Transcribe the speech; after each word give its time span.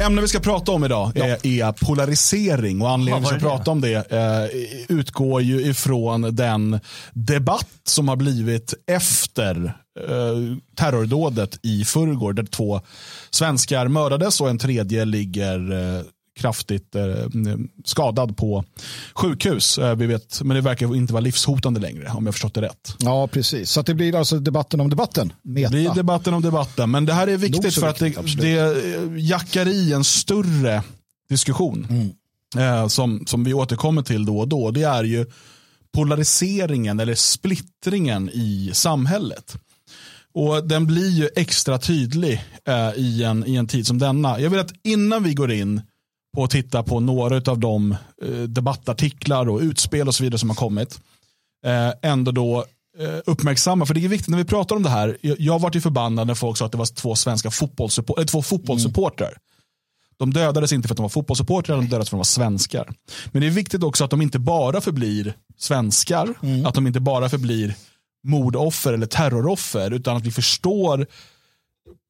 Ämnet 0.00 0.24
vi 0.24 0.28
ska 0.28 0.40
prata 0.40 0.72
om 0.72 0.84
idag 0.84 1.12
ja. 1.14 1.24
är, 1.24 1.46
är, 1.46 1.72
polarisering 1.72 2.82
och 2.82 2.90
anledningen 2.90 3.22
vi 3.22 3.26
ska 3.26 3.48
prata 3.48 3.70
om 3.70 3.80
det 3.80 4.12
eh, 4.12 4.60
utgår 4.88 5.42
ju 5.42 5.60
ifrån 5.60 6.34
den 6.36 6.80
debatt 7.12 7.68
som 7.84 8.08
har 8.08 8.16
blivit 8.16 8.74
efter 8.86 9.64
eh, 10.00 10.56
terrordådet 10.76 11.58
i 11.62 11.84
förrgår 11.84 12.32
där 12.32 12.44
två 12.44 12.80
svenskar 13.30 13.88
mördades 13.88 14.40
och 14.40 14.48
en 14.48 14.58
tredje 14.58 15.04
ligger 15.04 15.72
eh, 15.72 16.02
kraftigt 16.38 16.94
eh, 16.94 17.04
skadad 17.84 18.36
på 18.36 18.64
sjukhus. 19.14 19.78
Eh, 19.78 19.94
vi 19.94 20.06
vet, 20.06 20.42
men 20.42 20.54
det 20.54 20.60
verkar 20.60 20.96
inte 20.96 21.12
vara 21.12 21.20
livshotande 21.20 21.80
längre 21.80 22.08
om 22.08 22.26
jag 22.26 22.34
förstått 22.34 22.54
det 22.54 22.60
rätt. 22.60 22.94
Ja, 22.98 23.26
precis. 23.26 23.70
Så 23.70 23.82
det 23.82 23.94
blir 23.94 24.16
alltså 24.16 24.38
debatten 24.38 24.80
om 24.80 24.90
debatten. 24.90 25.32
Meta. 25.42 25.70
Det 25.70 25.76
blir 25.76 25.94
debatten 25.94 26.34
om 26.34 26.42
debatten. 26.42 26.90
Men 26.90 27.06
det 27.06 27.12
här 27.12 27.26
är 27.26 27.36
viktigt 27.36 27.74
för 27.74 27.88
att 27.88 27.98
det, 27.98 28.36
det 28.36 28.58
eh, 28.58 29.18
jackar 29.18 29.68
i 29.68 29.92
en 29.92 30.04
större 30.04 30.82
diskussion 31.28 31.86
mm. 31.90 32.74
eh, 32.82 32.88
som, 32.88 33.26
som 33.26 33.44
vi 33.44 33.54
återkommer 33.54 34.02
till 34.02 34.24
då 34.24 34.38
och 34.38 34.48
då. 34.48 34.70
Det 34.70 34.82
är 34.82 35.04
ju 35.04 35.26
polariseringen 35.94 37.00
eller 37.00 37.14
splittringen 37.14 38.30
i 38.32 38.70
samhället. 38.72 39.56
Och 40.34 40.68
Den 40.68 40.86
blir 40.86 41.10
ju 41.10 41.28
extra 41.36 41.78
tydlig 41.78 42.44
eh, 42.68 42.90
i, 42.96 43.24
en, 43.24 43.46
i 43.46 43.54
en 43.54 43.66
tid 43.66 43.86
som 43.86 43.98
denna. 43.98 44.40
Jag 44.40 44.50
vill 44.50 44.60
att 44.60 44.72
innan 44.82 45.22
vi 45.22 45.34
går 45.34 45.52
in 45.52 45.82
och 46.36 46.50
titta 46.50 46.82
på 46.82 47.00
några 47.00 47.52
av 47.52 47.58
de 47.58 47.96
eh, 48.22 48.28
debattartiklar 48.28 49.48
och 49.48 49.60
utspel 49.60 50.08
och 50.08 50.14
så 50.14 50.22
vidare 50.22 50.38
som 50.38 50.50
har 50.50 50.56
kommit. 50.56 51.00
Eh, 51.66 51.92
ändå 52.02 52.32
då 52.32 52.64
eh, 52.98 53.18
uppmärksamma, 53.26 53.86
för 53.86 53.94
det 53.94 54.04
är 54.04 54.08
viktigt 54.08 54.28
när 54.28 54.38
vi 54.38 54.44
pratar 54.44 54.76
om 54.76 54.82
det 54.82 54.90
här. 54.90 55.16
Jag, 55.20 55.40
jag 55.40 55.58
var 55.58 55.70
ju 55.74 55.80
förbannad 55.80 56.26
när 56.26 56.34
folk 56.34 56.58
sa 56.58 56.66
att 56.66 56.72
det 56.72 56.78
var 56.78 56.94
två 56.94 57.14
svenska 57.14 57.50
fotbollssupportrar, 57.50 58.24
två 58.24 58.42
fotbollssupportrar. 58.42 59.28
Mm. 59.28 59.38
De 60.18 60.32
dödades 60.32 60.72
inte 60.72 60.88
för 60.88 60.94
att 60.94 60.96
de 60.96 61.02
var 61.02 61.08
fotbollssupportrar, 61.08 61.76
de 61.76 61.84
dödades 61.84 62.08
för 62.08 62.16
att 62.16 62.16
de 62.16 62.16
var 62.16 62.24
svenskar. 62.24 62.88
Men 63.26 63.40
det 63.40 63.46
är 63.46 63.50
viktigt 63.50 63.82
också 63.82 64.04
att 64.04 64.10
de 64.10 64.22
inte 64.22 64.38
bara 64.38 64.80
förblir 64.80 65.34
svenskar, 65.56 66.34
mm. 66.42 66.66
att 66.66 66.74
de 66.74 66.86
inte 66.86 67.00
bara 67.00 67.28
förblir 67.28 67.74
mordoffer 68.24 68.92
eller 68.92 69.06
terroroffer, 69.06 69.90
utan 69.90 70.16
att 70.16 70.26
vi 70.26 70.30
förstår 70.30 71.06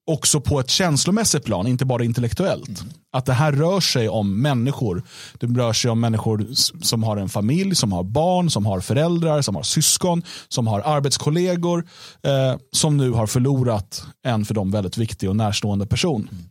också 0.08 0.40
på 0.40 0.60
ett 0.60 0.70
känslomässigt 0.70 1.44
plan, 1.44 1.66
inte 1.66 1.84
bara 1.84 2.04
intellektuellt. 2.04 2.80
Mm. 2.80 2.92
Att 3.12 3.26
det 3.26 3.32
här 3.32 3.52
rör 3.52 3.80
sig 3.80 4.08
om 4.08 4.42
människor. 4.42 5.02
Det 5.38 5.46
rör 5.46 5.72
sig 5.72 5.90
om 5.90 6.00
människor 6.00 6.46
som 6.82 7.02
har 7.02 7.16
en 7.16 7.28
familj, 7.28 7.74
som 7.74 7.92
har 7.92 8.02
barn, 8.02 8.50
som 8.50 8.66
har 8.66 8.80
föräldrar, 8.80 9.42
som 9.42 9.56
har 9.56 9.62
syskon, 9.62 10.22
som 10.48 10.66
har 10.66 10.80
arbetskollegor, 10.80 11.86
eh, 12.22 12.60
som 12.72 12.96
nu 12.96 13.10
har 13.10 13.26
förlorat 13.26 14.04
en 14.26 14.44
för 14.44 14.54
dem 14.54 14.70
väldigt 14.70 14.98
viktig 14.98 15.28
och 15.28 15.36
närstående 15.36 15.86
person. 15.86 16.28
Mm. 16.32 16.44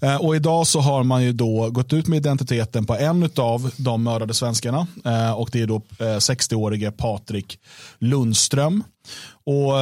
Eh, 0.00 0.16
och 0.16 0.36
idag 0.36 0.66
så 0.66 0.80
har 0.80 1.04
man 1.04 1.22
ju 1.24 1.32
då 1.32 1.70
gått 1.70 1.92
ut 1.92 2.06
med 2.06 2.16
identiteten 2.16 2.86
på 2.86 2.96
en 2.96 3.30
av 3.36 3.70
de 3.76 4.02
mördade 4.02 4.34
svenskarna. 4.34 4.86
Eh, 5.04 5.32
och 5.32 5.48
det 5.52 5.60
är 5.60 5.66
då 5.66 5.82
60-årige 5.98 6.86
eh, 6.86 6.92
Patrik 6.92 7.58
Lundström. 7.98 8.84
Och 9.46 9.72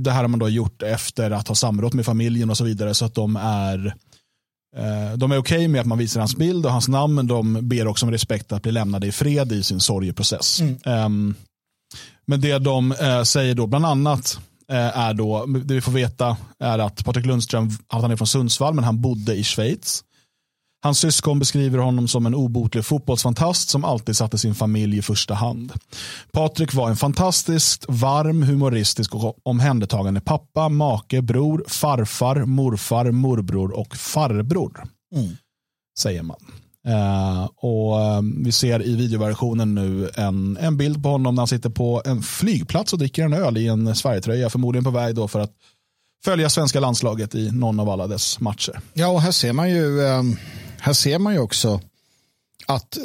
Det 0.00 0.10
här 0.10 0.20
har 0.22 0.28
man 0.28 0.38
då 0.38 0.48
gjort 0.48 0.82
efter 0.82 1.30
att 1.30 1.48
ha 1.48 1.54
samrått 1.54 1.94
med 1.94 2.04
familjen 2.04 2.50
och 2.50 2.56
så 2.56 2.64
vidare 2.64 2.94
så 2.94 3.04
att 3.04 3.14
de 3.14 3.36
är 3.36 3.94
de 5.16 5.32
är 5.32 5.38
okej 5.38 5.56
okay 5.56 5.68
med 5.68 5.80
att 5.80 5.86
man 5.86 5.98
visar 5.98 6.20
hans 6.20 6.36
bild 6.36 6.66
och 6.66 6.72
hans 6.72 6.88
namn, 6.88 7.14
men 7.14 7.26
de 7.26 7.68
ber 7.68 7.86
också 7.86 8.06
om 8.06 8.12
respekt 8.12 8.52
att 8.52 8.62
bli 8.62 8.72
lämnade 8.72 9.06
i 9.06 9.12
fred 9.12 9.52
i 9.52 9.62
sin 9.62 9.80
sorgeprocess. 9.80 10.60
Mm. 10.60 10.78
Ehm, 10.84 11.34
men 12.26 12.40
det 12.40 12.58
de 12.58 12.94
säger 13.24 13.54
då 13.54 13.66
bland 13.66 13.86
annat 13.86 14.38
är 14.68 15.14
då, 15.14 15.46
det 15.46 15.74
vi 15.74 15.80
får 15.80 15.92
veta 15.92 16.36
är 16.58 16.78
att 16.78 17.04
Patrik 17.04 17.26
Lundström, 17.26 17.70
han 17.88 18.10
är 18.10 18.16
från 18.16 18.26
Sundsvall 18.26 18.74
men 18.74 18.84
han 18.84 19.00
bodde 19.00 19.34
i 19.34 19.44
Schweiz. 19.44 20.04
Hans 20.84 20.98
syskon 20.98 21.38
beskriver 21.38 21.78
honom 21.78 22.08
som 22.08 22.26
en 22.26 22.34
obotlig 22.34 22.84
fotbollsfantast 22.84 23.68
som 23.68 23.84
alltid 23.84 24.16
satte 24.16 24.38
sin 24.38 24.54
familj 24.54 24.98
i 24.98 25.02
första 25.02 25.34
hand. 25.34 25.72
Patrik 26.32 26.74
var 26.74 26.90
en 26.90 26.96
fantastiskt 26.96 27.84
varm, 27.88 28.42
humoristisk 28.42 29.14
och 29.14 29.38
omhändertagande 29.42 30.20
pappa, 30.20 30.68
make, 30.68 31.22
bror, 31.22 31.64
farfar, 31.68 32.44
morfar, 32.44 33.10
morbror 33.10 33.78
och 33.78 33.96
farbror. 33.96 34.82
Mm. 35.14 35.36
Säger 35.98 36.22
man. 36.22 36.36
Uh, 36.88 37.44
och 37.56 38.18
um, 38.18 38.42
Vi 38.44 38.52
ser 38.52 38.86
i 38.86 38.96
videoversionen 38.96 39.74
nu 39.74 40.10
en, 40.14 40.56
en 40.56 40.76
bild 40.76 41.02
på 41.02 41.08
honom 41.08 41.34
när 41.34 41.40
han 41.40 41.48
sitter 41.48 41.70
på 41.70 42.02
en 42.04 42.22
flygplats 42.22 42.92
och 42.92 42.98
dricker 42.98 43.24
en 43.24 43.32
öl 43.32 43.56
i 43.56 43.68
en 43.68 43.96
Sverigetröja. 43.96 44.50
Förmodligen 44.50 44.84
på 44.84 44.90
väg 44.90 45.14
då 45.14 45.28
för 45.28 45.40
att 45.40 45.52
följa 46.24 46.50
svenska 46.50 46.80
landslaget 46.80 47.34
i 47.34 47.50
någon 47.50 47.80
av 47.80 47.90
alla 47.90 48.06
dess 48.06 48.40
matcher. 48.40 48.80
Ja, 48.94 49.08
och 49.08 49.22
här 49.22 49.32
ser 49.32 49.52
man 49.52 49.70
ju, 49.70 50.00
um, 50.00 50.36
här 50.78 50.92
ser 50.92 51.18
man 51.18 51.32
ju 51.32 51.38
också 51.38 51.80
att 52.66 52.98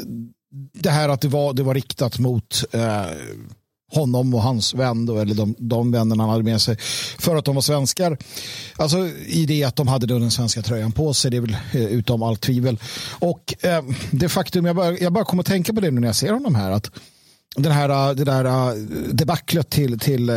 det 0.73 0.89
här 0.89 1.09
att 1.09 1.21
det 1.21 1.27
var, 1.27 1.53
det 1.53 1.63
var 1.63 1.73
riktat 1.73 2.19
mot 2.19 2.63
uh, 2.75 2.81
honom 3.89 4.33
och 4.33 4.41
hans 4.41 4.73
vän, 4.73 5.05
då, 5.05 5.17
eller 5.17 5.35
de, 5.35 5.55
de 5.57 5.91
vännerna 5.91 6.23
han 6.23 6.29
hade 6.29 6.43
med 6.43 6.61
sig, 6.61 6.77
för 7.19 7.35
att 7.35 7.45
de 7.45 7.55
var 7.55 7.61
svenskar. 7.61 8.17
Alltså 8.75 8.97
i 9.27 9.45
det 9.45 9.63
att 9.63 9.75
de 9.75 9.87
hade 9.87 10.07
då 10.07 10.19
den 10.19 10.31
svenska 10.31 10.61
tröjan 10.61 10.91
på 10.91 11.13
sig, 11.13 11.31
det 11.31 11.37
är 11.37 11.41
väl 11.41 11.57
eh, 11.73 11.85
utom 11.85 12.23
allt 12.23 12.41
tvivel. 12.41 12.79
Och 13.19 13.55
eh, 13.65 13.83
det 14.11 14.29
faktum, 14.29 14.65
jag 14.65 14.75
bara, 14.75 14.97
jag 14.97 15.13
bara 15.13 15.25
kommer 15.25 15.43
att 15.43 15.47
tänka 15.47 15.73
på 15.73 15.81
det 15.81 15.91
nu 15.91 15.99
när 16.01 16.07
jag 16.07 16.15
ser 16.15 16.33
honom 16.33 16.55
här, 16.55 16.71
att 16.71 16.91
den 17.55 17.71
här, 17.71 18.09
äh, 18.09 18.15
det 18.15 18.23
där 18.23 18.45
äh, 18.45 18.73
debaclet 19.13 19.69
till, 19.69 19.99
till 19.99 20.29
äh, 20.29 20.35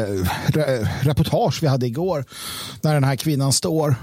reportage 1.03 1.63
vi 1.63 1.67
hade 1.67 1.87
igår. 1.87 2.25
När 2.81 2.95
den 2.95 3.05
här 3.05 3.17
kvinnan 3.17 3.53
står 3.53 3.95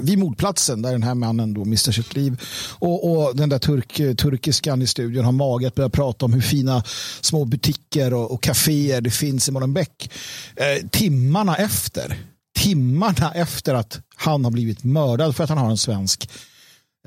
vid 0.00 0.18
mordplatsen 0.18 0.82
där 0.82 0.92
den 0.92 1.02
här 1.02 1.14
mannen 1.14 1.54
då 1.54 1.64
mister 1.64 1.92
sitt 1.92 2.14
liv. 2.14 2.40
Och, 2.78 3.10
och 3.10 3.36
den 3.36 3.48
där 3.48 3.58
turk, 3.58 3.96
turkiskan 4.16 4.82
i 4.82 4.86
studion 4.86 5.24
har 5.24 5.32
mage 5.32 5.66
att 5.66 5.74
börja 5.74 5.88
prata 5.88 6.24
om 6.24 6.32
hur 6.32 6.40
fina 6.40 6.82
små 7.20 7.44
butiker 7.44 8.14
och, 8.14 8.30
och 8.30 8.42
kaféer 8.42 9.00
det 9.00 9.10
finns 9.10 9.48
i 9.48 9.52
Molenbeek. 9.52 10.10
Eh, 10.56 10.88
timmarna 10.90 11.56
efter 11.56 12.18
timmarna 12.58 13.32
efter 13.34 13.74
att 13.74 14.00
han 14.16 14.44
har 14.44 14.50
blivit 14.50 14.84
mördad 14.84 15.36
för 15.36 15.44
att 15.44 15.50
han 15.50 15.58
har 15.58 15.70
en 15.70 15.76
svensk 15.76 16.30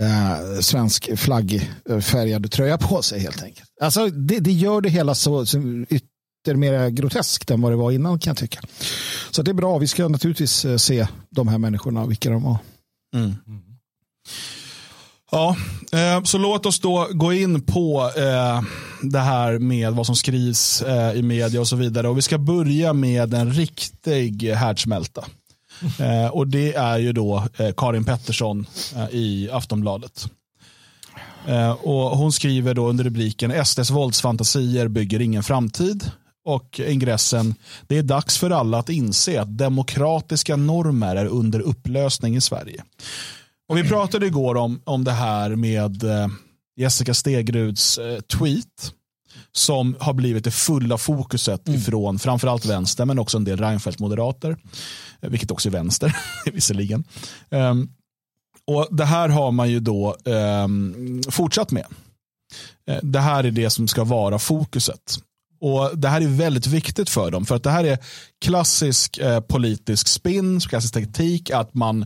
eh, 0.01 0.59
svensk 0.59 1.17
flaggfärgad 1.17 2.51
tröja 2.51 2.77
på 2.77 3.01
sig 3.01 3.19
helt 3.19 3.43
enkelt. 3.43 3.69
Alltså, 3.81 4.07
det, 4.07 4.39
det 4.39 4.51
gör 4.51 4.81
det 4.81 4.89
hela 4.89 5.15
så, 5.15 5.45
så 5.45 5.57
mer 6.45 6.89
groteskt 6.89 7.51
än 7.51 7.61
vad 7.61 7.71
det 7.71 7.75
var 7.75 7.91
innan 7.91 8.19
kan 8.19 8.31
jag 8.31 8.37
tycka. 8.37 8.59
Så 9.31 9.41
det 9.41 9.51
är 9.51 9.55
bra. 9.55 9.77
Vi 9.77 9.87
ska 9.87 10.07
naturligtvis 10.07 10.65
eh, 10.65 10.77
se 10.77 11.07
de 11.29 11.47
här 11.47 11.57
människorna, 11.57 12.05
vilka 12.05 12.29
de 12.29 12.43
var. 12.43 12.57
Mm. 13.15 13.35
Ja, 15.31 15.55
eh, 15.91 16.23
så 16.23 16.37
låt 16.37 16.65
oss 16.65 16.79
då 16.79 17.07
gå 17.11 17.33
in 17.33 17.61
på 17.61 18.11
eh, 18.17 18.61
det 19.01 19.19
här 19.19 19.59
med 19.59 19.93
vad 19.93 20.05
som 20.05 20.15
skrivs 20.15 20.81
eh, 20.81 21.13
i 21.13 21.21
media 21.21 21.61
och 21.61 21.67
så 21.67 21.75
vidare. 21.75 22.09
Och 22.09 22.17
Vi 22.17 22.21
ska 22.21 22.37
börja 22.37 22.93
med 22.93 23.33
en 23.33 23.53
riktig 23.53 24.43
härdsmälta. 24.43 25.25
Eh, 25.99 26.27
och 26.27 26.47
det 26.47 26.73
är 26.73 26.97
ju 26.97 27.13
då 27.13 27.43
eh, 27.57 27.71
Karin 27.77 28.03
Pettersson 28.03 28.65
eh, 28.95 29.07
i 29.11 29.49
Aftonbladet. 29.51 30.25
Eh, 31.47 31.71
och 31.71 32.17
hon 32.17 32.31
skriver 32.31 32.73
då 32.73 32.87
under 32.87 33.03
rubriken 33.03 33.65
SDs 33.65 33.89
våldsfantasier 33.89 34.87
bygger 34.87 35.21
ingen 35.21 35.43
framtid. 35.43 36.11
Och 36.45 36.79
ingressen, 36.79 37.55
det 37.87 37.97
är 37.97 38.03
dags 38.03 38.37
för 38.37 38.49
alla 38.49 38.77
att 38.77 38.89
inse 38.89 39.41
att 39.41 39.57
demokratiska 39.57 40.55
normer 40.55 41.15
är 41.15 41.25
under 41.25 41.59
upplösning 41.59 42.35
i 42.35 42.41
Sverige. 42.41 42.83
Och 43.69 43.77
Vi 43.77 43.83
pratade 43.83 44.25
igår 44.25 44.55
om, 44.55 44.81
om 44.83 45.03
det 45.03 45.11
här 45.11 45.55
med 45.55 46.03
eh, 46.03 46.27
Jessica 46.75 47.13
Stegruds 47.13 47.97
eh, 47.97 48.19
tweet 48.19 48.93
som 49.51 49.95
har 49.99 50.13
blivit 50.13 50.43
det 50.43 50.51
fulla 50.51 50.97
fokuset 50.97 51.67
mm. 51.67 51.79
ifrån 51.79 52.19
framförallt 52.19 52.65
vänster 52.65 53.05
men 53.05 53.19
också 53.19 53.37
en 53.37 53.43
del 53.43 53.59
Reinfeldt-moderater. 53.59 54.57
Eh, 55.21 55.29
vilket 55.29 55.51
också 55.51 55.69
är 55.69 55.71
vänster 55.71 56.15
visserligen. 56.53 57.03
Um, 57.49 57.89
och 58.67 58.87
Det 58.91 59.05
här 59.05 59.29
har 59.29 59.51
man 59.51 59.69
ju 59.69 59.79
då 59.79 60.15
um, 60.25 61.21
fortsatt 61.29 61.71
med. 61.71 61.85
Eh, 62.87 62.99
det 63.03 63.19
här 63.19 63.43
är 63.43 63.51
det 63.51 63.69
som 63.69 63.87
ska 63.87 64.03
vara 64.03 64.39
fokuset. 64.39 65.17
Och 65.61 65.97
Det 65.97 66.09
här 66.09 66.21
är 66.21 66.27
väldigt 66.27 66.67
viktigt 66.67 67.09
för 67.09 67.31
dem. 67.31 67.45
För 67.45 67.55
att 67.55 67.63
det 67.63 67.69
här 67.69 67.83
är 67.83 67.97
klassisk 68.45 69.17
eh, 69.17 69.39
politisk 69.39 70.07
spin, 70.07 70.59
klassisk 70.59 70.93
taktik. 70.93 71.51
Att 71.51 71.73
man 71.73 72.05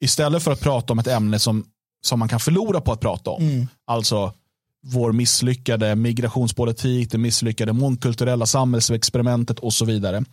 istället 0.00 0.42
för 0.42 0.52
att 0.52 0.60
prata 0.60 0.92
om 0.92 0.98
ett 0.98 1.06
ämne 1.06 1.38
som, 1.38 1.64
som 2.04 2.18
man 2.18 2.28
kan 2.28 2.40
förlora 2.40 2.80
på 2.80 2.92
att 2.92 3.00
prata 3.00 3.30
om. 3.30 3.42
Mm. 3.42 3.68
Alltså 3.86 4.32
vår 4.84 5.12
misslyckade 5.12 5.96
migrationspolitik, 5.96 7.10
det 7.10 7.18
misslyckade 7.18 7.72
mångkulturella 7.72 8.46
samhällsexperimentet 8.46 9.58
och 9.58 9.72
så 9.72 9.84
vidare. 9.84 10.24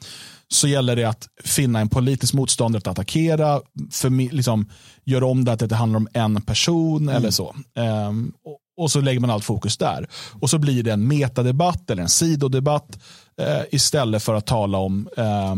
Så 0.47 0.67
gäller 0.67 0.95
det 0.95 1.03
att 1.03 1.27
finna 1.43 1.79
en 1.79 1.89
politisk 1.89 2.33
motståndare 2.33 2.79
att 2.79 2.87
attackera, 2.87 3.61
för, 3.91 4.33
liksom, 4.33 4.69
göra 5.05 5.25
om 5.25 5.45
det 5.45 5.51
att 5.51 5.69
det 5.69 5.75
handlar 5.75 5.97
om 5.97 6.07
en 6.13 6.41
person 6.41 7.01
mm. 7.01 7.15
eller 7.15 7.31
så. 7.31 7.55
Um, 7.75 8.33
och, 8.45 8.57
och 8.79 8.91
så 8.91 9.01
lägger 9.01 9.19
man 9.19 9.29
allt 9.29 9.43
fokus 9.43 9.77
där. 9.77 10.07
Och 10.39 10.49
så 10.49 10.57
blir 10.57 10.83
det 10.83 10.91
en 10.91 11.07
metadebatt 11.07 11.89
eller 11.89 12.01
en 12.01 12.09
sidodebatt 12.09 12.99
eh, 13.41 13.61
istället 13.71 14.23
för 14.23 14.33
att 14.33 14.45
tala 14.45 14.77
om, 14.77 15.09
eh, 15.17 15.55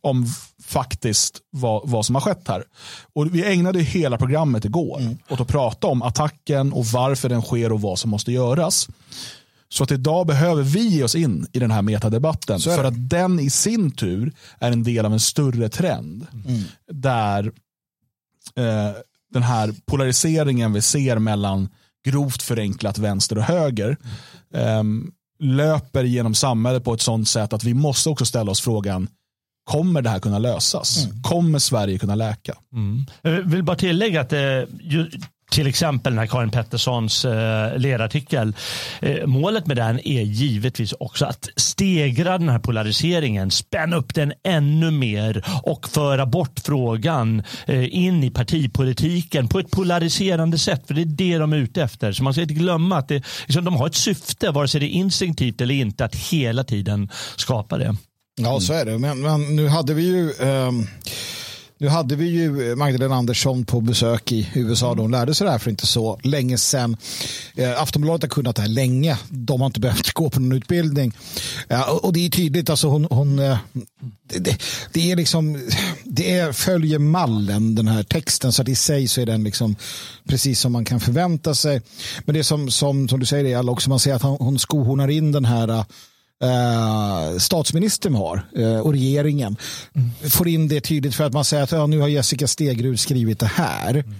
om 0.00 0.26
faktiskt 0.72 1.40
vad, 1.50 1.88
vad 1.88 2.06
som 2.06 2.14
har 2.14 2.22
skett 2.22 2.48
här. 2.48 2.64
Och 3.12 3.34
vi 3.34 3.52
ägnade 3.52 3.80
hela 3.80 4.18
programmet 4.18 4.64
igår 4.64 5.00
mm. 5.00 5.18
åt 5.28 5.40
att 5.40 5.48
prata 5.48 5.86
om 5.86 6.02
attacken 6.02 6.72
och 6.72 6.86
varför 6.86 7.28
den 7.28 7.42
sker 7.42 7.72
och 7.72 7.80
vad 7.80 7.98
som 7.98 8.10
måste 8.10 8.32
göras. 8.32 8.88
Så 9.68 9.84
att 9.84 9.90
idag 9.90 10.26
behöver 10.26 10.62
vi 10.62 10.88
ge 10.88 11.04
oss 11.04 11.14
in 11.14 11.46
i 11.52 11.58
den 11.58 11.70
här 11.70 11.82
metadebatten. 11.82 12.60
För 12.60 12.84
att 12.84 13.10
den 13.10 13.40
i 13.40 13.50
sin 13.50 13.90
tur 13.90 14.32
är 14.58 14.72
en 14.72 14.82
del 14.82 15.06
av 15.06 15.12
en 15.12 15.20
större 15.20 15.68
trend. 15.68 16.26
Mm. 16.32 16.62
Där 16.92 17.52
eh, 18.56 18.96
den 19.32 19.42
här 19.42 19.74
polariseringen 19.86 20.72
vi 20.72 20.82
ser 20.82 21.18
mellan 21.18 21.68
grovt 22.04 22.42
förenklat 22.42 22.98
vänster 22.98 23.38
och 23.38 23.44
höger 23.44 23.96
eh, 24.54 24.82
löper 25.38 26.04
genom 26.04 26.34
samhället 26.34 26.84
på 26.84 26.94
ett 26.94 27.00
sånt 27.00 27.28
sätt 27.28 27.52
att 27.52 27.64
vi 27.64 27.74
måste 27.74 28.08
också 28.08 28.24
ställa 28.24 28.50
oss 28.50 28.60
frågan 28.60 29.08
Kommer 29.64 30.02
det 30.02 30.10
här 30.10 30.18
kunna 30.18 30.38
lösas? 30.38 31.04
Mm. 31.04 31.22
Kommer 31.22 31.58
Sverige 31.58 31.98
kunna 31.98 32.14
läka? 32.14 32.54
Mm. 32.72 33.06
Jag 33.22 33.42
vill 33.42 33.62
bara 33.62 33.76
tillägga 33.76 34.20
att 34.20 34.30
det, 34.30 34.66
till 35.52 35.66
exempel 35.66 36.12
den 36.12 36.18
här 36.18 36.26
Karin 36.26 36.50
Petterssons 36.50 37.24
eh, 37.24 37.78
ledarartikel. 37.78 38.56
Eh, 39.00 39.26
målet 39.26 39.66
med 39.66 39.76
den 39.76 40.06
är 40.08 40.22
givetvis 40.22 40.92
också 40.92 41.26
att 41.26 41.48
stegra 41.56 42.38
den 42.38 42.48
här 42.48 42.58
polariseringen, 42.58 43.50
spänna 43.50 43.96
upp 43.96 44.14
den 44.14 44.32
ännu 44.44 44.90
mer 44.90 45.44
och 45.62 45.88
föra 45.88 46.26
bort 46.26 46.60
frågan 46.64 47.42
eh, 47.66 47.94
in 47.94 48.24
i 48.24 48.30
partipolitiken 48.30 49.48
på 49.48 49.58
ett 49.58 49.70
polariserande 49.70 50.58
sätt. 50.58 50.86
För 50.86 50.94
det 50.94 51.02
är 51.02 51.06
det 51.06 51.38
de 51.38 51.52
är 51.52 51.56
ute 51.56 51.82
efter. 51.82 52.12
Så 52.12 52.22
man 52.22 52.32
ska 52.32 52.42
inte 52.42 52.54
glömma 52.54 52.96
att 52.96 53.08
det, 53.08 53.24
liksom, 53.46 53.64
de 53.64 53.76
har 53.76 53.86
ett 53.86 53.94
syfte, 53.94 54.50
vare 54.50 54.68
sig 54.68 54.80
det 54.80 54.86
är 54.86 54.96
instinktivt 54.96 55.60
eller 55.60 55.74
inte, 55.74 56.04
att 56.04 56.14
hela 56.14 56.64
tiden 56.64 57.08
skapa 57.36 57.78
det. 57.78 57.96
Ja, 58.36 58.60
så 58.60 58.72
är 58.72 58.84
det. 58.84 58.98
Men, 58.98 59.20
men 59.20 59.56
nu 59.56 59.68
hade 59.68 59.94
vi 59.94 60.02
ju 60.02 60.32
um 60.32 60.86
nu 61.82 61.88
hade 61.88 62.16
vi 62.16 62.26
ju 62.26 62.76
Magdalena 62.76 63.14
Andersson 63.14 63.64
på 63.64 63.80
besök 63.80 64.32
i 64.32 64.48
USA. 64.54 64.94
De 64.94 65.10
lärde 65.10 65.34
sig 65.34 65.44
det 65.44 65.50
här 65.50 65.58
för 65.58 65.70
inte 65.70 65.86
så 65.86 66.20
länge 66.22 66.58
sedan. 66.58 66.96
Eh, 67.54 67.82
Aftonbladet 67.82 68.22
har 68.22 68.28
kunnat 68.28 68.56
det 68.56 68.62
här 68.62 68.68
länge. 68.68 69.18
De 69.28 69.60
har 69.60 69.66
inte 69.66 69.80
behövt 69.80 70.12
gå 70.12 70.30
på 70.30 70.40
någon 70.40 70.52
utbildning. 70.52 71.12
och 72.00 72.12
det 72.12 72.26
är 72.26 72.30
tydligt, 72.30 72.70
alltså 72.70 72.88
hon, 72.88 73.06
hon 73.10 73.38
eh, 73.38 73.58
det, 74.22 74.58
det, 74.92 75.12
är 75.12 75.16
liksom, 75.16 75.68
det 76.04 76.34
är, 76.34 76.52
följer 76.52 76.98
mallen 76.98 77.74
den 77.74 77.88
här 77.88 78.02
texten 78.02 78.52
så 78.52 78.62
att 78.62 78.68
i 78.68 78.74
sig 78.74 79.08
så 79.08 79.20
är 79.20 79.26
den 79.26 79.44
liksom 79.44 79.76
precis 80.28 80.60
som 80.60 80.72
man 80.72 80.84
kan 80.84 81.00
förvänta 81.00 81.54
sig. 81.54 81.82
Men 82.24 82.34
det 82.34 82.44
som, 82.44 82.70
som, 82.70 83.08
som 83.08 83.20
du 83.20 83.26
säger, 83.26 83.58
är 83.58 83.70
också 83.70 83.90
man 83.90 84.00
ser 84.00 84.14
att 84.14 84.22
hon, 84.22 84.36
hon 84.40 84.58
skohornar 84.58 85.08
in 85.08 85.32
den 85.32 85.44
här 85.44 85.84
eh, 86.42 87.38
statsministern 87.38 88.14
har 88.14 88.48
eh, 88.56 88.78
och 88.78 88.92
regeringen 88.92 89.56
mm. 89.94 90.30
får 90.30 90.48
in 90.48 90.68
det 90.68 90.80
tydligt 90.80 91.14
för 91.14 91.24
att 91.24 91.32
man 91.32 91.44
säger 91.44 91.62
att 91.62 91.72
ja, 91.72 91.86
nu 91.86 92.00
har 92.00 92.08
Jessica 92.08 92.46
Stegrud 92.46 93.00
skrivit 93.00 93.38
det 93.38 93.46
här. 93.46 93.90
Mm. 93.90 94.14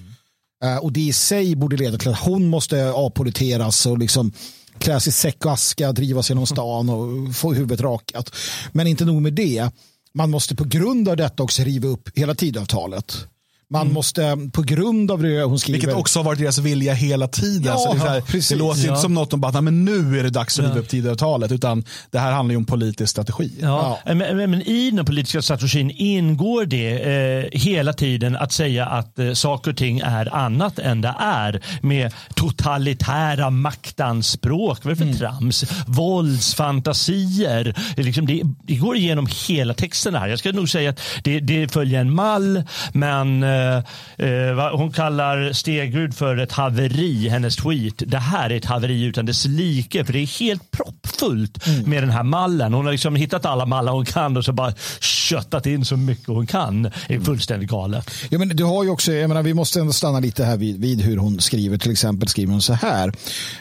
Eh, 0.65 0.77
och 0.77 0.93
det 0.93 1.01
i 1.01 1.13
sig 1.13 1.57
borde 1.57 1.77
leda 1.77 1.99
till 1.99 2.11
att 2.11 2.19
hon 2.19 2.49
måste 2.49 2.91
avpoliteras 2.93 3.87
och 3.87 3.99
liksom 3.99 4.33
kläs 4.79 5.09
i 5.09 5.13
säck 5.13 5.45
och 5.45 5.53
aska, 5.53 5.93
drivas 5.93 6.29
genom 6.29 6.47
stan 6.47 6.89
och 6.89 7.37
få 7.37 7.53
huvudet 7.53 7.81
rakat. 7.81 8.35
Men 8.73 8.87
inte 8.87 9.05
nog 9.05 9.23
med 9.23 9.33
det. 9.33 9.71
Man 10.15 10.31
måste 10.31 10.55
på 10.55 10.65
grund 10.65 11.09
av 11.09 11.17
detta 11.17 11.43
också 11.43 11.63
riva 11.63 11.89
upp 11.89 12.19
hela 12.19 12.35
tidavtalet. 12.35 13.27
Man 13.73 13.83
mm. 13.83 13.95
måste, 13.95 14.39
på 14.53 14.63
grund 14.63 15.11
av 15.11 15.23
det 15.23 15.43
hon 15.43 15.59
skriver. 15.59 15.81
Vilket 15.81 15.97
också 15.97 16.19
har 16.19 16.25
varit 16.25 16.39
deras 16.39 16.59
vilja 16.59 16.95
hela 16.95 17.29
tiden. 17.29 17.65
Ja, 17.65 17.79
så 17.79 17.93
det, 17.93 17.99
här, 17.99 18.49
det 18.49 18.57
låter 18.57 18.81
ja. 18.81 18.89
inte 18.89 19.01
som 19.01 19.15
något 19.15 19.33
om 19.33 19.45
att 19.45 19.65
men 19.65 19.85
nu 19.85 20.19
är 20.19 20.23
det 20.23 20.31
dags 20.31 20.59
att 20.59 20.65
riva 20.65 20.79
upp 20.79 20.89
Tidöavtalet. 20.89 21.53
Utan 21.53 21.85
det 22.11 22.19
här 22.19 22.33
handlar 22.33 22.53
ju 22.53 22.57
om 22.57 22.65
politisk 22.65 23.11
strategi. 23.11 23.53
Ja. 23.61 23.99
ja. 24.05 24.15
Men, 24.15 24.37
men, 24.37 24.51
men, 24.51 24.63
i 24.63 24.91
den 24.91 25.05
politiska 25.05 25.43
strategin 25.43 25.91
ingår 25.91 26.65
det 26.65 26.99
eh, 26.99 27.61
hela 27.61 27.93
tiden 27.93 28.37
att 28.37 28.53
säga 28.53 28.87
att 28.87 29.19
eh, 29.19 29.33
saker 29.33 29.71
och 29.71 29.77
ting 29.77 29.99
är 29.99 30.35
annat 30.35 30.79
än 30.79 31.01
det 31.01 31.15
är. 31.19 31.63
Med 31.83 32.13
totalitära 32.35 33.51
maktanspråk. 33.51 34.85
Vad 34.85 34.93
är 34.93 34.95
det 34.95 34.97
för 34.97 35.05
mm. 35.05 35.19
trams? 35.19 35.65
Våldsfantasier. 35.87 37.75
Liksom 37.97 38.27
det, 38.27 38.43
det, 38.63 38.75
går 38.75 38.97
igenom 38.97 39.29
hela 39.49 39.75
texten 39.75 40.15
här. 40.15 40.29
Jag 40.29 40.39
ska 40.39 40.53
nog 40.53 40.69
säga 40.69 40.91
att 40.91 41.01
det, 41.25 41.41
det 41.41 41.73
följer 41.73 42.01
en 42.01 42.15
mall. 42.15 42.63
Men 42.93 43.43
eh, 43.43 43.62
Eh, 43.63 44.29
eh, 44.29 44.77
hon 44.77 44.93
kallar 44.93 45.53
Stegrud 45.53 46.15
för 46.15 46.37
ett 46.37 46.53
haveri, 46.53 47.29
hennes 47.29 47.57
tweet. 47.57 47.95
Det 48.07 48.19
här 48.19 48.51
är 48.51 48.57
ett 48.57 48.65
haveri 48.65 49.03
utan 49.03 49.27
dess 49.27 49.45
like, 49.45 50.05
för 50.05 50.13
det 50.13 50.19
är 50.19 50.41
helt 50.41 50.71
proppfullt 50.71 51.67
mm. 51.67 51.91
med 51.91 52.03
den 52.03 52.11
här 52.11 52.23
mallen. 52.23 52.75
Hon 52.75 52.85
har 52.85 52.93
liksom 52.93 53.17
hittat 53.17 53.47
alla 53.47 53.67
mallar 53.67 53.93
hon 53.93 54.05
kan 54.05 54.37
och 54.37 54.45
så 54.45 54.53
bara 54.53 54.75
köttat 55.01 55.67
in 55.67 55.85
så 55.85 55.97
mycket 55.97 56.27
hon 56.27 56.47
kan. 56.47 56.83
Det 56.83 56.91
är 57.07 57.11
mm. 57.11 57.25
fullständigt 57.25 57.71
galet. 57.71 58.11
Ja, 58.31 58.39
men 58.39 58.49
du 58.49 58.65
har 58.65 58.85
ju 58.85 58.91
också, 58.91 59.13
jag 59.13 59.29
menar, 59.29 59.43
vi 59.43 59.55
måste 59.55 59.81
ändå 59.81 59.93
stanna 59.93 60.21
lite 60.21 60.45
här 60.45 60.57
vid, 60.57 60.81
vid 60.81 61.01
hur 61.01 61.17
hon 61.17 61.41
skriver. 61.41 61.79
Till 61.79 61.93
exempel 61.93 62.29
skriver 62.29 62.53
hon 62.53 62.63
så 62.63 62.73
här. 62.73 63.13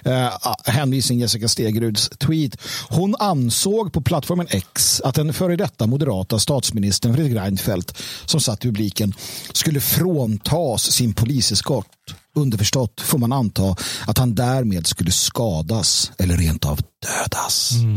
Eh, 0.04 0.30
hänvisning 0.66 1.20
Jessica 1.20 1.48
Stegruds 1.48 2.10
tweet. 2.10 2.58
Hon 2.90 3.16
ansåg 3.20 3.94
på 3.94 4.02
plattformen 4.02 4.48
X 4.50 5.02
att 5.02 5.16
den 5.16 5.34
före 5.34 5.56
detta 5.56 5.88
moderata 5.88 6.40
statsministern 6.40 7.16
Fredrik 7.16 7.38
Reinfeldt 7.38 7.98
som 8.26 8.42
satt 8.42 8.66
i 8.66 8.68
publiken 8.68 9.14
skulle 9.54 9.80
fråntas 9.92 10.92
sin 10.92 11.14
poliseskort. 11.14 11.88
Underförstått 12.36 13.02
får 13.02 13.18
man 13.18 13.32
anta 13.32 13.76
att 14.08 14.18
han 14.18 14.36
därmed 14.36 14.88
skulle 14.88 15.12
skadas 15.12 16.12
eller 16.18 16.38
rent 16.38 16.66
av 16.66 16.80
dödas. 17.06 17.72
Mm. 17.72 17.96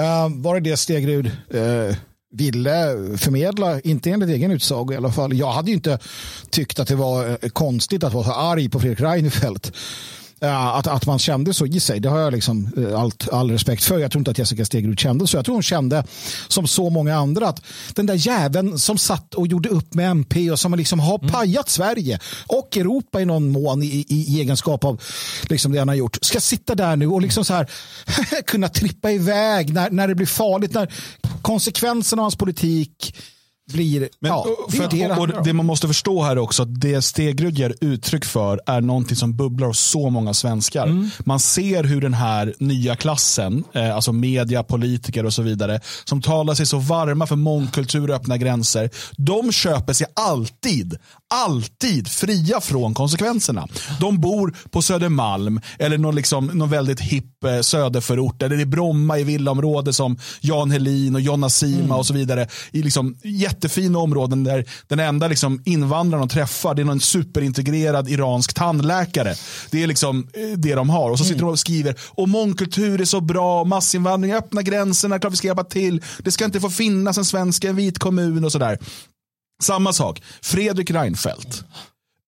Uh, 0.00 0.42
var 0.42 0.54
det 0.54 0.70
det 0.70 0.76
Stegrud 0.76 1.26
uh, 1.54 1.96
ville 2.32 2.96
förmedla, 3.16 3.80
inte 3.80 4.10
enligt 4.10 4.28
egen 4.28 4.50
utsago 4.50 4.92
i 4.92 4.96
alla 4.96 5.12
fall. 5.12 5.34
Jag 5.34 5.52
hade 5.52 5.70
ju 5.70 5.74
inte 5.74 5.98
tyckt 6.50 6.78
att 6.78 6.88
det 6.88 6.94
var 6.94 7.28
eh, 7.28 7.48
konstigt 7.48 8.04
att 8.04 8.12
vara 8.12 8.24
så 8.24 8.32
arg 8.32 8.68
på 8.68 8.80
Fredrik 8.80 9.00
Reinfeldt. 9.00 9.72
Att, 10.50 10.86
att 10.86 11.06
man 11.06 11.18
kände 11.18 11.54
så 11.54 11.66
i 11.66 11.80
sig, 11.80 12.00
det 12.00 12.08
har 12.08 12.18
jag 12.18 12.32
liksom 12.32 12.72
eh, 12.76 13.00
allt, 13.00 13.28
all 13.32 13.50
respekt 13.50 13.84
för. 13.84 13.98
Jag 13.98 14.10
tror 14.10 14.20
inte 14.20 14.30
att 14.30 14.38
Jessica 14.38 14.64
Stegrud 14.64 15.00
kände 15.00 15.26
så. 15.26 15.36
Jag 15.36 15.44
tror 15.44 15.54
hon 15.54 15.62
kände, 15.62 16.04
som 16.48 16.66
så 16.66 16.90
många 16.90 17.16
andra, 17.16 17.48
att 17.48 17.62
den 17.94 18.06
där 18.06 18.14
jäveln 18.14 18.78
som 18.78 18.98
satt 18.98 19.34
och 19.34 19.46
gjorde 19.46 19.68
upp 19.68 19.94
med 19.94 20.10
MP 20.10 20.50
och 20.50 20.58
som 20.58 20.74
liksom 20.74 21.00
har 21.00 21.18
mm. 21.18 21.32
pajat 21.32 21.68
Sverige 21.68 22.18
och 22.46 22.76
Europa 22.76 23.20
i 23.20 23.24
någon 23.24 23.48
mån 23.48 23.82
i, 23.82 23.86
i, 23.86 24.04
i 24.08 24.40
egenskap 24.40 24.84
av 24.84 25.02
liksom 25.42 25.72
det 25.72 25.78
han 25.78 25.88
har 25.88 25.94
gjort, 25.94 26.18
ska 26.22 26.40
sitta 26.40 26.74
där 26.74 26.96
nu 26.96 27.06
och 27.06 27.22
liksom 27.22 27.44
så 27.44 27.54
här 27.54 27.68
kunna 28.46 28.68
trippa 28.68 29.10
iväg 29.10 29.74
när, 29.74 29.90
när 29.90 30.08
det 30.08 30.14
blir 30.14 30.26
farligt, 30.26 30.74
när 30.74 30.92
konsekvenserna 31.42 32.22
av 32.22 32.24
hans 32.24 32.36
politik 32.36 33.14
blir... 33.70 34.08
Men, 34.20 34.30
ja, 34.30 34.46
för 34.70 34.88
det, 34.90 35.04
att, 35.04 35.28
det, 35.28 35.42
det, 35.44 35.52
man 35.52 35.66
måste 35.66 35.86
förstå 35.86 36.22
här 36.22 36.38
också, 36.38 36.62
att 36.62 36.80
det 36.80 37.02
Stegrud 37.02 37.58
ger 37.58 37.74
uttryck 37.80 38.24
för 38.24 38.60
är 38.66 38.80
någonting 38.80 39.16
som 39.16 39.36
bubblar 39.36 39.66
hos 39.66 39.80
så 39.80 40.10
många 40.10 40.34
svenskar. 40.34 40.86
Mm. 40.86 41.10
Man 41.18 41.40
ser 41.40 41.84
hur 41.84 42.00
den 42.00 42.14
här 42.14 42.54
nya 42.58 42.96
klassen, 42.96 43.64
eh, 43.72 43.94
alltså 43.94 44.12
media, 44.12 44.62
politiker 44.62 45.26
och 45.26 45.32
så 45.32 45.42
vidare, 45.42 45.80
som 46.04 46.22
talar 46.22 46.54
sig 46.54 46.66
så 46.66 46.78
varma 46.78 47.26
för 47.26 47.36
mångkultur 47.36 48.10
och 48.10 48.16
öppna 48.16 48.36
gränser, 48.36 48.90
de 49.16 49.52
köper 49.52 49.92
sig 49.92 50.06
alltid, 50.14 50.96
alltid 51.34 52.08
fria 52.08 52.60
från 52.60 52.94
konsekvenserna. 52.94 53.68
De 54.00 54.20
bor 54.20 54.56
på 54.70 54.82
Södermalm 54.82 55.60
eller 55.78 55.98
någon, 55.98 56.14
liksom, 56.14 56.46
någon 56.46 56.70
väldigt 56.70 57.00
hipp 57.00 57.44
eh, 57.44 57.60
söderförort, 57.60 58.42
eller 58.42 58.60
i 58.60 58.66
Bromma 58.66 59.18
i 59.18 59.24
villaområde 59.24 59.92
som 59.92 60.18
Jan 60.40 60.70
Helin 60.70 61.14
och 61.14 61.20
Jonna 61.20 61.48
Sima 61.48 61.84
mm. 61.84 61.92
och 61.92 62.06
så 62.06 62.14
vidare. 62.14 62.48
I 62.72 62.82
liksom, 62.82 63.16
jättefina 63.52 63.98
områden 63.98 64.44
där 64.44 64.64
den 64.88 65.00
enda 65.00 65.28
liksom 65.28 65.62
invandraren 65.64 66.28
de 66.28 66.32
träffar 66.34 66.74
det 66.74 66.82
är 66.82 66.84
någon 66.84 67.00
superintegrerad 67.00 68.08
iransk 68.08 68.54
tandläkare. 68.54 69.34
Det 69.70 69.82
är 69.82 69.86
liksom 69.86 70.28
eh, 70.32 70.58
det 70.58 70.74
de 70.74 70.90
har. 70.90 71.10
Och 71.10 71.18
så 71.18 71.24
sitter 71.24 71.38
mm. 71.38 71.46
de 71.46 71.52
och 71.52 71.58
skriver 71.58 71.94
och 72.08 72.28
mångkultur 72.28 73.00
är 73.00 73.04
så 73.04 73.20
bra, 73.20 73.64
massinvandring, 73.64 74.34
öppna 74.34 74.62
gränserna, 74.62 75.18
klart 75.18 75.32
vi 75.32 75.36
ska 75.36 75.46
hjälpa 75.46 75.64
till. 75.64 76.02
Det 76.18 76.30
ska 76.30 76.44
inte 76.44 76.60
få 76.60 76.70
finnas 76.70 77.18
en 77.18 77.24
svensk, 77.24 77.64
en 77.64 77.76
vit 77.76 77.98
kommun 77.98 78.44
och 78.44 78.52
sådär. 78.52 78.78
Samma 79.62 79.92
sak, 79.92 80.22
Fredrik 80.42 80.90
Reinfeldt 80.90 81.64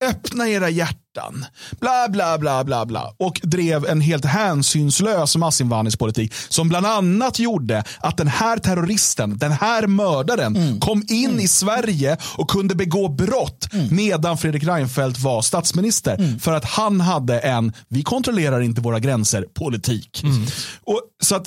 öppna 0.05 0.49
era 0.49 0.71
hjärtan, 0.71 1.45
bla 1.81 2.09
bla 2.09 2.39
bla 2.39 2.65
bla 2.65 2.87
bla 2.87 3.15
och 3.17 3.41
drev 3.43 3.87
en 3.87 4.01
helt 4.01 4.25
hänsynslös 4.25 5.37
massinvandringspolitik 5.37 6.35
som 6.49 6.69
bland 6.69 6.87
annat 6.87 7.39
gjorde 7.39 7.85
att 8.01 8.17
den 8.17 8.29
här 8.29 8.59
terroristen, 8.59 9.39
den 9.39 9.53
här 9.53 9.87
mördaren 9.87 10.57
mm. 10.57 10.81
kom 10.81 11.05
in 11.09 11.31
mm. 11.31 11.41
i 11.41 11.49
Sverige 11.49 12.17
och 12.37 12.51
kunde 12.51 12.75
begå 12.75 13.09
brott 13.09 13.69
mm. 13.73 13.97
medan 13.97 14.39
Fredrik 14.39 14.65
Reinfeldt 14.65 15.19
var 15.19 15.43
statsminister 15.43 16.15
mm. 16.15 16.39
för 16.39 16.53
att 16.53 16.65
han 16.65 17.01
hade 17.01 17.41
en, 17.41 17.73
vi 17.89 18.03
kontrollerar 18.03 18.61
inte 18.61 18.81
våra 18.81 18.99
gränser, 18.99 19.47
politik. 19.55 20.23
Mm. 20.23 20.47
Och, 20.83 21.01
så 21.23 21.37
att, 21.37 21.47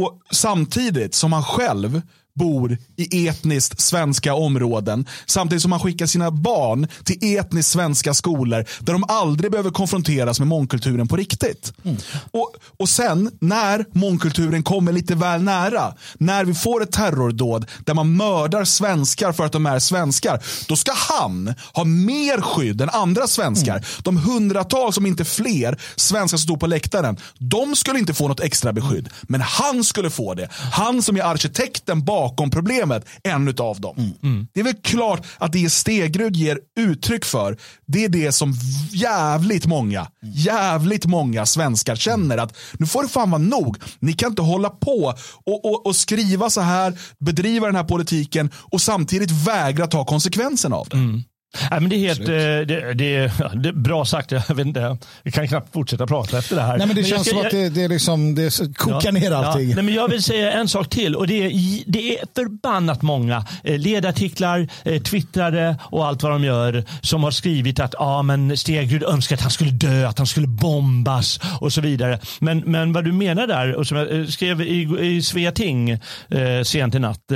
och 0.00 0.20
samtidigt 0.30 1.14
som 1.14 1.32
han 1.32 1.44
själv 1.44 2.02
bor 2.36 2.78
i 2.96 3.28
etniskt 3.28 3.80
svenska 3.80 4.34
områden 4.34 5.06
samtidigt 5.26 5.62
som 5.62 5.70
man 5.70 5.80
skickar 5.80 6.06
sina 6.06 6.30
barn 6.30 6.88
till 7.04 7.38
etniskt 7.38 7.70
svenska 7.70 8.14
skolor 8.14 8.64
där 8.80 8.92
de 8.92 9.04
aldrig 9.08 9.50
behöver 9.50 9.70
konfronteras 9.70 10.38
med 10.38 10.48
mångkulturen 10.48 11.08
på 11.08 11.16
riktigt. 11.16 11.72
Mm. 11.84 11.96
Och, 12.30 12.54
och 12.76 12.88
sen 12.88 13.30
när 13.40 13.84
mångkulturen 13.92 14.62
kommer 14.62 14.92
lite 14.92 15.14
väl 15.14 15.42
nära, 15.42 15.94
när 16.14 16.44
vi 16.44 16.54
får 16.54 16.82
ett 16.82 16.92
terrordåd 16.92 17.66
där 17.84 17.94
man 17.94 18.16
mördar 18.16 18.64
svenskar 18.64 19.32
för 19.32 19.44
att 19.44 19.52
de 19.52 19.66
är 19.66 19.78
svenskar, 19.78 20.42
då 20.68 20.76
ska 20.76 20.92
han 20.94 21.54
ha 21.74 21.84
mer 21.84 22.40
skydd 22.40 22.80
än 22.80 22.90
andra 22.90 23.26
svenskar. 23.26 23.76
Mm. 23.76 23.84
De 24.02 24.16
hundratals, 24.16 24.96
om 24.96 25.06
inte 25.06 25.24
fler, 25.24 25.80
svenskar 25.96 26.26
som 26.26 26.38
stod 26.38 26.60
på 26.60 26.66
läktaren, 26.66 27.16
de 27.38 27.76
skulle 27.76 27.98
inte 27.98 28.14
få 28.14 28.28
något 28.28 28.40
extra 28.40 28.72
beskydd. 28.72 29.08
Men 29.22 29.40
han 29.40 29.84
skulle 29.84 30.10
få 30.10 30.34
det. 30.34 30.48
Han 30.72 31.02
som 31.02 31.16
är 31.16 31.22
arkitekten 31.22 32.04
bakom 32.04 32.25
problemet, 32.50 33.04
en 33.22 33.48
av 33.58 33.80
dem. 33.80 33.96
Mm. 33.98 34.12
Mm. 34.22 34.46
Det 34.52 34.60
är 34.60 34.64
väl 34.64 34.74
klart 34.82 35.26
att 35.38 35.52
det 35.52 35.70
Stegrud 35.70 36.36
ger 36.36 36.58
uttryck 36.78 37.24
för, 37.24 37.56
det 37.86 38.04
är 38.04 38.08
det 38.08 38.32
som 38.32 38.54
jävligt 38.90 39.66
många, 39.66 40.06
jävligt 40.22 41.06
många 41.06 41.46
svenskar 41.46 41.96
känner 41.96 42.38
att 42.38 42.56
nu 42.72 42.86
får 42.86 43.02
det 43.02 43.08
fan 43.08 43.30
vara 43.30 43.42
nog. 43.42 43.76
Ni 43.98 44.12
kan 44.12 44.30
inte 44.30 44.42
hålla 44.42 44.70
på 44.70 45.14
och, 45.44 45.64
och, 45.64 45.86
och 45.86 45.96
skriva 45.96 46.50
så 46.50 46.60
här, 46.60 46.98
bedriva 47.18 47.66
den 47.66 47.76
här 47.76 47.84
politiken 47.84 48.50
och 48.54 48.80
samtidigt 48.80 49.30
vägra 49.30 49.86
ta 49.86 50.04
konsekvensen 50.04 50.72
av 50.72 50.88
det. 50.90 50.96
Mm. 50.96 51.22
Nej, 51.70 51.80
men 51.80 51.88
det 51.88 51.96
är 51.96 51.98
helt 51.98 52.20
eh, 52.20 52.26
det, 52.26 52.94
det, 52.94 53.30
det, 53.54 53.72
bra 53.72 54.04
sagt. 54.04 54.32
Jag, 54.32 54.54
vet 54.54 54.66
inte, 54.66 54.98
jag 55.22 55.34
kan 55.34 55.48
knappt 55.48 55.72
fortsätta 55.72 56.06
prata 56.06 56.38
efter 56.38 56.56
det 56.56 56.62
här. 56.62 56.78
Nej, 56.78 56.86
men 56.86 56.96
det 56.96 57.02
men 57.02 57.10
känns 57.10 57.26
ska, 57.26 57.36
som 57.36 57.46
att 57.46 57.50
det, 57.50 57.68
det, 57.68 57.88
liksom, 57.88 58.34
det 58.34 58.76
kokar 58.76 59.00
ja, 59.04 59.10
ner 59.10 59.30
allting. 59.30 59.68
Ja, 59.68 59.74
nej, 59.74 59.84
men 59.84 59.94
jag 59.94 60.08
vill 60.08 60.22
säga 60.22 60.52
en 60.52 60.68
sak 60.68 60.90
till. 60.90 61.16
och 61.16 61.26
Det 61.26 61.46
är, 61.46 61.82
det 61.86 62.18
är 62.18 62.24
förbannat 62.34 63.02
många 63.02 63.46
eh, 63.64 63.78
ledartiklar, 63.78 64.68
eh, 64.84 65.02
twittrare 65.02 65.76
och 65.82 66.06
allt 66.06 66.22
vad 66.22 66.32
de 66.32 66.44
gör 66.44 66.84
som 67.00 67.24
har 67.24 67.30
skrivit 67.30 67.80
att 67.80 67.94
ah, 67.98 68.22
men 68.22 68.56
Stegrud 68.56 69.02
önskar 69.02 69.36
att 69.36 69.42
han 69.42 69.50
skulle 69.50 69.70
dö, 69.70 70.08
att 70.08 70.18
han 70.18 70.26
skulle 70.26 70.46
bombas 70.46 71.40
och 71.60 71.72
så 71.72 71.80
vidare. 71.80 72.20
Men, 72.38 72.58
men 72.58 72.92
vad 72.92 73.04
du 73.04 73.12
menar 73.12 73.46
där, 73.46 73.74
och 73.74 73.86
som 73.86 73.96
jag 73.96 74.28
skrev 74.28 74.60
i, 74.60 74.98
i 75.00 75.22
Sveating 75.22 75.90
eh, 75.90 76.62
sent 76.64 76.94
i 76.94 76.98
natt, 76.98 77.32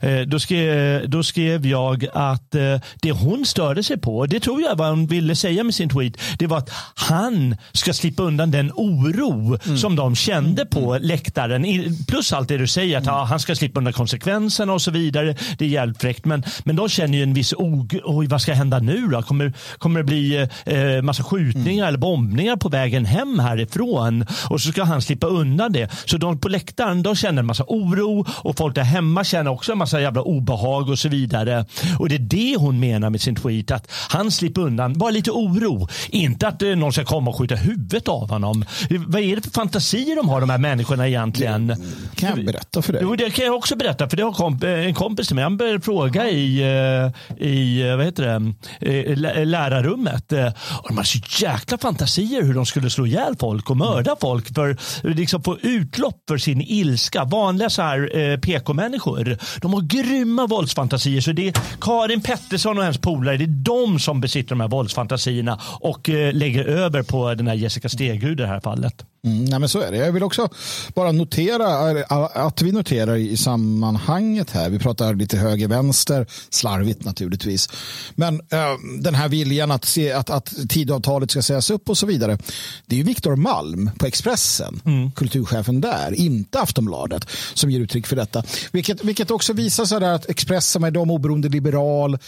eh, 0.00 0.20
då, 0.26 0.40
skrev, 0.40 1.10
då 1.10 1.22
skrev 1.22 1.66
jag 1.66 2.06
att 2.12 2.54
eh, 2.54 2.80
det 3.02 3.12
hon 3.12 3.46
störde 3.48 3.82
sig 3.82 3.98
på, 3.98 4.26
det 4.26 4.40
tror 4.40 4.62
jag 4.62 4.76
vad 4.76 4.90
hon 4.90 5.06
ville 5.06 5.36
säga 5.36 5.64
med 5.64 5.74
sin 5.74 5.88
tweet, 5.88 6.16
det 6.38 6.46
var 6.46 6.58
att 6.58 6.70
han 6.94 7.56
ska 7.72 7.92
slippa 7.92 8.22
undan 8.22 8.50
den 8.50 8.72
oro 8.74 9.58
mm. 9.64 9.78
som 9.78 9.96
de 9.96 10.16
kände 10.16 10.66
på 10.66 10.94
mm. 10.94 11.02
läktaren. 11.02 11.64
Plus 12.08 12.32
allt 12.32 12.48
det 12.48 12.56
du 12.56 12.66
säger, 12.66 12.98
att 12.98 13.02
mm. 13.02 13.14
ja, 13.14 13.24
han 13.24 13.40
ska 13.40 13.54
slippa 13.54 13.80
undan 13.80 13.92
konsekvenserna 13.92 14.72
och 14.72 14.82
så 14.82 14.90
vidare. 14.90 15.36
Det 15.58 15.64
är 15.64 15.68
jävligt 15.68 16.00
fräckt. 16.00 16.24
Men, 16.24 16.42
men 16.64 16.76
de 16.76 16.88
känner 16.88 17.18
ju 17.18 17.22
en 17.22 17.34
viss 17.34 17.54
oj, 17.56 18.26
vad 18.26 18.40
ska 18.40 18.52
hända 18.52 18.78
nu 18.78 19.06
då? 19.06 19.22
Kommer, 19.22 19.52
kommer 19.78 20.00
det 20.00 20.04
bli 20.04 20.46
eh, 20.64 21.02
massa 21.02 21.22
skjutningar 21.22 21.84
mm. 21.84 21.88
eller 21.88 21.98
bombningar 21.98 22.56
på 22.56 22.68
vägen 22.68 23.04
hem 23.04 23.38
härifrån? 23.38 24.26
Och 24.50 24.60
så 24.60 24.72
ska 24.72 24.84
han 24.84 25.02
slippa 25.02 25.26
undan 25.26 25.72
det. 25.72 25.90
Så 26.04 26.16
de 26.16 26.38
på 26.38 26.48
läktaren 26.48 27.02
de 27.02 27.16
känner 27.16 27.40
en 27.40 27.46
massa 27.46 27.64
oro 27.66 28.26
och 28.28 28.56
folk 28.56 28.74
där 28.74 28.82
hemma 28.82 29.24
känner 29.24 29.50
också 29.50 29.72
en 29.72 29.78
massa 29.78 30.00
jävla 30.00 30.22
obehag 30.22 30.88
och 30.88 30.98
så 30.98 31.08
vidare. 31.08 31.66
Och 31.98 32.08
det 32.08 32.14
är 32.14 32.18
det 32.18 32.56
hon 32.58 32.80
menar 32.80 33.10
med 33.10 33.20
sin 33.28 33.36
tweet 33.36 33.70
att 33.70 33.90
han 34.08 34.30
slipper 34.30 34.60
undan. 34.60 34.98
Bara 34.98 35.10
lite 35.10 35.30
oro. 35.30 35.88
Inte 36.08 36.48
att 36.48 36.60
någon 36.60 36.92
ska 36.92 37.04
komma 37.04 37.30
och 37.30 37.38
skjuta 37.38 37.54
huvudet 37.54 38.08
av 38.08 38.30
honom. 38.30 38.64
Vad 39.06 39.22
är 39.22 39.36
det 39.36 39.42
för 39.42 39.50
fantasier 39.50 40.16
de 40.16 40.28
har 40.28 40.40
de 40.40 40.50
här 40.50 40.58
människorna 40.58 41.08
egentligen? 41.08 41.66
Det 41.66 41.76
kan 42.14 42.28
jag 42.28 42.46
berätta 42.46 42.82
för 42.82 42.92
dig? 42.92 43.02
Jo, 43.04 43.16
det 43.16 43.30
kan 43.30 43.44
jag 43.44 43.54
också 43.54 43.76
berätta. 43.76 44.08
För 44.08 44.16
det 44.16 44.22
har 44.22 44.32
komp 44.32 44.64
en 44.64 44.94
kompis 44.94 45.26
till 45.26 45.34
mig. 45.34 45.44
Han 45.44 45.56
började 45.56 45.80
fråga 45.80 46.28
i, 46.28 46.60
eh, 46.60 47.46
i 47.46 47.88
eh, 47.88 47.96
vad 47.96 48.04
heter 48.04 48.54
det, 48.80 49.44
lärarrummet. 49.44 50.32
Eh, 50.32 50.46
och 50.82 50.88
de 50.88 50.96
har 50.96 51.04
så 51.04 51.18
jäkla 51.44 51.78
fantasier 51.78 52.42
hur 52.42 52.54
de 52.54 52.66
skulle 52.66 52.90
slå 52.90 53.06
ihjäl 53.06 53.36
folk 53.40 53.70
och 53.70 53.76
mörda 53.76 54.16
folk 54.20 54.54
för 54.54 54.76
liksom 55.02 55.42
få 55.42 55.58
utlopp 55.58 56.22
för 56.28 56.38
sin 56.38 56.60
ilska. 56.60 57.24
Vanliga 57.24 57.70
så 57.70 57.82
här 57.82 58.36
PK-människor. 58.36 59.36
De 59.60 59.72
har 59.72 59.80
grymma 59.80 60.46
våldsfantasier. 60.46 61.20
Så 61.20 61.32
det 61.32 61.48
är 61.48 61.54
Karin 61.80 62.20
Pettersson 62.20 62.78
och 62.78 62.84
hennes 62.84 62.98
polare 62.98 63.17
det 63.24 63.44
är 63.44 63.46
de 63.46 63.98
som 63.98 64.20
besitter 64.20 64.48
de 64.48 64.60
här 64.60 64.68
våldsfantasierna 64.68 65.60
och 65.80 66.10
eh, 66.10 66.32
lägger 66.32 66.64
över 66.64 67.02
på 67.02 67.34
den 67.34 67.46
här 67.46 67.54
Jessica 67.54 67.88
Stegrud 67.88 68.40
i 68.40 68.42
det 68.42 68.48
här 68.48 68.60
fallet. 68.60 69.04
Mm, 69.24 69.44
nej 69.44 69.58
men 69.58 69.68
så 69.68 69.80
är 69.80 69.90
det. 69.90 69.96
Jag 69.96 70.12
vill 70.12 70.22
också 70.22 70.48
bara 70.94 71.12
notera 71.12 71.90
eh, 71.90 72.04
att 72.32 72.62
vi 72.62 72.72
noterar 72.72 73.16
i 73.16 73.36
sammanhanget 73.36 74.50
här. 74.50 74.70
Vi 74.70 74.78
pratar 74.78 75.14
lite 75.14 75.36
höger-vänster, 75.36 76.26
slarvigt 76.50 77.04
naturligtvis. 77.04 77.68
Men 78.14 78.34
äh, 78.34 78.58
den 79.00 79.14
här 79.14 79.28
viljan 79.28 79.70
att, 79.70 79.84
se, 79.84 80.12
att, 80.12 80.30
att 80.30 80.54
tidavtalet 80.68 81.30
ska 81.30 81.42
sägas 81.42 81.70
upp 81.70 81.88
och 81.88 81.98
så 81.98 82.06
vidare. 82.06 82.38
Det 82.86 82.94
är 82.94 82.98
ju 82.98 83.04
Viktor 83.04 83.36
Malm 83.36 83.90
på 83.98 84.06
Expressen, 84.06 84.80
mm. 84.84 85.12
kulturchefen 85.12 85.80
där, 85.80 86.14
inte 86.14 86.60
Aftonbladet, 86.60 87.26
som 87.54 87.70
ger 87.70 87.80
uttryck 87.80 88.06
för 88.06 88.16
detta. 88.16 88.42
Vilket, 88.72 89.04
vilket 89.04 89.30
också 89.30 89.52
visar 89.52 89.84
sig 89.84 90.04
att 90.04 90.30
Expressen 90.30 90.84
är 90.84 90.90
de 90.90 91.10
oberoende 91.10 91.48
liberal, 91.48 92.18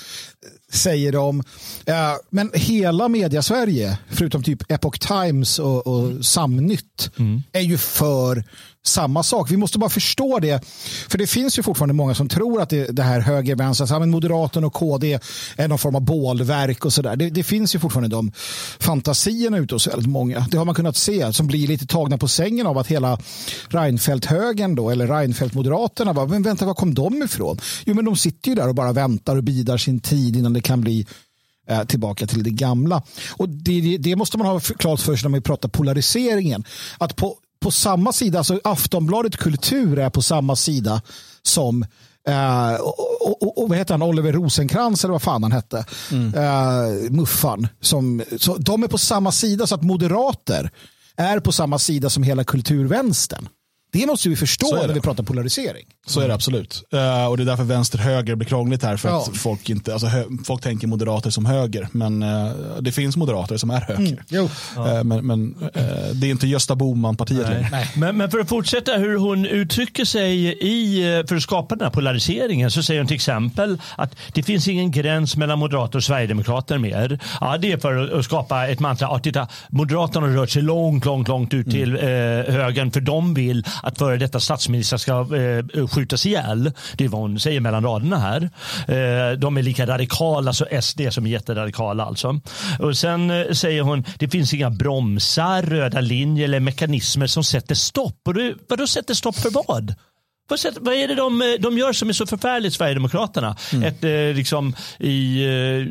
säger 0.72 1.12
de. 1.12 1.42
Men 2.30 2.50
hela 2.54 3.08
media-Sverige, 3.08 3.98
förutom 4.10 4.42
typ 4.42 4.70
Epoch 4.72 5.00
Times 5.00 5.58
och, 5.58 5.86
och 5.86 6.24
Samnytt, 6.24 6.79
mm. 7.18 7.42
är 7.52 7.60
ju 7.60 7.78
för 7.78 8.44
samma 8.86 9.22
sak. 9.22 9.50
Vi 9.50 9.56
måste 9.56 9.78
bara 9.78 9.90
förstå 9.90 10.38
det. 10.38 10.64
För 11.08 11.18
det 11.18 11.26
finns 11.26 11.58
ju 11.58 11.62
fortfarande 11.62 11.94
många 11.94 12.14
som 12.14 12.28
tror 12.28 12.60
att 12.62 12.70
det, 12.70 12.86
det 12.86 13.02
här 13.02 13.20
höger, 13.20 13.56
vänster, 13.56 13.82
alltså, 13.82 14.06
Moderaterna 14.06 14.66
och 14.66 14.72
KD 14.72 15.18
är 15.56 15.68
någon 15.68 15.78
form 15.78 15.94
av 15.94 16.02
bålverk 16.02 16.84
och 16.84 16.92
sådär. 16.92 17.16
Det, 17.16 17.30
det, 17.30 17.42
finns 17.42 17.74
ju 17.74 17.78
fortfarande 17.78 18.16
de 18.16 18.32
fantasierna 18.78 19.58
ute 19.58 19.74
hos 19.74 19.86
väldigt 19.86 20.08
många. 20.08 20.46
Det 20.50 20.58
har 20.58 20.64
man 20.64 20.74
kunnat 20.74 20.96
se 20.96 21.32
som 21.32 21.46
blir 21.46 21.68
lite 21.68 21.86
tagna 21.86 22.18
på 22.18 22.28
sängen 22.28 22.66
av 22.66 22.78
att 22.78 22.86
hela 22.86 23.18
Reinfeldt-högern 23.68 24.74
då, 24.74 24.90
eller 24.90 25.06
Reinfeldt-moderaterna, 25.06 26.26
men 26.26 26.42
vänta, 26.42 26.66
var 26.66 26.74
kom 26.74 26.94
de 26.94 27.22
ifrån? 27.22 27.60
Jo, 27.84 27.94
men 27.94 28.04
de 28.04 28.16
sitter 28.16 28.48
ju 28.48 28.54
där 28.54 28.68
och 28.68 28.74
bara 28.74 28.92
väntar 28.92 29.36
och 29.36 29.44
bidar 29.44 29.78
sin 29.78 30.00
tid 30.00 30.36
innan 30.36 30.52
det 30.52 30.60
kan 30.60 30.80
bli 30.80 31.06
eh, 31.70 31.84
tillbaka 31.84 32.26
till 32.26 32.42
det 32.42 32.50
gamla. 32.50 33.02
Och 33.36 33.48
det, 33.48 33.98
det, 33.98 34.16
måste 34.16 34.38
man 34.38 34.46
ha 34.46 34.60
klart 34.60 35.00
för 35.00 35.16
sig 35.16 35.22
när 35.22 35.30
man 35.30 35.42
pratar 35.42 35.68
polariseringen. 35.68 36.64
Att 36.98 37.16
på 37.16 37.36
på 37.62 37.70
samma 37.70 38.12
sida, 38.12 38.38
alltså 38.38 38.60
Aftonbladet 38.64 39.36
Kultur 39.36 39.98
är 39.98 40.10
på 40.10 40.22
samma 40.22 40.56
sida 40.56 41.02
som 41.42 41.84
Uh, 42.28 42.80
och, 42.80 43.42
och, 43.42 43.62
och, 43.62 43.68
vad 43.68 43.78
heter 43.78 43.94
han? 43.94 44.02
Oliver 44.02 44.32
Rosenkrantz 44.32 45.04
eller 45.04 45.12
vad 45.12 45.22
fan 45.22 45.42
han 45.42 45.52
hette. 45.52 45.84
Mm. 46.12 46.34
Uh, 46.34 47.10
muffan. 47.10 47.68
Som, 47.80 48.22
så 48.38 48.56
de 48.56 48.82
är 48.82 48.88
på 48.88 48.98
samma 48.98 49.32
sida 49.32 49.66
så 49.66 49.74
att 49.74 49.82
moderater 49.82 50.70
är 51.16 51.40
på 51.40 51.52
samma 51.52 51.78
sida 51.78 52.10
som 52.10 52.22
hela 52.22 52.44
kulturvänstern. 52.44 53.48
Det 53.92 54.06
måste 54.06 54.28
vi 54.28 54.36
förstå 54.36 54.76
när 54.86 54.94
vi 54.94 55.00
pratar 55.00 55.24
polarisering. 55.24 55.86
Så 56.06 56.20
är 56.20 56.28
det 56.28 56.34
absolut. 56.34 56.82
Uh, 56.94 57.26
och 57.26 57.36
det 57.36 57.42
är 57.42 57.44
därför 57.44 57.64
vänster-höger 57.64 58.34
blir 58.34 58.48
krångligt 58.48 58.82
här. 58.82 58.96
För 58.96 59.08
ja. 59.08 59.26
att 59.28 59.36
folk, 59.36 59.70
inte, 59.70 59.92
alltså, 59.92 60.08
folk 60.44 60.62
tänker 60.62 60.86
moderater 60.86 61.30
som 61.30 61.46
höger. 61.46 61.88
Men 61.92 62.22
uh, 62.22 62.52
det 62.80 62.92
finns 62.92 63.16
moderater 63.16 63.56
som 63.56 63.70
är 63.70 63.80
höger. 63.80 64.22
Mm. 64.30 64.44
Uh, 64.76 65.04
men, 65.04 65.26
men 65.26 65.54
det 66.12 66.26
är 66.26 66.30
inte 66.30 66.46
Gösta 66.46 66.74
Bohman-partiet 66.74 67.48
längre. 67.48 67.88
Men, 67.96 68.16
men, 68.16 68.30
för 68.30 68.38
att 68.38 68.48
fortsätta 68.48 68.92
hur 68.92 69.16
hon 69.16 69.46
uttrycker 69.46 70.04
sig 70.04 70.58
i, 70.60 71.02
för 71.28 71.36
att 71.36 71.42
skapa 71.42 71.76
den 71.76 71.84
här 71.84 71.92
polariseringen 71.92 72.70
så 72.70 72.82
säger 72.82 73.00
hon 73.00 73.06
till 73.08 73.14
exempel 73.14 73.78
att 73.96 74.16
det 74.32 74.42
finns 74.42 74.68
ingen 74.68 74.90
gräns 74.90 75.36
mellan 75.36 75.58
moderater 75.58 75.98
och 75.98 76.04
sverigedemokrater 76.04 76.78
mer. 76.78 77.18
Ja, 77.40 77.58
det 77.58 77.72
är 77.72 77.78
för 77.78 78.18
att 78.18 78.24
skapa 78.24 78.68
ett 78.68 78.80
mantra. 78.80 79.08
Ja, 79.10 79.18
titta, 79.18 79.48
Moderaterna 79.68 80.26
har 80.26 80.34
rört 80.34 80.50
sig 80.50 80.62
långt, 80.62 81.04
långt, 81.04 81.28
långt 81.28 81.54
ut 81.54 81.70
till 81.70 81.96
mm. 81.96 82.52
högern 82.52 82.90
för 82.90 83.00
de 83.00 83.34
vill 83.34 83.64
att 83.82 83.98
före 83.98 84.16
detta 84.16 84.40
statsministrar 84.40 84.98
ska 84.98 85.36
eh, 85.36 85.86
skjutas 85.86 86.26
ihjäl. 86.26 86.72
Det 86.94 87.04
är 87.04 87.08
vad 87.08 87.20
hon 87.20 87.40
säger 87.40 87.60
mellan 87.60 87.84
raderna 87.84 88.18
här. 88.18 88.42
Eh, 88.88 89.38
de 89.38 89.56
är 89.56 89.62
lika 89.62 89.86
radikala 89.86 90.52
som 90.52 90.66
SD 90.82 91.00
som 91.10 91.26
är 91.26 91.30
jätteradikala 91.30 92.04
alltså. 92.04 92.40
Och 92.78 92.96
sen 92.96 93.30
eh, 93.30 93.52
säger 93.52 93.82
hon 93.82 94.04
det 94.18 94.28
finns 94.28 94.54
inga 94.54 94.70
bromsar, 94.70 95.62
röda 95.62 96.00
linjer 96.00 96.44
eller 96.44 96.60
mekanismer 96.60 97.26
som 97.26 97.44
sätter 97.44 97.74
stopp. 97.74 98.20
Och 98.26 98.34
det, 98.34 98.54
vadå 98.68 98.86
sätter 98.86 99.14
stopp 99.14 99.36
för 99.36 99.50
vad? 99.50 99.94
Vad 100.80 100.94
är 100.94 101.08
det 101.08 101.14
de, 101.14 101.42
eh, 101.42 101.46
de 101.60 101.78
gör 101.78 101.92
som 101.92 102.08
är 102.08 102.12
så 102.12 102.26
förfärligt, 102.26 102.74
Sverigedemokraterna? 102.74 103.56
Mm. 103.72 103.84
Ett, 103.84 104.04
eh, 104.04 104.36
liksom, 104.36 104.74
i, 104.98 105.44
eh, 105.44 105.86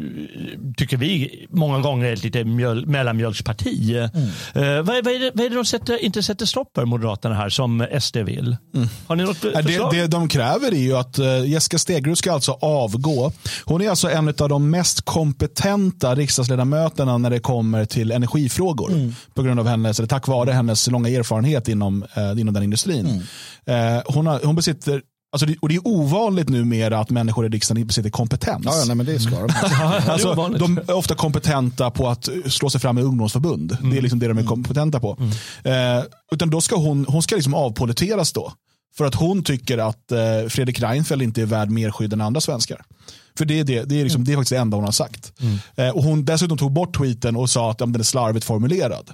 tycker 0.77 0.97
vi, 0.97 1.45
många 1.49 1.79
gånger 1.79 2.13
ett 2.13 2.23
lite 2.23 2.43
mjöl, 2.43 2.85
mellanmjölksparti. 2.85 3.95
Mm. 3.95 4.85
Vad, 4.85 5.05
vad, 5.05 5.15
är 5.15 5.19
det, 5.19 5.31
vad 5.33 5.45
är 5.45 5.49
det 5.49 5.55
de 5.55 5.65
sätter, 5.65 6.03
inte 6.03 6.23
sätter 6.23 6.45
stopp 6.45 6.71
för, 6.75 6.85
Moderaterna 6.85 7.35
här, 7.35 7.49
som 7.49 7.87
SD 8.01 8.17
vill? 8.17 8.57
Mm. 8.75 8.89
Har 9.07 9.15
ni 9.15 9.23
något 9.23 9.37
förslag? 9.37 9.93
Det, 9.93 10.01
det 10.01 10.07
de 10.07 10.27
kräver 10.27 10.73
är 10.73 10.79
ju 10.79 10.97
att 10.97 11.17
Jessica 11.45 11.77
Stegrud 11.77 12.17
ska 12.17 12.31
alltså 12.31 12.51
avgå. 12.51 13.31
Hon 13.65 13.81
är 13.81 13.89
alltså 13.89 14.09
en 14.09 14.27
av 14.27 14.49
de 14.49 14.69
mest 14.69 15.05
kompetenta 15.05 16.15
riksdagsledamöterna 16.15 17.17
när 17.17 17.29
det 17.29 17.39
kommer 17.39 17.85
till 17.85 18.11
energifrågor. 18.11 18.91
Mm. 18.91 19.15
På 19.33 19.43
grund 19.43 19.59
av 19.59 19.67
hennes, 19.67 19.99
eller 19.99 20.07
tack 20.07 20.27
vare 20.27 20.51
hennes 20.51 20.87
långa 20.87 21.09
erfarenhet 21.09 21.67
inom, 21.67 22.05
inom 22.37 22.53
den 22.53 22.63
industrin. 22.63 23.23
Mm. 23.65 24.01
hon 24.05 24.27
har 24.27 24.48
hon 24.49 24.55
besitter 24.55 25.01
Alltså 25.31 25.45
det, 25.45 25.57
och 25.61 25.69
det 25.69 25.75
är 25.75 25.87
ovanligt 25.87 26.49
numera 26.49 26.99
att 26.99 27.09
människor 27.09 27.45
i 27.45 27.49
riksdagen 27.49 27.87
besitter 27.87 28.09
kompetens. 28.09 28.65
Ja, 28.65 28.83
nej, 28.87 28.95
men 28.95 29.05
det 29.05 29.19
ska 29.19 29.39
de. 29.39 29.49
alltså, 30.07 30.33
de 30.59 30.77
är 30.77 30.91
ofta 30.91 31.15
kompetenta 31.15 31.91
på 31.91 32.07
att 32.07 32.29
slå 32.45 32.69
sig 32.69 32.81
fram 32.81 32.97
i 32.97 33.01
ungdomsförbund. 33.01 33.77
Mm. 33.79 33.91
Det 33.91 33.97
är 33.97 34.01
liksom 34.01 34.19
det 34.19 34.27
de 34.27 34.37
är 34.37 34.43
kompetenta 34.43 34.99
på. 34.99 35.17
Mm. 35.19 35.97
Eh, 35.97 36.03
utan 36.31 36.49
då 36.49 36.61
ska 36.61 36.75
hon, 36.75 37.05
hon 37.09 37.23
ska 37.23 37.35
liksom 37.35 37.53
avpoliteras 37.53 38.33
då. 38.33 38.53
För 38.97 39.05
att 39.05 39.15
hon 39.15 39.43
tycker 39.43 39.77
att 39.77 40.11
eh, 40.11 40.19
Fredrik 40.49 40.79
Reinfeldt 40.79 41.23
inte 41.23 41.41
är 41.41 41.45
värd 41.45 41.69
mer 41.69 41.91
skydd 41.91 42.13
än 42.13 42.21
andra 42.21 42.41
svenskar. 42.41 42.81
För 43.37 43.45
det 43.45 43.59
är, 43.59 43.63
det, 43.63 43.83
det 43.83 43.99
är, 43.99 44.03
liksom, 44.03 44.23
det 44.23 44.31
är 44.31 44.35
faktiskt 44.35 44.51
det 44.51 44.57
enda 44.57 44.77
hon 44.77 44.85
har 44.85 44.91
sagt. 44.91 45.33
Mm. 45.41 45.57
Eh, 45.75 45.95
och 45.95 46.03
hon 46.03 46.25
dessutom 46.25 46.57
tog 46.57 46.71
bort 46.71 46.97
tweeten 46.97 47.35
och 47.35 47.49
sa 47.49 47.71
att 47.71 47.79
ja, 47.79 47.85
den 47.85 47.99
är 47.99 48.03
slarvigt 48.03 48.45
formulerad. 48.45 49.09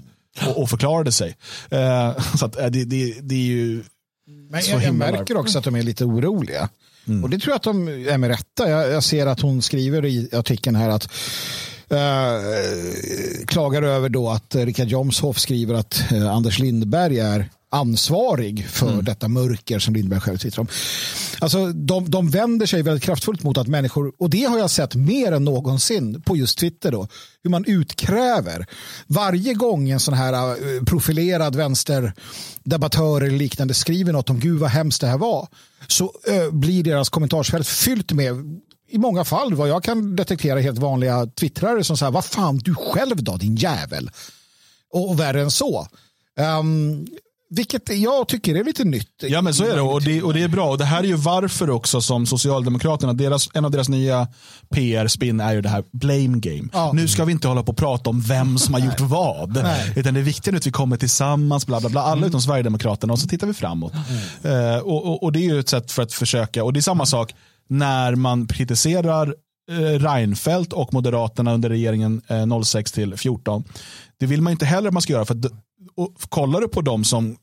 Och, 0.47 0.61
och 0.61 0.69
förklarade 0.69 1.11
sig. 1.11 1.35
Eh, 1.69 2.11
så 2.37 2.45
att, 2.45 2.59
eh, 2.59 2.65
det, 2.65 2.83
det, 2.85 3.15
det 3.21 3.35
är 3.35 3.39
ju 3.39 3.83
Men 4.55 4.63
jag, 4.69 4.83
jag 4.83 4.95
märker 4.95 5.37
också 5.37 5.57
att 5.57 5.63
de 5.63 5.75
är 5.75 5.83
lite 5.83 6.05
oroliga. 6.05 6.69
Mm. 7.07 7.23
Och 7.23 7.29
det 7.29 7.39
tror 7.39 7.51
jag 7.51 7.55
att 7.55 7.63
de 7.63 7.87
är 7.87 8.17
med 8.17 8.29
rätta. 8.29 8.69
Jag, 8.69 8.91
jag 8.91 9.03
ser 9.03 9.27
att 9.27 9.41
hon 9.41 9.61
skriver 9.61 10.05
i 10.05 10.29
artikeln 10.33 10.75
här 10.75 10.89
att 10.89 11.09
Uh, 11.91 13.45
klagar 13.45 13.83
över 13.83 14.09
då 14.09 14.29
att 14.29 14.55
Richard 14.55 14.87
Jomshoff 14.87 15.39
skriver 15.39 15.73
att 15.73 16.03
uh, 16.11 16.31
Anders 16.31 16.59
Lindberg 16.59 17.19
är 17.19 17.49
ansvarig 17.69 18.67
för 18.69 18.91
mm. 18.91 19.05
detta 19.05 19.27
mörker 19.27 19.79
som 19.79 19.93
Lindberg 19.93 20.19
själv 20.19 20.37
sitter 20.37 20.59
om. 20.59 20.67
Alltså, 21.39 21.71
de, 21.71 22.09
de 22.09 22.29
vänder 22.29 22.65
sig 22.65 22.81
väldigt 22.81 23.03
kraftfullt 23.03 23.43
mot 23.43 23.57
att 23.57 23.67
människor, 23.67 24.13
och 24.19 24.29
det 24.29 24.43
har 24.43 24.57
jag 24.57 24.69
sett 24.69 24.95
mer 24.95 25.31
än 25.31 25.43
någonsin 25.43 26.21
på 26.21 26.37
just 26.37 26.57
Twitter, 26.57 26.91
då, 26.91 27.07
hur 27.43 27.49
man 27.49 27.65
utkräver. 27.65 28.65
Varje 29.07 29.53
gång 29.53 29.89
en 29.89 29.99
sån 29.99 30.13
här 30.13 30.33
eh, 30.33 30.83
profilerad 30.83 31.55
vänsterdebattör 31.55 33.21
eller 33.21 33.37
liknande 33.37 33.73
skriver 33.73 34.13
något 34.13 34.29
om 34.29 34.39
gud 34.39 34.59
vad 34.59 34.69
hemskt 34.69 35.01
det 35.01 35.07
här 35.07 35.17
var, 35.17 35.47
så 35.87 36.13
eh, 36.27 36.51
blir 36.51 36.83
deras 36.83 37.09
kommentarsfält 37.09 37.67
fyllt 37.67 38.11
med 38.11 38.61
i 38.89 38.97
många 38.97 39.23
fall 39.23 39.53
vad 39.53 39.69
jag 39.69 39.83
kan 39.83 40.15
detektera 40.15 40.59
helt 40.59 40.79
vanliga 40.79 41.25
twittrare 41.25 41.83
som 41.83 41.97
säger 41.97 42.11
vad 42.11 42.25
fan 42.25 42.57
du 42.57 42.75
själv 42.75 43.23
då 43.23 43.37
din 43.37 43.55
jävel. 43.55 44.11
Och, 44.91 45.09
och 45.09 45.19
värre 45.19 45.41
än 45.41 45.51
så. 45.51 45.87
Um, 46.59 47.07
vilket 47.55 47.89
jag 47.89 48.27
tycker 48.27 48.55
är 48.55 48.63
lite 48.63 48.83
nytt. 48.83 49.09
Ja 49.21 49.41
men 49.41 49.53
så 49.53 49.63
är 49.63 49.75
det 49.75 49.81
och 49.81 50.01
det, 50.01 50.23
och 50.23 50.33
det 50.33 50.43
är 50.43 50.47
bra. 50.47 50.69
Och 50.69 50.77
det 50.77 50.85
här 50.85 50.99
är 50.99 51.07
ju 51.07 51.15
varför 51.15 51.69
också 51.69 52.01
som 52.01 52.25
Socialdemokraterna, 52.25 53.13
deras, 53.13 53.49
en 53.53 53.65
av 53.65 53.71
deras 53.71 53.89
nya 53.89 54.27
PR-spinn 54.69 55.39
är 55.39 55.53
ju 55.53 55.61
det 55.61 55.69
här 55.69 55.83
blame 55.91 56.39
game. 56.39 56.69
Ja. 56.73 56.91
Nu 56.93 57.07
ska 57.07 57.25
vi 57.25 57.31
inte 57.31 57.47
hålla 57.47 57.63
på 57.63 57.71
och 57.71 57.77
prata 57.77 58.09
om 58.09 58.21
vem 58.21 58.57
som 58.57 58.73
har 58.73 58.81
gjort 58.81 58.99
vad. 58.99 59.63
Nej. 59.63 59.93
Utan 59.95 60.13
det 60.13 60.19
är 60.19 60.23
viktigt 60.23 60.53
nu 60.53 60.57
att 60.57 60.67
vi 60.67 60.71
kommer 60.71 60.97
tillsammans, 60.97 61.67
bla 61.67 61.79
bla 61.79 61.89
bla. 61.89 62.01
Alla 62.01 62.17
mm. 62.17 62.27
utom 62.27 62.41
Sverigedemokraterna 62.41 63.13
och 63.13 63.19
så 63.19 63.27
tittar 63.27 63.47
vi 63.47 63.53
framåt. 63.53 63.93
Mm. 64.43 64.75
Uh, 64.75 64.79
och, 64.79 65.05
och, 65.05 65.23
och, 65.23 65.31
det 65.31 65.39
är 65.39 65.53
ju 65.53 65.59
ett 65.59 65.69
sätt 65.69 65.91
för 65.91 66.03
att 66.03 66.13
försöka, 66.13 66.63
och 66.63 66.73
det 66.73 66.79
är 66.79 66.81
samma 66.81 67.05
sak 67.05 67.35
när 67.69 68.15
man 68.15 68.47
kritiserar 68.47 69.27
uh, 69.71 69.77
Reinfeldt 69.77 70.73
och 70.73 70.93
Moderaterna 70.93 71.53
under 71.53 71.69
regeringen 71.69 72.21
uh, 72.31 72.61
06 72.61 72.91
till 72.91 73.17
14. 73.17 73.63
Det 74.19 74.25
vill 74.25 74.41
man 74.41 74.51
inte 74.51 74.65
heller 74.65 74.87
att 74.87 74.93
man 74.93 75.01
ska 75.01 75.13
göra. 75.13 75.25
för 75.25 75.35
och 75.95 76.13
kollar 76.29 76.61
du 76.61 76.67
på 76.67 76.81
dem 76.81 77.03
som 77.03 77.37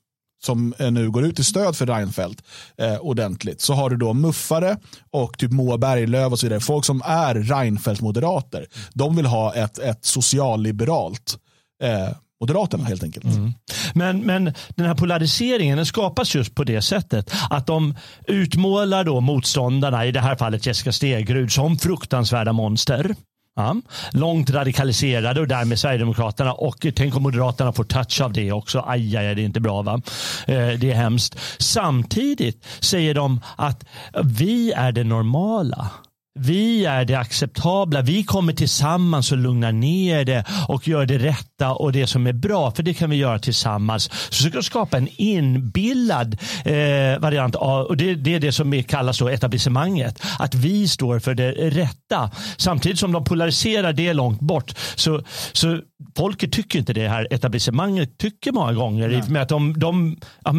som 0.45 0.75
eh, 0.79 0.91
nu 0.91 1.11
går 1.11 1.25
ut 1.25 1.39
i 1.39 1.45
stöd 1.45 1.77
för 1.77 1.87
Reinfeldt 1.87 2.43
eh, 2.79 2.97
ordentligt 2.97 3.61
så 3.61 3.75
har 3.75 3.91
du 3.91 3.97
då 3.97 4.13
muffare 4.13 4.77
och 5.11 5.39
typ 5.39 5.53
Moa 5.53 5.79
Berglöf 5.79 6.33
och 6.33 6.39
så 6.39 6.47
vidare. 6.47 6.61
Folk 6.61 6.85
som 6.85 7.03
är 7.05 7.35
Reinfeldt-moderater. 7.35 8.67
De 8.95 9.17
vill 9.17 9.27
ha 9.27 9.55
ett, 9.55 9.79
ett 9.79 10.05
socialliberalt 10.05 11.39
eh, 11.83 12.17
Moderaterna 12.43 12.85
helt 12.85 13.03
enkelt. 13.03 13.25
Mm. 13.25 13.53
Men, 13.95 14.21
men 14.21 14.45
den 14.69 14.87
här 14.87 14.95
polariseringen 14.95 15.77
den 15.77 15.87
skapas 15.87 16.35
just 16.35 16.55
på 16.55 16.65
det 16.65 16.83
sättet 16.83 17.33
att 17.51 17.67
de 17.67 17.95
utmålar 18.27 19.05
då 19.05 19.21
motståndarna, 19.21 20.07
i 20.07 20.13
det 20.13 20.21
här 20.21 20.37
fallet 20.37 20.67
Jessica 20.67 20.93
Stegrud, 20.93 21.53
som 21.53 21.79
fruktansvärda 21.79 22.53
monster. 22.53 23.15
Ja, 23.57 23.77
långt 24.13 24.51
radikaliserade 24.51 25.41
och 25.41 25.49
därmed 25.49 25.79
Sverigedemokraterna 25.79 26.53
och 26.53 26.87
tänk 26.95 27.17
om 27.17 27.23
Moderaterna 27.23 27.73
får 27.73 27.85
touch 27.85 28.21
av 28.21 28.33
det 28.33 28.53
också. 28.53 28.85
Aj, 28.87 29.17
aj, 29.17 29.27
aj, 29.27 29.35
det 29.35 29.43
är 29.43 29.45
inte 29.45 29.61
bra 29.61 29.83
va? 29.83 30.01
Eh, 30.47 30.69
det 30.69 30.91
är 30.91 30.95
hemskt. 30.95 31.39
Samtidigt 31.59 32.67
säger 32.81 33.15
de 33.15 33.41
att 33.57 33.85
vi 34.25 34.73
är 34.73 34.93
det 34.93 35.05
normala. 35.05 35.91
Vi 36.35 36.85
är 36.85 37.05
det 37.05 37.15
acceptabla. 37.15 38.03
Vi 38.03 38.25
kommer 38.25 38.53
tillsammans 38.53 39.33
och 39.33 39.39
lugnar 39.39 39.73
ner 39.73 40.25
det 40.25 40.45
och 40.69 40.89
gör 40.89 41.07
det 41.07 41.19
rätta 41.19 41.73
och 41.73 41.93
det 41.93 42.07
som 42.07 42.27
är 42.27 42.33
bra. 42.33 42.71
För 42.71 42.83
det 42.83 42.95
kan 42.95 43.11
vi 43.11 43.17
göra 43.17 43.39
tillsammans. 43.39 44.11
Så 44.31 44.49
ska 44.49 44.63
skapa 44.63 44.97
en 44.97 45.09
inbillad 45.17 46.37
eh, 46.65 47.19
variant 47.19 47.55
av, 47.55 47.87
och 47.87 47.97
det, 47.97 48.15
det, 48.15 48.35
är 48.35 48.41
det 48.41 48.53
som 48.53 48.83
kallas 48.83 49.19
då 49.19 49.29
etablissemanget. 49.29 50.23
Att 50.39 50.55
vi 50.55 50.89
står 50.89 51.19
för 51.19 51.35
det 51.35 51.53
rätta. 51.53 52.31
Samtidigt 52.57 52.99
som 52.99 53.13
de 53.13 53.25
polariserar 53.25 53.93
det 53.93 54.13
långt 54.13 54.41
bort. 54.41 54.75
Så, 54.95 55.23
så 55.53 55.81
folket 56.17 56.53
tycker 56.53 56.79
inte 56.79 56.93
det 56.93 57.09
här 57.09 57.29
etablissemanget 57.31 58.19
tycker 58.19 58.53
många 58.53 58.73
gånger. 58.73 59.25
Med 59.29 59.43
att 59.43 59.49
de, 59.49 59.79
de 59.79 60.17
ja, 60.45 60.55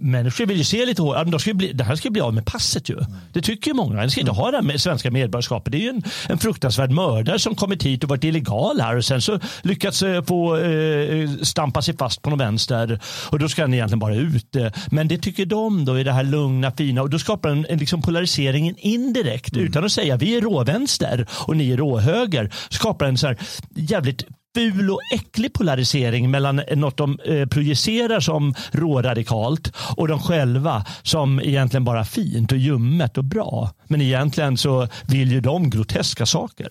människor 0.00 0.46
vill 0.46 0.58
ju 0.58 0.64
se 0.64 0.86
lite 0.86 1.02
hårdare. 1.02 1.24
De 1.24 1.40
ska 1.40 1.54
bli, 1.54 1.72
det 1.72 1.84
här 1.84 1.96
ska 1.96 2.10
bli 2.10 2.20
av 2.20 2.34
med 2.34 2.46
passet 2.46 2.88
ju. 2.88 2.98
Mm. 2.98 3.12
Det 3.32 3.40
tycker 3.40 3.70
ju 3.70 3.74
många. 3.74 4.02
De 4.02 4.10
ska 4.10 4.20
inte 4.20 4.32
ha 4.32 4.50
det 4.50 4.62
med 4.62 4.80
svenska 4.80 5.10
medborgarskapet. 5.10 5.72
Det 5.72 5.78
är 5.78 5.82
ju 5.82 5.88
en, 5.88 6.02
en 6.28 6.38
fruktansvärd 6.38 6.90
mördare 6.90 7.38
som 7.38 7.54
kommit 7.54 7.82
hit 7.82 8.04
och 8.04 8.10
varit 8.10 8.24
illegal 8.24 8.80
här 8.80 8.96
och 8.96 9.04
sen 9.04 9.20
så 9.20 9.40
lyckats 9.62 10.02
eh, 10.02 10.22
få 10.22 10.56
eh, 10.56 11.30
stampa 11.42 11.82
sig 11.82 11.96
fast 11.96 12.22
på 12.22 12.30
någon 12.30 12.38
vänster 12.38 13.00
och 13.30 13.38
då 13.38 13.48
ska 13.48 13.62
den 13.62 13.74
egentligen 13.74 13.98
bara 13.98 14.14
ut. 14.14 14.56
Men 14.90 15.08
det 15.08 15.18
tycker 15.18 15.46
de 15.46 15.84
då 15.84 15.98
i 15.98 16.04
det 16.04 16.12
här 16.12 16.24
lugna 16.24 16.70
fina 16.70 17.02
och 17.02 17.10
då 17.10 17.18
skapar 17.18 17.48
en, 17.48 17.66
en 17.68 17.78
liksom 17.78 18.02
polariseringen 18.02 18.74
indirekt 18.78 19.54
mm. 19.54 19.66
utan 19.66 19.84
att 19.84 19.92
säga 19.92 20.16
vi 20.16 20.36
är 20.36 20.40
råvänster 20.40 21.26
och 21.30 21.56
ni 21.56 21.70
är 21.70 21.76
råhöger. 21.76 22.50
Skapar 22.68 23.06
en 23.06 23.18
så 23.18 23.26
här 23.26 23.36
jävligt 23.74 24.24
ful 24.54 24.90
och 24.90 25.00
äcklig 25.14 25.52
polarisering 25.52 26.30
mellan 26.30 26.62
något 26.76 26.96
de 26.96 27.18
eh, 27.24 27.46
projicerar 27.48 28.20
som 28.20 28.54
råradikalt 28.72 29.72
och 29.96 30.08
de 30.08 30.20
själva 30.20 30.84
som 31.02 31.40
egentligen 31.40 31.84
bara 31.84 32.04
fint 32.04 32.52
och 32.52 32.58
ljummet 32.58 33.18
och 33.18 33.24
bra. 33.24 33.70
Men 33.88 34.00
egentligen 34.00 34.56
så 34.56 34.88
vill 35.08 35.32
ju 35.32 35.40
de 35.40 35.70
groteska 35.70 36.26
saker. 36.26 36.68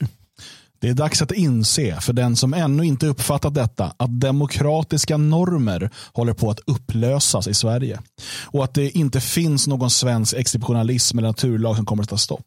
Det 0.81 0.89
är 0.89 0.93
dags 0.93 1.21
att 1.21 1.31
inse, 1.31 2.01
för 2.01 2.13
den 2.13 2.35
som 2.35 2.53
ännu 2.53 2.85
inte 2.85 3.07
uppfattat 3.07 3.53
detta, 3.53 3.93
att 3.97 4.19
demokratiska 4.19 5.17
normer 5.17 5.89
håller 6.13 6.33
på 6.33 6.51
att 6.51 6.59
upplösas 6.65 7.47
i 7.47 7.53
Sverige. 7.53 7.99
Och 8.45 8.63
att 8.63 8.73
det 8.73 8.97
inte 8.97 9.21
finns 9.21 9.67
någon 9.67 9.89
svensk 9.89 10.33
exceptionalism 10.33 11.17
eller 11.17 11.27
naturlag 11.27 11.75
som 11.75 11.85
kommer 11.85 12.03
att 12.03 12.09
ta 12.09 12.17
stopp. 12.17 12.45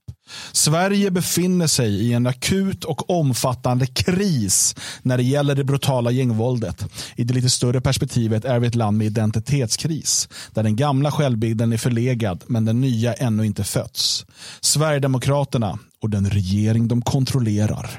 Sverige 0.53 1.11
befinner 1.11 1.67
sig 1.67 1.91
i 1.91 2.13
en 2.13 2.27
akut 2.27 2.85
och 2.85 3.11
omfattande 3.11 3.87
kris 3.87 4.75
när 5.03 5.17
det 5.17 5.23
gäller 5.23 5.55
det 5.55 5.65
brutala 5.65 6.11
gängvåldet. 6.11 6.87
I 7.17 7.25
det 7.25 7.35
lite 7.35 7.51
större 7.51 7.81
perspektivet 7.81 8.45
är 8.45 8.59
vi 8.59 8.67
ett 8.67 8.75
land 8.75 8.99
med 8.99 9.07
identitetskris, 9.07 10.29
där 10.51 10.63
den 10.63 10.77
gamla 10.77 11.11
självbilden 11.11 11.73
är 11.73 11.77
förlegad 11.77 12.45
men 12.47 12.65
den 12.65 12.81
nya 12.81 13.15
ännu 13.15 13.47
inte 13.47 13.65
fötts. 13.65 14.27
Sverigedemokraterna 14.61 15.79
och 16.03 16.11
den 16.11 16.31
regering 16.31 16.89
de 16.89 17.03
kontrollerar 17.03 17.91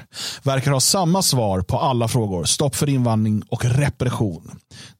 verkar 0.42 0.70
ha 0.70 0.80
samma 0.80 1.22
svar 1.22 1.60
på 1.60 1.78
alla 1.78 2.08
frågor. 2.08 2.44
Stopp 2.44 2.76
för 2.76 2.88
invandring 2.88 3.42
och 3.48 3.64
repression. 3.64 4.50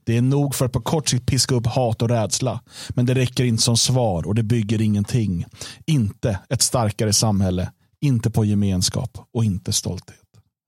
Det 0.07 0.17
är 0.17 0.23
nog 0.23 0.55
för 0.55 0.67
att 0.67 0.73
på 0.73 0.81
kort 0.81 1.09
sikt 1.09 1.27
piska 1.27 1.55
upp 1.55 1.67
hat 1.67 2.03
och 2.03 2.09
rädsla. 2.09 2.61
Men 2.89 3.07
det 3.07 3.15
räcker 3.15 3.45
inte 3.45 3.63
som 3.63 3.77
svar 3.77 4.27
och 4.27 4.35
det 4.35 4.43
bygger 4.43 4.81
ingenting. 4.81 5.45
Inte 5.87 6.39
ett 6.49 6.63
starkare 6.63 7.13
samhälle, 7.13 7.71
inte 8.01 8.31
på 8.31 8.45
gemenskap 8.45 9.19
och 9.35 9.45
inte 9.45 9.73
stolthet. 9.73 10.19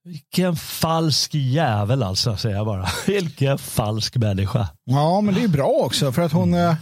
Vilken 0.05 0.57
falsk 0.57 1.35
jävel 1.35 2.03
alltså, 2.03 2.37
säger 2.37 2.57
jag 2.57 2.66
bara. 2.66 2.88
Vilken 3.07 3.59
falsk 3.59 4.16
människa. 4.16 4.68
Ja, 4.85 5.20
men 5.20 5.35
det 5.35 5.42
är 5.42 5.49
bra 5.49 5.68
också 5.68 6.12
för 6.12 6.22
att 6.22 6.33
hon, 6.33 6.55
mm 6.55 6.77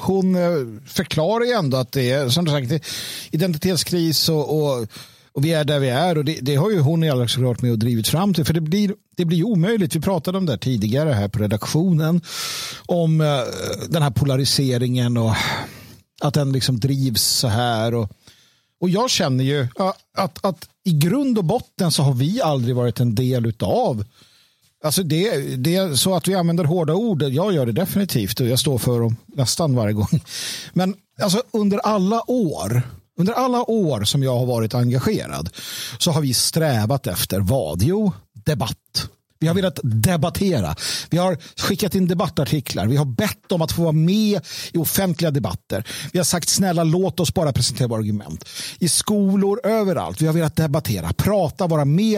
hon 0.00 0.34
eh, 0.34 0.80
förklarar 0.86 1.44
ju 1.44 1.52
ändå 1.52 1.76
att 1.76 1.92
det 1.92 2.10
är 2.10 2.28
som 2.28 2.44
du 2.44 2.50
sagt, 2.50 2.86
identitetskris 3.30 4.28
och, 4.28 4.58
och 4.58 4.88
och 5.38 5.44
vi 5.44 5.52
är 5.52 5.64
där 5.64 5.78
vi 5.78 5.88
är 5.88 6.18
och 6.18 6.24
det, 6.24 6.38
det 6.42 6.56
har 6.56 6.70
ju 6.70 6.80
hon 6.80 7.04
i 7.04 7.10
allra 7.10 7.26
klart 7.26 7.62
med 7.62 7.72
och 7.72 7.78
drivit 7.78 8.08
fram 8.08 8.34
till. 8.34 8.44
För 8.44 8.54
det 8.54 8.60
blir, 8.60 8.94
det 9.16 9.24
blir 9.24 9.44
omöjligt. 9.44 9.96
Vi 9.96 10.00
pratade 10.00 10.38
om 10.38 10.46
det 10.46 10.58
tidigare 10.58 11.12
här 11.12 11.28
på 11.28 11.38
redaktionen. 11.38 12.20
Om 12.86 13.20
uh, 13.20 13.40
den 13.88 14.02
här 14.02 14.10
polariseringen 14.10 15.16
och 15.16 15.34
att 16.20 16.34
den 16.34 16.52
liksom 16.52 16.80
drivs 16.80 17.22
så 17.22 17.48
här. 17.48 17.94
Och, 17.94 18.12
och 18.80 18.88
jag 18.88 19.10
känner 19.10 19.44
ju 19.44 19.60
uh, 19.60 19.92
att, 20.16 20.44
att 20.44 20.68
i 20.84 20.92
grund 20.92 21.38
och 21.38 21.44
botten 21.44 21.90
så 21.90 22.02
har 22.02 22.14
vi 22.14 22.42
aldrig 22.42 22.76
varit 22.76 23.00
en 23.00 23.14
del 23.14 23.46
utav 23.46 24.04
Alltså 24.84 25.02
det, 25.02 25.56
det 25.56 25.76
är 25.76 25.94
så 25.94 26.14
att 26.14 26.28
vi 26.28 26.34
använder 26.34 26.64
hårda 26.64 26.94
ord. 26.94 27.22
Jag 27.22 27.52
gör 27.52 27.66
det 27.66 27.72
definitivt 27.72 28.40
och 28.40 28.46
jag 28.46 28.58
står 28.58 28.78
för 28.78 29.00
dem 29.00 29.16
nästan 29.26 29.74
varje 29.74 29.92
gång. 29.92 30.22
Men 30.72 30.94
alltså 31.22 31.42
under 31.52 31.78
alla 31.78 32.30
år 32.30 32.82
under 33.18 33.32
alla 33.32 33.70
år 33.70 34.04
som 34.04 34.22
jag 34.22 34.38
har 34.38 34.46
varit 34.46 34.74
engagerad 34.74 35.50
så 35.98 36.10
har 36.10 36.20
vi 36.20 36.34
strävat 36.34 37.06
efter 37.06 37.40
vad? 37.40 37.82
Jo, 37.82 38.12
debatt. 38.44 39.08
Vi 39.40 39.46
har 39.46 39.54
velat 39.54 39.80
debattera. 39.82 40.74
Vi 41.10 41.18
har 41.18 41.38
skickat 41.56 41.94
in 41.94 42.06
debattartiklar. 42.08 42.86
Vi 42.86 42.96
har 42.96 43.04
bett 43.04 43.52
om 43.52 43.62
att 43.62 43.72
få 43.72 43.82
vara 43.82 43.92
med 43.92 44.40
i 44.72 44.78
offentliga 44.78 45.30
debatter. 45.30 45.84
Vi 46.12 46.18
har 46.18 46.24
sagt 46.24 46.48
snälla 46.48 46.84
låt 46.84 47.20
oss 47.20 47.34
bara 47.34 47.52
presentera 47.52 47.88
våra 47.88 47.98
argument. 47.98 48.44
I 48.78 48.88
skolor, 48.88 49.60
överallt. 49.64 50.22
Vi 50.22 50.26
har 50.26 50.34
velat 50.34 50.56
debattera, 50.56 51.12
prata, 51.12 51.66
vara 51.66 51.84
med, 51.84 52.16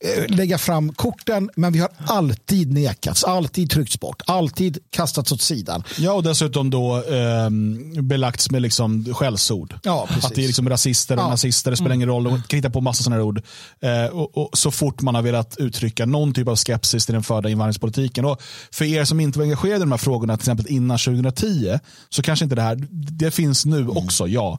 eh, 0.00 0.24
lägga 0.36 0.58
fram 0.58 0.92
korten. 0.92 1.50
Men 1.56 1.72
vi 1.72 1.78
har 1.78 1.90
alltid 2.06 2.72
nekats, 2.72 3.24
alltid 3.24 3.70
tryckts 3.70 4.00
bort, 4.00 4.22
alltid 4.26 4.78
kastats 4.90 5.32
åt 5.32 5.40
sidan. 5.42 5.82
Ja, 5.98 6.12
och 6.12 6.22
dessutom 6.22 6.70
då 6.70 6.96
eh, 6.96 7.50
belagts 8.02 8.50
med 8.50 8.62
liksom 8.62 9.14
skällsord. 9.14 9.74
Ja, 9.82 10.06
precis. 10.08 10.24
att 10.24 10.34
det 10.34 10.42
är 10.42 10.46
liksom 10.46 10.68
rasister 10.68 11.16
och 11.16 11.22
Ja. 11.22 11.28
nazister, 11.28 11.70
det 11.70 11.76
spelar 11.76 11.94
ingen 11.94 12.08
roll. 12.08 12.24
De 12.24 12.42
kan 12.42 12.56
hitta 12.58 12.70
på 12.70 12.80
massa 12.80 13.02
sådana 13.02 13.22
ord. 13.22 13.42
Eh, 13.82 14.04
och, 14.04 14.38
och 14.38 14.58
så 14.58 14.70
fort 14.70 15.00
man 15.02 15.14
har 15.14 15.22
velat 15.22 15.56
uttrycka 15.58 16.06
någon 16.06 16.34
typ 16.34 16.48
av 16.48 16.56
skepsis 16.60 17.06
till 17.06 17.12
den 17.12 17.22
förda 17.22 17.48
invandringspolitiken. 17.48 18.24
Och 18.24 18.42
för 18.72 18.84
er 18.84 19.04
som 19.04 19.20
inte 19.20 19.38
var 19.38 19.44
engagerade 19.44 19.76
i 19.76 19.80
de 19.80 19.90
här 19.90 19.98
frågorna, 19.98 20.36
till 20.36 20.42
exempel 20.42 20.66
innan 20.66 20.98
2010, 20.98 21.78
så 22.08 22.22
kanske 22.22 22.44
inte 22.44 22.54
det 22.54 22.62
här, 22.62 22.78
det 22.90 23.30
finns 23.30 23.66
nu 23.66 23.88
också, 23.88 24.28
ja. 24.28 24.58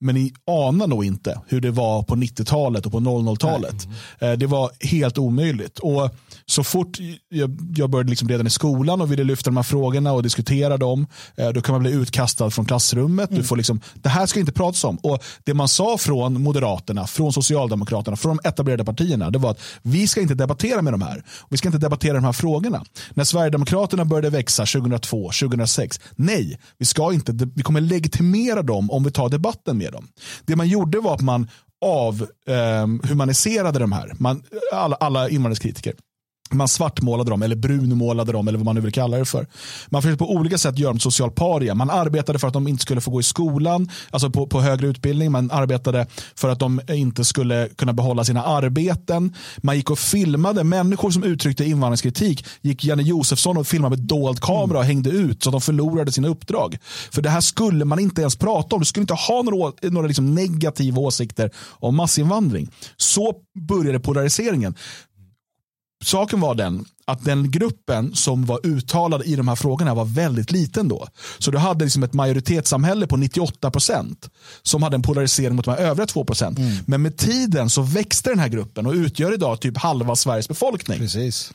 Men 0.00 0.14
ni 0.14 0.32
anar 0.46 0.86
nog 0.86 1.04
inte 1.04 1.40
hur 1.48 1.60
det 1.60 1.70
var 1.70 2.02
på 2.02 2.14
90-talet 2.16 2.86
och 2.86 2.92
på 2.92 3.00
00-talet. 3.00 3.88
Eh, 4.18 4.32
Det 4.32 4.46
var 4.46 4.70
helt 4.80 5.18
omöjligt. 5.18 5.78
Och 5.78 6.10
så 6.46 6.64
fort 6.64 6.98
jag, 7.28 7.90
började 7.90 8.10
liksom 8.10 8.28
redan 8.28 8.46
i 8.46 8.50
skolan 8.50 9.00
och 9.00 9.12
ville 9.12 9.24
lyfta 9.24 9.50
de 9.50 9.56
här 9.56 9.62
frågorna 9.64 10.12
och 10.12 10.22
diskutera 10.22 10.76
dem, 10.76 11.06
eh, 11.36 11.48
då 11.48 11.60
kan 11.60 11.72
man 11.72 11.82
bli 11.82 11.90
utkastad 11.92 12.50
från 12.50 12.64
klassrummet. 12.64 13.30
Du 13.30 13.42
får 13.42 13.56
liksom, 13.56 13.80
det 13.94 14.08
här 14.08 14.26
ska 14.26 14.40
inte 14.40 14.52
pratas 14.52 14.84
om. 14.84 14.96
Och 15.02 15.22
Det 15.44 15.54
man 15.54 15.68
sa 15.68 15.98
från 15.98 16.42
Moderaterna, 16.42 17.06
från 17.06 17.32
Socialdemokraterna, 17.32 18.16
från 18.16 18.36
de 18.36 18.48
etablerade 18.48 18.84
partierna, 18.84 19.30
det 19.30 19.38
var 19.38 19.50
att 19.50 19.60
vi 19.82 20.08
ska 20.08 20.20
inte 20.20 20.34
debattera 20.34 20.82
med 20.82 20.92
de 20.92 21.02
här. 21.02 21.24
Vi 21.50 21.56
ska 21.56 21.68
inte 21.68 21.78
debattera 21.78 22.14
de 22.14 22.24
här 22.24 22.32
frågorna. 22.32 22.84
När 23.14 23.24
Sverigedemokraterna 23.24 24.04
började 24.04 24.30
växa 24.30 24.66
2002, 24.66 25.30
2006, 25.40 26.00
nej, 26.16 26.58
vi, 26.78 26.84
ska 26.86 27.12
inte, 27.12 27.32
vi 27.54 27.62
kommer 27.62 27.80
legitimera 27.80 28.62
dem 28.62 28.90
om 28.90 29.04
vi 29.04 29.10
tar 29.10 29.28
debatten 29.28 29.78
med 29.78 29.87
dem. 29.90 30.08
Det 30.44 30.56
man 30.56 30.68
gjorde 30.68 31.00
var 31.00 31.14
att 31.14 31.20
man 31.20 31.50
avhumaniserade 31.80 33.78
ehm, 33.78 33.90
de 33.90 33.92
här, 33.92 34.12
man, 34.18 34.42
alla, 34.72 34.96
alla 34.96 35.28
invandringskritiker. 35.28 35.94
Man 36.50 36.68
svartmålade 36.68 37.30
dem 37.30 37.42
eller 37.42 37.56
brunmålade 37.56 38.32
dem 38.32 38.48
eller 38.48 38.58
vad 38.58 38.64
man 38.64 38.74
nu 38.74 38.80
vill 38.80 38.92
kalla 38.92 39.18
det 39.18 39.24
för. 39.24 39.46
Man 39.88 40.02
försökte 40.02 40.24
på 40.24 40.32
olika 40.32 40.58
sätt 40.58 40.78
göra 40.78 40.92
dem 40.92 41.00
social 41.00 41.30
paria. 41.30 41.74
Man 41.74 41.90
arbetade 41.90 42.38
för 42.38 42.48
att 42.48 42.52
de 42.52 42.68
inte 42.68 42.82
skulle 42.82 43.00
få 43.00 43.10
gå 43.10 43.20
i 43.20 43.22
skolan, 43.22 43.88
alltså 44.10 44.30
på, 44.30 44.46
på 44.46 44.60
högre 44.60 44.86
utbildning. 44.86 45.32
Man 45.32 45.50
arbetade 45.50 46.06
för 46.34 46.48
att 46.48 46.58
de 46.58 46.80
inte 46.88 47.24
skulle 47.24 47.68
kunna 47.76 47.92
behålla 47.92 48.24
sina 48.24 48.44
arbeten. 48.44 49.34
Man 49.56 49.76
gick 49.76 49.90
och 49.90 49.98
filmade 49.98 50.64
människor 50.64 51.10
som 51.10 51.24
uttryckte 51.24 51.64
invandringskritik. 51.64 52.46
Gick 52.60 52.84
Janne 52.84 53.02
Josefsson 53.02 53.56
och 53.56 53.66
filmade 53.66 53.96
med 53.96 54.06
dold 54.06 54.40
kamera 54.40 54.78
och 54.78 54.84
hängde 54.84 55.10
ut 55.10 55.42
så 55.42 55.48
att 55.48 55.52
de 55.52 55.60
förlorade 55.60 56.12
sina 56.12 56.28
uppdrag. 56.28 56.78
För 57.10 57.22
det 57.22 57.30
här 57.30 57.40
skulle 57.40 57.84
man 57.84 57.98
inte 57.98 58.20
ens 58.20 58.36
prata 58.36 58.76
om. 58.76 58.80
Du 58.80 58.86
skulle 58.86 59.02
inte 59.02 59.14
ha 59.14 59.42
några, 59.42 59.72
några 59.82 60.06
liksom 60.06 60.34
negativa 60.34 61.00
åsikter 61.00 61.50
om 61.70 61.96
massinvandring. 61.96 62.70
Så 62.96 63.34
började 63.68 64.00
polariseringen. 64.00 64.74
Saken 66.04 66.40
var 66.40 66.54
den 66.54 66.84
att 67.04 67.24
den 67.24 67.50
gruppen 67.50 68.14
som 68.14 68.46
var 68.46 68.66
uttalad 68.66 69.22
i 69.24 69.36
de 69.36 69.48
här 69.48 69.56
frågorna 69.56 69.94
var 69.94 70.04
väldigt 70.04 70.50
liten 70.50 70.88
då. 70.88 71.08
Så 71.38 71.50
du 71.50 71.58
hade 71.58 71.84
liksom 71.84 72.02
ett 72.02 72.12
majoritetssamhälle 72.12 73.06
på 73.06 73.16
98 73.16 73.70
procent 73.70 74.30
som 74.62 74.82
hade 74.82 74.94
en 74.94 75.02
polarisering 75.02 75.56
mot 75.56 75.64
de 75.64 75.70
här 75.70 75.78
övriga 75.78 76.06
2 76.06 76.24
procent. 76.24 76.58
Men 76.86 77.02
med 77.02 77.16
tiden 77.16 77.70
så 77.70 77.82
växte 77.82 78.30
den 78.30 78.38
här 78.38 78.48
gruppen 78.48 78.86
och 78.86 78.92
utgör 78.92 79.34
idag 79.34 79.60
typ 79.60 79.76
halva 79.76 80.16
Sveriges 80.16 80.48
befolkning. 80.48 80.98
Precis. 80.98 81.52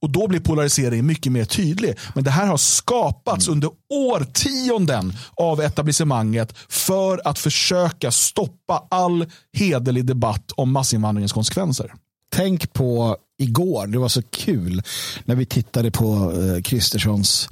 Och 0.00 0.10
då 0.10 0.28
blir 0.28 0.40
polariseringen 0.40 1.06
mycket 1.06 1.32
mer 1.32 1.44
tydlig. 1.44 1.94
Men 2.14 2.24
det 2.24 2.30
här 2.30 2.46
har 2.46 2.56
skapats 2.56 3.48
under 3.48 3.70
årtionden 3.90 5.12
av 5.34 5.60
etablissemanget 5.60 6.54
för 6.68 7.20
att 7.24 7.38
försöka 7.38 8.10
stoppa 8.10 8.86
all 8.90 9.26
hederlig 9.52 10.06
debatt 10.06 10.52
om 10.56 10.72
massinvandringens 10.72 11.32
konsekvenser. 11.32 11.94
Tänk 12.36 12.72
på 12.72 13.16
igår, 13.38 13.86
det 13.86 13.98
var 13.98 14.08
så 14.08 14.22
kul 14.22 14.82
när 15.24 15.34
vi 15.34 15.46
tittade 15.46 15.90
på 15.90 16.32
eh, 16.32 16.62
Kristerssons 16.62 17.48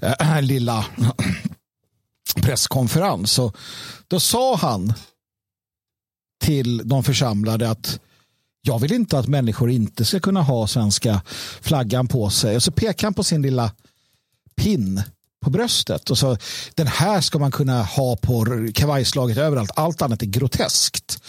eh, 0.00 0.40
lilla 0.42 0.86
presskonferens. 2.42 3.38
Och 3.38 3.56
då 4.08 4.20
sa 4.20 4.56
han 4.56 4.92
till 6.44 6.88
de 6.88 7.04
församlade 7.04 7.70
att 7.70 8.00
jag 8.62 8.78
vill 8.78 8.92
inte 8.92 9.18
att 9.18 9.28
människor 9.28 9.70
inte 9.70 10.04
ska 10.04 10.20
kunna 10.20 10.42
ha 10.42 10.66
svenska 10.66 11.22
flaggan 11.60 12.08
på 12.08 12.30
sig. 12.30 12.56
Och 12.56 12.62
så 12.62 12.72
pekade 12.72 13.06
han 13.06 13.14
på 13.14 13.24
sin 13.24 13.42
lilla 13.42 13.72
pin 14.56 15.02
på 15.44 15.50
bröstet 15.50 16.10
och 16.10 16.18
sa 16.18 16.36
den 16.74 16.86
här 16.86 17.20
ska 17.20 17.38
man 17.38 17.50
kunna 17.50 17.82
ha 17.82 18.16
på 18.16 18.46
kavajslaget 18.74 19.38
överallt. 19.38 19.70
Allt 19.76 20.02
annat 20.02 20.22
är 20.22 20.26
groteskt. 20.26 21.22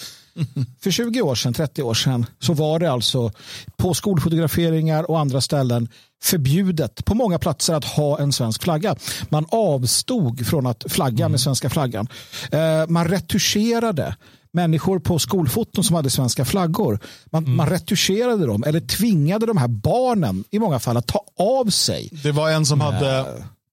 För 0.82 0.92
20 0.92 1.22
år 1.22 1.36
sedan, 1.36 1.54
30 1.54 1.84
år 1.84 1.94
sedan 1.94 2.26
så 2.40 2.54
var 2.54 2.80
det 2.80 2.92
alltså 2.92 3.32
på 3.78 3.94
skolfotograferingar 3.94 5.12
och 5.12 5.20
andra 5.20 5.42
ställen 5.42 5.88
förbjudet 6.24 7.06
på 7.06 7.16
många 7.16 7.40
platser 7.40 7.74
att 7.74 7.86
ha 7.86 8.20
en 8.20 8.34
svensk 8.34 8.64
flagga. 8.64 8.96
Man 9.30 9.46
avstod 9.50 10.48
från 10.48 10.68
att 10.68 10.84
flagga 10.90 11.30
med 11.30 11.40
svenska 11.40 11.70
flaggan. 11.70 12.08
Eh, 12.52 12.88
Man 12.88 13.08
retuscherade 13.08 14.16
människor 14.54 15.00
på 15.00 15.20
skolfoton 15.20 15.84
som 15.84 15.96
hade 15.96 16.10
svenska 16.10 16.46
flaggor. 16.46 17.00
Man, 17.32 17.56
man 17.56 17.70
retuscherade 17.70 18.46
dem 18.46 18.64
eller 18.64 18.80
tvingade 18.80 19.46
de 19.46 19.58
här 19.58 19.68
barnen 19.68 20.44
i 20.52 20.60
många 20.60 20.80
fall 20.80 20.98
att 20.98 21.08
ta 21.08 21.24
av 21.40 21.70
sig 21.70 22.10
Det 22.24 22.32
var 22.32 22.50
en 22.52 22.66
som 22.66 22.82
hade 22.82 23.26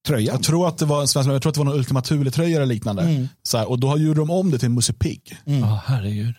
tröjan. 0.07 0.35
Jag 0.35 0.43
tror 0.43 0.67
att 0.67 0.77
det 0.77 0.85
var 0.85 1.01
en 1.01 1.07
svensk, 1.07 1.29
jag 1.29 1.41
tror 1.41 1.49
att 1.49 1.53
det 1.53 1.59
var 1.59 1.65
någon 1.65 1.75
Ultima 1.77 2.01
Thule-tröja 2.01 2.55
eller 2.55 2.65
liknande. 2.65 3.27
Så 3.43 3.57
här, 3.57 3.69
och 3.69 3.79
då 3.79 3.97
gjorde 3.97 4.19
de 4.19 4.29
om 4.29 4.51
det 4.51 4.59
till 4.59 4.69
Musse 4.69 4.93
Pigg. 4.93 5.37
Ja, 5.45 5.81
herregud. 5.85 6.33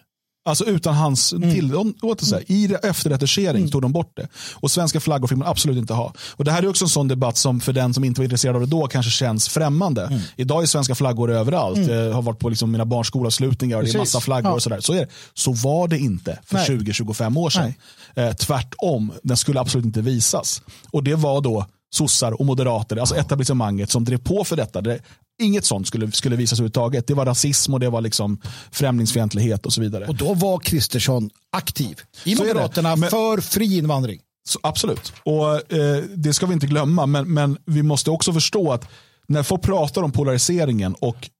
Alltså 0.44 0.64
utan 0.64 0.94
hans 0.94 1.30
tillåtelse. 1.30 2.42
I 2.46 2.66
det, 2.66 2.74
efterretuschering 2.76 3.68
tog 3.70 3.82
de 3.82 3.92
bort 3.92 4.12
det. 4.16 4.28
Och 4.54 4.70
svenska 4.70 5.00
flaggor 5.00 5.28
fick 5.28 5.38
man 5.38 5.48
absolut 5.48 5.78
inte 5.78 5.94
ha. 5.94 6.12
Och 6.36 6.44
Det 6.44 6.52
här 6.52 6.62
är 6.62 6.68
också 6.68 6.84
en 6.84 6.88
sån 6.88 7.08
debatt 7.08 7.36
som 7.36 7.60
för 7.60 7.72
den 7.72 7.94
som 7.94 8.04
inte 8.04 8.20
var 8.20 8.24
intresserad 8.24 8.54
av 8.56 8.60
det 8.62 8.66
då 8.66 8.86
kanske 8.86 9.10
känns 9.10 9.48
främmande. 9.48 10.20
Idag 10.36 10.62
är 10.62 10.66
svenska 10.66 10.94
flaggor 10.94 11.30
överallt. 11.30 11.78
Jag 11.88 12.12
har 12.12 12.22
varit 12.22 12.38
på 12.38 12.48
liksom 12.48 12.70
mina 12.72 12.84
barns 12.84 13.06
skolavslutningar 13.06 13.76
och 13.76 13.82
det 13.82 13.90
är 13.90 13.92
Precis. 13.92 14.14
massa 14.14 14.20
flaggor 14.24 14.50
Ja. 14.50 14.54
och 14.54 14.62
sådär. 14.62 14.80
Så, 14.80 14.92
är 14.92 14.96
det. 15.00 15.08
så 15.34 15.52
var 15.52 15.88
det 15.88 15.98
inte 15.98 16.38
för 16.44 16.54
Nej. 16.54 16.66
20-25 16.68 17.38
år 17.38 17.50
sedan. 17.50 17.74
Eh, 18.14 18.32
tvärtom, 18.32 19.12
den 19.22 19.36
skulle 19.36 19.60
absolut 19.60 19.86
inte 19.86 20.00
visas. 20.00 20.62
Och 20.90 21.04
det 21.04 21.14
var 21.14 21.40
då 21.40 21.66
sossar 21.94 22.32
och 22.40 22.46
moderater, 22.46 22.96
alltså 22.96 23.16
etablissemanget 23.16 23.90
som 23.90 24.04
drev 24.04 24.18
på 24.18 24.44
för 24.44 24.56
detta. 24.56 24.80
Det, 24.80 24.98
inget 25.42 25.64
sånt 25.64 25.86
skulle, 25.86 26.12
skulle 26.12 26.36
visas 26.36 26.58
överhuvudtaget. 26.58 27.06
Det 27.06 27.14
var 27.14 27.26
rasism 27.26 27.74
och 27.74 27.80
det 27.80 27.90
var 27.90 28.00
liksom 28.00 28.40
främlingsfientlighet 28.70 29.66
och 29.66 29.72
så 29.72 29.80
vidare. 29.80 30.06
Och 30.06 30.16
då 30.16 30.34
var 30.34 30.58
Kristersson 30.58 31.30
aktiv 31.52 32.00
i 32.24 32.36
Så. 32.36 32.42
Moderaterna 32.42 32.96
Men- 32.96 33.10
för 33.10 33.40
fri 33.40 33.78
invandring. 33.78 34.20
Så, 34.44 34.58
absolut. 34.62 35.12
Och 35.24 35.72
eh, 35.72 36.02
Det 36.14 36.34
ska 36.34 36.46
vi 36.46 36.52
inte 36.52 36.66
glömma, 36.66 37.06
men, 37.06 37.32
men 37.34 37.58
vi 37.64 37.82
måste 37.82 38.10
också 38.10 38.32
förstå 38.32 38.72
att 38.72 38.88
när 39.28 39.42
folk 39.42 39.62
pratar 39.62 40.02
om 40.02 40.12
polariseringen 40.12 40.94
och 40.94 41.30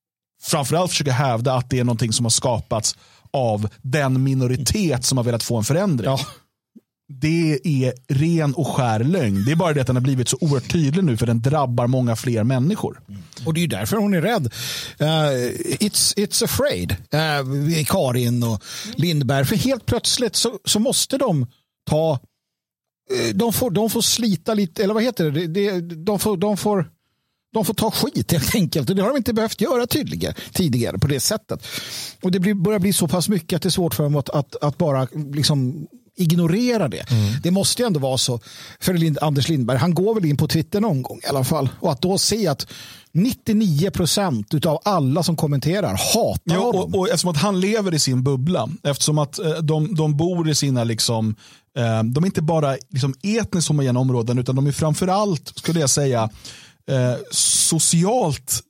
framförallt 0.42 0.90
försöker 0.90 1.12
hävda 1.12 1.54
att 1.54 1.70
det 1.70 1.78
är 1.78 1.84
någonting 1.84 2.12
som 2.12 2.24
har 2.24 2.30
skapats 2.30 2.96
av 3.30 3.68
den 3.82 4.22
minoritet 4.22 5.04
som 5.04 5.18
har 5.18 5.24
velat 5.24 5.42
få 5.42 5.56
en 5.56 5.64
förändring. 5.64 6.10
Ja. 6.10 6.20
Det 7.20 7.60
är 7.64 7.92
ren 8.08 8.54
och 8.54 8.66
skär 8.66 9.04
lögn. 9.04 9.44
Det 9.44 9.52
är 9.52 9.56
bara 9.56 9.72
det 9.72 9.80
att 9.80 9.86
den 9.86 9.96
har 9.96 10.00
blivit 10.00 10.28
så 10.28 10.36
oerhört 10.40 10.72
tydlig 10.72 11.04
nu 11.04 11.16
för 11.16 11.26
den 11.26 11.42
drabbar 11.42 11.86
många 11.86 12.16
fler 12.16 12.44
människor. 12.44 13.00
Mm. 13.08 13.22
Och 13.46 13.54
det 13.54 13.60
är 13.60 13.62
ju 13.62 13.68
därför 13.68 13.96
hon 13.96 14.14
är 14.14 14.20
rädd. 14.20 14.44
Uh, 15.00 15.06
it's, 15.80 16.16
it's 16.16 16.44
afraid. 16.44 16.90
Uh, 16.92 17.84
Karin 17.84 18.42
och 18.42 18.62
Lindberg. 18.94 19.44
För 19.44 19.56
helt 19.56 19.86
plötsligt 19.86 20.36
så, 20.36 20.58
så 20.64 20.80
måste 20.80 21.18
de 21.18 21.46
ta 21.90 22.18
Uh, 23.12 23.34
de 23.34 23.52
får, 23.52 23.70
de 23.70 23.90
får 23.90 24.00
slita 24.00 24.54
lite, 24.54 24.84
eller 24.84 24.94
vad 24.94 25.02
heter 25.02 25.30
det? 25.30 25.46
De, 25.46 25.80
de, 26.04 26.18
får, 26.18 26.36
de, 26.36 26.56
får, 26.56 26.90
de 27.52 27.64
får 27.64 27.74
ta 27.74 27.90
skit 27.90 28.32
helt 28.32 28.54
enkelt. 28.54 28.90
Och 28.90 28.96
det 28.96 29.02
har 29.02 29.08
de 29.08 29.16
inte 29.16 29.32
behövt 29.32 29.60
göra 29.60 29.86
tydligare, 29.86 30.34
tidigare 30.52 30.98
på 30.98 31.06
det 31.06 31.20
sättet. 31.20 31.66
Och 32.22 32.30
det 32.30 32.40
blir, 32.40 32.54
börjar 32.54 32.78
bli 32.78 32.92
så 32.92 33.08
pass 33.08 33.28
mycket 33.28 33.56
att 33.56 33.62
det 33.62 33.68
är 33.68 33.70
svårt 33.70 33.94
för 33.94 34.02
dem 34.02 34.16
att, 34.16 34.30
att, 34.30 34.56
att 34.62 34.78
bara 34.78 35.08
liksom 35.34 35.86
ignorera 36.16 36.88
det. 36.88 37.04
Det 37.42 37.50
måste 37.50 37.82
ju 37.82 37.86
ändå 37.86 38.00
vara 38.00 38.18
så 38.18 38.40
för 38.80 38.94
Lind, 38.94 39.18
Anders 39.22 39.48
Lindberg. 39.48 39.78
Han 39.78 39.94
går 39.94 40.14
väl 40.14 40.24
in 40.24 40.36
på 40.36 40.48
Twitter 40.48 40.80
någon 40.80 41.02
gång 41.02 41.20
i 41.24 41.26
alla 41.26 41.44
fall. 41.44 41.68
Och 41.80 41.92
att 41.92 42.02
då 42.02 42.18
se 42.18 42.46
att 42.48 42.66
99 43.12 43.90
procent 43.90 44.66
av 44.66 44.78
alla 44.84 45.22
som 45.22 45.36
kommenterar 45.36 45.88
hatar 46.14 46.40
Ja, 46.44 46.60
honom. 46.60 46.94
och, 46.94 46.98
och 47.00 47.06
eftersom 47.08 47.30
att 47.30 47.36
han 47.36 47.60
lever 47.60 47.94
i 47.94 47.98
sin 47.98 48.22
bubbla, 48.22 48.68
eftersom 48.82 49.18
att 49.18 49.38
eh, 49.38 49.52
de, 49.52 49.94
de 49.94 50.16
bor 50.16 50.50
i 50.50 50.54
sina, 50.54 50.84
liksom, 50.84 51.34
eh, 51.78 52.02
de 52.02 52.24
är 52.24 52.26
inte 52.26 52.42
bara 52.42 52.76
liksom, 52.90 53.14
etniskt 53.22 53.68
homogena 53.68 54.00
områden, 54.00 54.38
utan 54.38 54.56
de 54.56 54.66
är 54.66 54.72
framförallt, 54.72 55.52
skulle 55.58 55.80
jag 55.80 55.90
säga, 55.90 56.30
eh, 56.90 57.14
socialt 57.30 58.60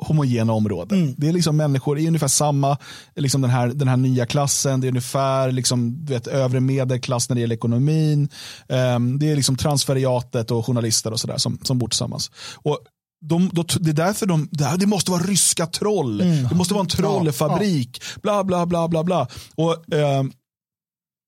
homogena 0.00 0.52
områden. 0.52 1.02
Mm. 1.02 1.14
Det 1.18 1.28
är 1.28 1.32
liksom 1.32 1.56
människor 1.56 1.98
i 1.98 2.06
ungefär 2.06 2.28
samma, 2.28 2.78
liksom 3.16 3.40
den, 3.40 3.50
här, 3.50 3.68
den 3.68 3.88
här 3.88 3.96
nya 3.96 4.26
klassen, 4.26 4.80
det 4.80 4.86
är 4.86 4.88
ungefär 4.88 5.52
liksom, 5.52 6.04
du 6.04 6.12
vet, 6.12 6.26
övre 6.26 6.60
medelklass 6.60 7.28
när 7.28 7.34
det 7.34 7.40
gäller 7.40 7.54
ekonomin. 7.54 8.28
Um, 8.68 9.18
det 9.18 9.30
är 9.30 9.36
liksom 9.36 9.56
transferiatet 9.56 10.50
och 10.50 10.66
journalister 10.66 11.12
och 11.12 11.20
sådär 11.20 11.36
som, 11.36 11.58
som 11.62 11.78
bor 11.78 11.88
tillsammans. 11.88 12.30
Och 12.54 12.78
de, 13.20 13.50
de, 13.52 13.64
det 13.80 13.90
är 13.90 13.94
därför 13.94 14.26
de, 14.26 14.48
det 14.78 14.86
måste 14.86 15.10
vara 15.10 15.22
ryska 15.22 15.66
troll. 15.66 16.20
Mm. 16.20 16.48
Det 16.48 16.54
måste 16.54 16.74
vara 16.74 16.82
en 16.82 16.88
trollfabrik. 16.88 18.02
Ja, 18.02 18.06
ja. 18.14 18.20
Bla 18.22 18.44
bla 18.44 18.66
bla 18.66 18.88
bla 18.88 19.04
bla. 19.04 19.28
Och, 19.54 19.94
eh, 19.94 20.22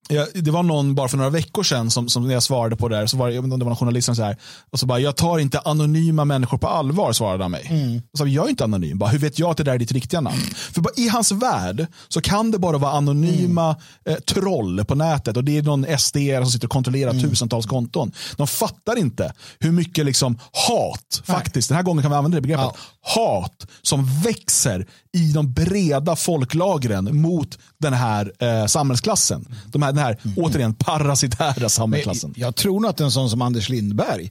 Ja, 0.09 0.27
det 0.35 0.51
var 0.51 0.63
någon 0.63 0.95
bara 0.95 1.09
för 1.09 1.17
några 1.17 1.31
veckor 1.31 1.63
sedan 1.63 1.91
som, 1.91 2.09
som 2.09 2.31
jag 2.31 2.43
svarade 2.43 2.77
på 2.77 2.89
det 2.89 2.97
där, 2.97 3.07
så 3.07 3.17
var 3.17 3.29
det, 3.29 3.35
det 3.35 3.41
var 3.41 3.59
någon 3.59 3.77
journalist 3.77 4.07
som 4.07 4.17
så 4.17 4.23
här, 4.23 4.37
och 4.71 4.79
så 4.79 4.87
bara, 4.87 4.99
jag 4.99 5.17
tar 5.17 5.39
inte 5.39 5.59
anonyma 5.59 6.25
människor 6.25 6.59
på 6.59 6.69
allvar, 6.69 7.13
svarade 7.13 7.45
han 7.45 7.51
mig. 7.51 7.67
Mm. 7.71 8.03
Så 8.19 8.27
jag 8.27 8.45
är 8.45 8.51
inte 8.51 8.65
anonym, 8.65 8.99
bara, 8.99 9.11
hur 9.11 9.19
vet 9.19 9.39
jag 9.39 9.51
att 9.51 9.57
det 9.57 9.65
där 9.65 9.73
är 9.75 9.79
ditt 9.79 9.93
riktiga 9.93 10.21
namn? 10.21 10.43
För 10.55 10.81
bara, 10.81 10.93
i 10.97 11.09
hans 11.09 11.33
värld 11.33 11.87
så 12.09 12.21
kan 12.21 12.51
det 12.51 12.59
bara 12.59 12.79
vara 12.79 12.93
anonyma 12.93 13.65
mm. 13.65 13.79
eh, 14.05 14.23
troll 14.23 14.85
på 14.85 14.95
nätet 14.95 15.37
och 15.37 15.45
det 15.45 15.59
är 15.59 15.63
någon 15.63 15.99
SD 15.99 16.17
som 16.43 16.47
sitter 16.47 16.67
och 16.67 16.73
kontrollerar 16.73 17.11
mm. 17.11 17.23
tusentals 17.23 17.67
konton. 17.67 18.13
De 18.37 18.47
fattar 18.47 18.99
inte 18.99 19.33
hur 19.59 19.73
mycket 19.73 20.05
liksom 20.05 20.39
hat, 20.53 21.23
Nej. 21.27 21.37
faktiskt, 21.37 21.69
den 21.69 21.77
här 21.77 21.83
gången 21.83 22.03
kan 22.03 22.11
vi 22.11 22.17
använda 22.17 22.37
det 22.37 22.43
begreppet, 22.43 22.75
ja. 22.75 23.23
hat 23.23 23.67
som 23.83 24.21
växer 24.21 24.87
i 25.13 25.33
de 25.33 25.53
breda 25.53 26.17
folklagren 26.17 27.21
mot 27.21 27.59
den 27.79 27.93
här 27.93 28.33
eh, 28.39 28.67
samhällsklassen. 28.67 29.49
De 29.67 29.83
här, 29.83 29.92
den 29.95 30.05
här, 30.05 30.19
mm. 30.25 30.39
återigen, 30.39 30.75
parasitära 30.75 31.69
samhällsklassen. 31.69 32.35
Jag 32.37 32.57
tror 32.57 32.81
nog 32.81 32.91
att 32.91 33.01
en 33.01 33.11
sån 33.11 33.31
som 33.31 33.43
Anders 33.43 33.69
Lindberg, 33.69 34.31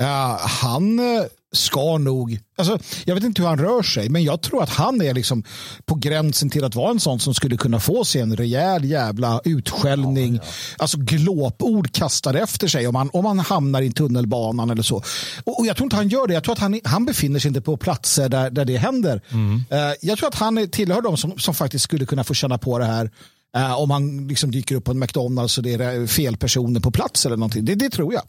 uh, 0.00 0.06
han 0.38 1.00
uh, 1.00 1.22
ska 1.52 1.98
nog, 1.98 2.40
alltså, 2.58 2.78
jag 3.04 3.14
vet 3.14 3.24
inte 3.24 3.42
hur 3.42 3.48
han 3.48 3.58
rör 3.58 3.82
sig, 3.82 4.08
men 4.08 4.24
jag 4.24 4.42
tror 4.42 4.62
att 4.62 4.68
han 4.68 5.02
är 5.02 5.14
liksom 5.14 5.44
på 5.84 5.94
gränsen 5.94 6.50
till 6.50 6.64
att 6.64 6.74
vara 6.74 6.90
en 6.90 7.00
sån 7.00 7.20
som 7.20 7.34
skulle 7.34 7.56
kunna 7.56 7.80
få 7.80 8.04
sig 8.04 8.20
en 8.20 8.36
rejäl 8.36 8.84
jävla 8.84 9.40
utskällning, 9.44 10.34
ja, 10.34 10.40
ja. 10.42 10.76
alltså 10.78 10.98
glåpord 10.98 11.92
kastade 11.92 12.40
efter 12.40 12.68
sig 12.68 12.86
om 12.86 12.92
man, 12.92 13.10
om 13.12 13.24
man 13.24 13.38
hamnar 13.38 13.82
i 13.82 13.92
tunnelbanan 13.92 14.70
eller 14.70 14.82
så. 14.82 15.02
Och, 15.44 15.60
och, 15.60 15.66
jag 15.66 15.76
tror 15.76 15.86
inte 15.86 15.96
han 15.96 16.08
gör 16.08 16.26
det, 16.26 16.34
jag 16.34 16.44
tror 16.44 16.52
att 16.52 16.58
han, 16.58 16.80
han 16.84 17.04
befinner 17.04 17.40
sig 17.40 17.48
inte 17.48 17.60
på 17.60 17.76
platser 17.76 18.28
där, 18.28 18.50
där 18.50 18.64
det 18.64 18.76
händer. 18.76 19.20
Mm. 19.28 19.54
Uh, 19.54 19.94
jag 20.00 20.18
tror 20.18 20.28
att 20.28 20.34
han 20.34 20.68
tillhör 20.70 21.00
de 21.00 21.16
som, 21.16 21.38
som 21.38 21.54
faktiskt 21.54 21.84
skulle 21.84 22.06
kunna 22.06 22.24
få 22.24 22.34
känna 22.34 22.58
på 22.58 22.78
det 22.78 22.84
här 22.84 23.10
Uh, 23.56 23.80
om 23.80 23.90
han 23.90 24.28
liksom 24.28 24.50
dyker 24.50 24.74
upp 24.74 24.84
på 24.84 24.90
en 24.90 24.98
McDonalds 24.98 25.58
och 25.58 25.64
det 25.64 25.72
är 25.72 26.06
fel 26.06 26.36
personer 26.36 26.80
på 26.80 26.90
plats 26.90 27.26
eller 27.26 27.36
någonting. 27.36 27.64
Det, 27.64 27.74
det 27.74 27.90
tror 27.90 28.14
jag. 28.14 28.22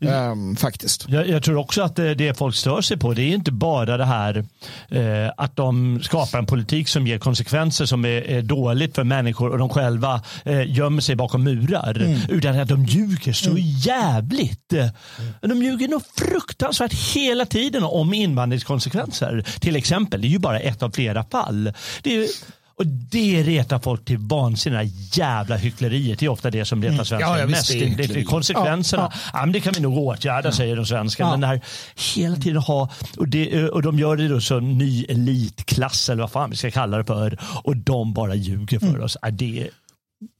Um, 0.00 0.56
faktiskt. 0.56 1.08
Jag, 1.08 1.28
jag, 1.28 1.42
tror 1.42 1.56
också 1.56 1.82
att 1.82 1.96
det, 1.96 2.14
det 2.14 2.38
folk 2.38 2.56
stör 2.56 2.80
sig 2.80 2.96
på 2.96 3.14
det 3.14 3.22
är 3.22 3.34
inte 3.34 3.52
bara 3.52 3.96
det 3.96 4.04
här 4.04 4.44
eh, 4.88 5.30
att 5.36 5.56
de 5.56 6.00
skapar 6.02 6.38
en 6.38 6.46
politik 6.46 6.88
som 6.88 7.06
ger 7.06 7.18
konsekvenser 7.18 7.86
som 7.86 8.04
är, 8.04 8.30
är 8.30 8.42
dåligt 8.42 8.94
för 8.94 9.04
människor 9.04 9.50
och 9.50 9.58
de 9.58 9.68
själva 9.68 10.22
eh, 10.44 10.76
gömmer 10.76 11.00
sig 11.00 11.16
bakom 11.16 11.44
murar. 11.44 12.00
Mm. 12.00 12.20
Utan 12.28 12.60
att 12.60 12.68
de 12.68 12.84
ljuger 12.84 13.32
så 13.32 13.50
mm. 13.50 13.62
jävligt. 13.62 14.72
Mm. 14.72 14.90
De 15.40 15.62
ljuger 15.62 15.88
nog 15.88 16.02
fruktansvärt 16.16 16.94
hela 17.14 17.46
tiden 17.46 17.84
om 17.84 18.14
invandringskonsekvenser. 18.14 19.44
Till 19.60 19.76
exempel, 19.76 20.20
det 20.20 20.26
är 20.26 20.30
ju 20.30 20.38
bara 20.38 20.60
ett 20.60 20.82
av 20.82 20.90
flera 20.90 21.24
fall. 21.24 21.72
Det 22.02 22.16
är, 22.16 22.28
och 22.78 22.86
det 22.86 23.42
retar 23.42 23.78
folk 23.78 24.04
till 24.04 24.18
vansinne. 24.18 24.90
Jävla 25.12 25.56
hyckleriet. 25.56 26.18
Det 26.18 26.26
är 26.26 26.30
ofta 26.30 26.50
det 26.50 26.64
som 26.64 26.82
retar 26.82 26.94
mm. 26.94 27.04
svenskar 27.04 27.38
ja, 27.38 27.46
mest. 27.46 27.68
Det, 27.68 27.84
det, 27.84 28.06
det, 28.06 28.24
konsekvenserna. 28.24 29.02
Ja, 29.02 29.20
ja. 29.24 29.30
ja, 29.32 29.40
men 29.40 29.52
det 29.52 29.60
kan 29.60 29.72
vi 29.72 29.80
nog 29.80 29.98
åtgärda, 29.98 30.52
säger 30.52 30.76
de 30.76 30.86
svenska. 30.86 31.30
Men 31.30 31.40
det 31.40 31.46
här 31.46 31.60
hela 32.14 32.36
tiden 32.36 32.62
ha, 32.62 32.88
och, 33.16 33.28
det, 33.28 33.68
och 33.68 33.82
de 33.82 33.98
gör 33.98 34.16
det 34.16 34.28
då 34.28 34.40
som 34.40 34.78
ny 34.78 35.04
elitklass 35.04 36.08
eller 36.08 36.22
vad 36.22 36.30
fan 36.30 36.50
vi 36.50 36.56
ska 36.56 36.70
kalla 36.70 36.96
det 36.96 37.04
för. 37.04 37.38
Och 37.62 37.76
de 37.76 38.14
bara 38.14 38.34
ljuger 38.34 38.78
för 38.78 38.86
mm. 38.86 39.02
oss. 39.02 39.16
det 39.32 39.68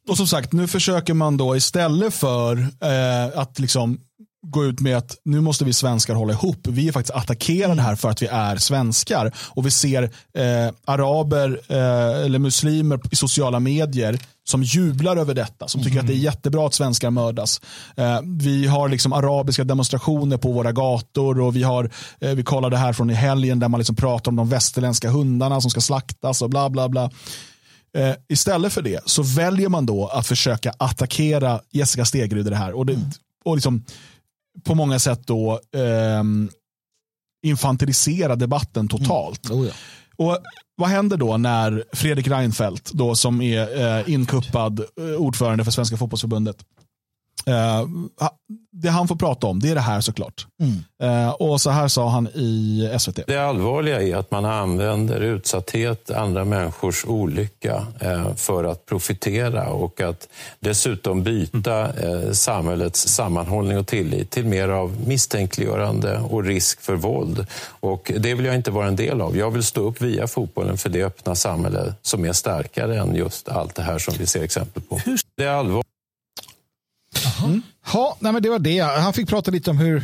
och 0.08 0.16
som 0.16 0.26
sagt, 0.26 0.52
nu 0.52 0.66
försöker 0.66 1.14
man 1.14 1.36
då 1.36 1.56
istället 1.56 2.14
för 2.14 2.58
eh, 2.60 3.38
att 3.38 3.58
liksom 3.58 4.00
gå 4.46 4.64
ut 4.64 4.80
med 4.80 4.96
att 4.96 5.16
nu 5.24 5.40
måste 5.40 5.64
vi 5.64 5.72
svenskar 5.72 6.14
hålla 6.14 6.32
ihop. 6.32 6.66
Vi 6.66 6.88
är 6.88 6.92
faktiskt 6.92 7.16
attackerade 7.16 7.82
här 7.82 7.96
för 7.96 8.10
att 8.10 8.22
vi 8.22 8.26
är 8.26 8.56
svenskar. 8.56 9.32
Och 9.38 9.66
vi 9.66 9.70
ser 9.70 10.02
eh, 10.34 10.72
araber 10.84 11.60
eh, 11.68 12.24
eller 12.24 12.38
muslimer 12.38 13.00
i 13.10 13.16
sociala 13.16 13.60
medier 13.60 14.18
som 14.44 14.62
jublar 14.62 15.16
över 15.16 15.34
detta, 15.34 15.68
som 15.68 15.82
tycker 15.82 15.92
mm. 15.92 16.00
att 16.00 16.06
det 16.06 16.12
är 16.12 16.14
mm. 16.14 16.24
jättebra 16.24 16.66
att 16.66 16.74
svenskar 16.74 17.10
mördas. 17.10 17.60
Eh, 17.96 18.20
vi 18.24 18.66
har 18.66 18.88
liksom 18.88 19.12
arabiska 19.12 19.64
demonstrationer 19.64 20.36
på 20.36 20.52
våra 20.52 20.72
gator 20.72 21.40
och 21.40 21.56
vi, 21.56 21.62
har, 21.62 21.90
eh, 22.20 22.30
vi 22.30 22.42
kollade 22.42 22.76
här 22.76 22.92
från 22.92 23.10
i 23.10 23.14
helgen 23.14 23.58
där 23.58 23.68
man 23.68 23.80
liksom 23.80 23.96
pratar 23.96 24.30
om 24.30 24.36
de 24.36 24.48
västerländska 24.48 25.10
hundarna 25.10 25.60
som 25.60 25.70
ska 25.70 25.80
slaktas 25.80 26.42
och 26.42 26.50
bla 26.50 26.70
bla 26.70 26.88
bla. 26.88 27.10
Eh, 27.96 28.14
istället 28.28 28.72
för 28.72 28.82
det 28.82 29.00
så 29.04 29.22
väljer 29.22 29.68
man 29.68 29.86
då 29.86 30.06
att 30.06 30.26
försöka 30.26 30.72
attackera 30.78 31.60
Jessica 31.70 32.04
Stegrud 32.04 32.46
i 32.46 32.50
det 32.50 32.56
här. 32.56 32.72
Och, 32.72 32.86
det, 32.86 32.92
mm. 32.92 33.10
och 33.44 33.56
liksom, 33.56 33.84
på 34.64 34.74
många 34.74 34.98
sätt 34.98 35.26
då 35.26 35.60
eh, 35.74 36.24
infantilisera 37.46 38.36
debatten 38.36 38.88
totalt. 38.88 39.50
Mm. 39.50 39.60
Oh 39.60 39.66
ja. 39.66 39.72
Och 40.16 40.38
vad 40.76 40.88
händer 40.88 41.16
då 41.16 41.36
när 41.36 41.84
Fredrik 41.92 42.28
Reinfeldt, 42.28 42.92
då, 42.92 43.14
som 43.14 43.42
är 43.42 43.98
eh, 43.98 44.12
inkuppad 44.12 44.80
eh, 44.80 45.16
ordförande 45.16 45.64
för 45.64 45.70
Svenska 45.70 45.96
fotbollsförbundet, 45.96 46.56
det 48.82 48.88
han 48.88 49.08
får 49.08 49.16
prata 49.16 49.46
om 49.46 49.60
det 49.60 49.70
är 49.70 49.74
det 49.74 49.80
här 49.80 50.00
såklart. 50.00 50.46
Mm. 50.60 50.84
Eh, 51.02 51.30
och 51.30 51.60
så 51.60 51.70
här 51.70 51.88
sa 51.88 52.08
han 52.08 52.28
i 52.28 52.90
SVT. 52.98 53.20
Det 53.26 53.36
allvarliga 53.36 54.02
är 54.02 54.16
att 54.16 54.30
man 54.30 54.44
använder 54.44 55.20
utsatthet, 55.20 56.10
andra 56.10 56.44
människors 56.44 57.04
olycka 57.04 57.86
eh, 58.00 58.34
för 58.34 58.64
att 58.64 58.86
profitera 58.86 59.68
och 59.68 60.00
att 60.00 60.28
dessutom 60.60 61.22
byta 61.22 61.92
mm. 61.92 62.26
eh, 62.26 62.32
samhällets 62.32 63.08
sammanhållning 63.08 63.78
och 63.78 63.86
tillit 63.86 64.30
till 64.30 64.46
mer 64.46 64.68
av 64.68 64.96
misstänkliggörande 65.06 66.18
och 66.18 66.44
risk 66.44 66.80
för 66.80 66.94
våld. 66.94 67.46
Och 67.80 68.12
det 68.18 68.34
vill 68.34 68.46
jag 68.46 68.54
inte 68.54 68.70
vara 68.70 68.86
en 68.86 68.96
del 68.96 69.20
av. 69.20 69.36
Jag 69.36 69.50
vill 69.50 69.64
stå 69.64 69.80
upp 69.80 70.02
via 70.02 70.26
fotbollen 70.26 70.78
för 70.78 70.88
det 70.90 71.04
öppna 71.04 71.34
samhälle 71.34 71.94
som 72.02 72.24
är 72.24 72.32
starkare 72.32 72.98
än 72.98 73.14
just 73.14 73.48
allt 73.48 73.74
det 73.74 73.82
här 73.82 73.98
som 73.98 74.14
vi 74.18 74.26
ser 74.26 74.42
exempel 74.42 74.82
på. 74.82 75.00
Det 75.36 75.44
är 75.44 75.48
allvarligt. 75.48 75.97
Mm. 77.44 77.62
Ja, 77.92 78.16
nej 78.20 78.32
men 78.32 78.42
det 78.42 78.50
var 78.50 78.58
det. 78.58 78.80
Han 78.80 79.12
fick 79.12 79.28
prata 79.28 79.50
lite 79.50 79.70
om 79.70 79.78
hur 79.78 80.02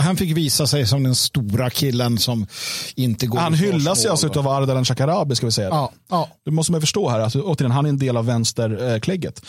han 0.00 0.16
fick 0.16 0.36
visa 0.36 0.66
sig 0.66 0.86
som 0.86 1.02
den 1.02 1.14
stora 1.14 1.70
killen 1.70 2.18
som 2.18 2.46
inte 2.94 3.26
går 3.26 3.38
Han 3.38 3.54
hyllas 3.54 4.04
ju 4.04 4.08
alltså 4.08 4.28
av 4.28 4.48
Ardalan 4.48 4.84
Shekarabi 4.84 5.34
ska 5.34 5.46
vi 5.46 5.52
säga. 5.52 5.68
Ja, 5.68 5.92
ja. 6.10 6.28
Det 6.44 6.50
måste 6.50 6.72
man 6.72 6.80
förstå 6.80 7.08
här. 7.08 7.20
Alltså, 7.20 7.40
återigen, 7.42 7.70
han 7.70 7.84
är 7.84 7.88
en 7.88 7.98
del 7.98 8.16
av 8.16 8.26
vänsterklägget. 8.26 9.42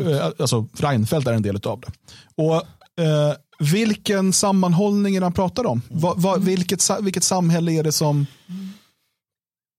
Mm. 0.00 0.32
Alltså, 0.38 0.66
Reinfeldt 0.78 1.28
är 1.28 1.32
en 1.32 1.42
del 1.42 1.60
av 1.64 1.80
det. 1.80 1.88
Och 2.42 2.54
eh, 3.04 3.34
vilken 3.58 4.32
sammanhållning 4.32 5.16
är 5.16 5.20
det 5.20 5.26
han 5.26 5.32
pratar 5.32 5.66
om? 5.66 5.82
Va, 5.88 6.14
va, 6.16 6.36
vilket, 6.36 6.90
vilket 7.00 7.24
samhälle 7.24 7.72
är 7.72 7.82
det 7.82 7.92
som 7.92 8.26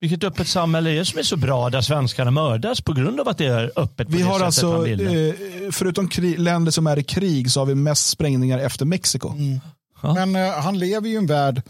vilket 0.02 0.24
öppet 0.24 0.48
samhälle 0.48 0.90
är 0.90 0.96
det 0.96 1.06
som 1.06 1.20
är 1.20 1.24
så 1.24 1.38
bra 1.38 1.70
där 1.70 1.82
svenskarna 1.82 2.32
mördas 2.32 2.82
på 2.82 2.94
grund 2.94 3.20
av 3.20 3.28
att 3.28 3.38
det 3.38 3.46
är 3.46 3.72
öppet? 3.76 4.08
vi 4.10 4.22
har 4.22 4.40
alltså, 4.40 4.88
eh, 4.88 5.34
förutom 5.72 6.10
länder 6.38 6.72
som 6.72 6.88
är 6.88 7.00
i 7.00 7.04
krig 7.04 7.52
så 7.52 7.60
har 7.60 7.66
vi 7.66 7.76
mest 7.76 8.10
sprängningar 8.10 8.60
efter 8.60 8.86
Mexiko. 8.86 9.30
Mm. 9.30 9.60
Men 10.02 10.36
uh, 10.36 10.52
han 10.52 10.80
lever 10.80 11.08
ju 11.08 11.14
i 11.14 11.18
en 11.18 11.26
värld, 11.26 11.62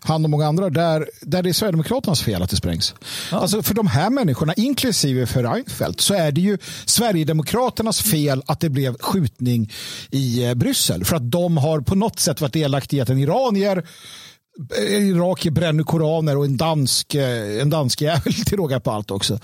han 0.00 0.24
och 0.24 0.30
många 0.30 0.46
andra, 0.46 0.70
där, 0.70 1.08
där 1.22 1.42
det 1.42 1.48
är 1.48 1.52
Sverigedemokraternas 1.52 2.22
fel 2.22 2.42
att 2.42 2.50
det 2.50 2.56
sprängs. 2.56 2.94
Ja. 3.30 3.38
Alltså 3.38 3.62
för 3.62 3.74
de 3.74 3.86
här 3.86 4.10
människorna, 4.10 4.54
inklusive 4.54 5.26
för 5.26 5.42
Reinfeldt, 5.42 6.00
så 6.00 6.14
är 6.14 6.32
det 6.32 6.40
ju 6.40 6.58
Sverigedemokraternas 6.84 8.02
fel 8.02 8.42
att 8.46 8.60
det 8.60 8.68
blev 8.68 8.96
skjutning 8.98 9.72
i 10.10 10.48
uh, 10.48 10.54
Bryssel. 10.54 11.04
För 11.04 11.16
att 11.16 11.30
de 11.30 11.56
har 11.56 11.80
på 11.80 11.94
något 11.94 12.18
sätt 12.18 12.40
varit 12.40 12.52
delaktiga 12.52 12.98
i 12.98 13.00
att 13.00 13.10
en 13.10 13.18
iranier 13.18 13.84
irakier 14.78 15.52
bränner 15.52 15.84
koraner 15.84 16.36
och 16.36 16.44
en 16.44 16.56
dansk, 16.56 17.14
eh, 17.14 17.62
en 17.62 17.70
dansk 17.70 18.00
jävel 18.00 18.32
till 18.46 18.56
råga 18.56 18.80
på 18.80 18.90
allt 18.90 19.10
också. 19.10 19.38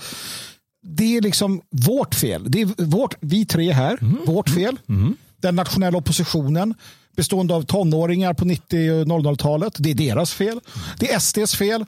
Det 0.87 1.17
är 1.17 1.21
liksom 1.21 1.61
vårt 1.71 2.15
fel. 2.15 2.51
Det 2.51 2.61
är 2.61 2.85
vårt, 2.85 3.15
vi 3.19 3.45
tre 3.45 3.71
här, 3.71 3.97
mm. 4.01 4.17
vårt 4.25 4.49
fel. 4.49 4.77
Mm. 4.89 5.15
Den 5.41 5.55
nationella 5.55 5.97
oppositionen 5.97 6.73
bestående 7.15 7.55
av 7.55 7.61
tonåringar 7.61 8.33
på 8.33 8.45
90 8.45 8.91
och 8.91 9.05
00-talet. 9.05 9.73
Det 9.77 9.91
är 9.91 9.95
deras 9.95 10.33
fel. 10.33 10.59
Det 10.99 11.13
är 11.13 11.19
SDs 11.19 11.55
fel. 11.55 11.81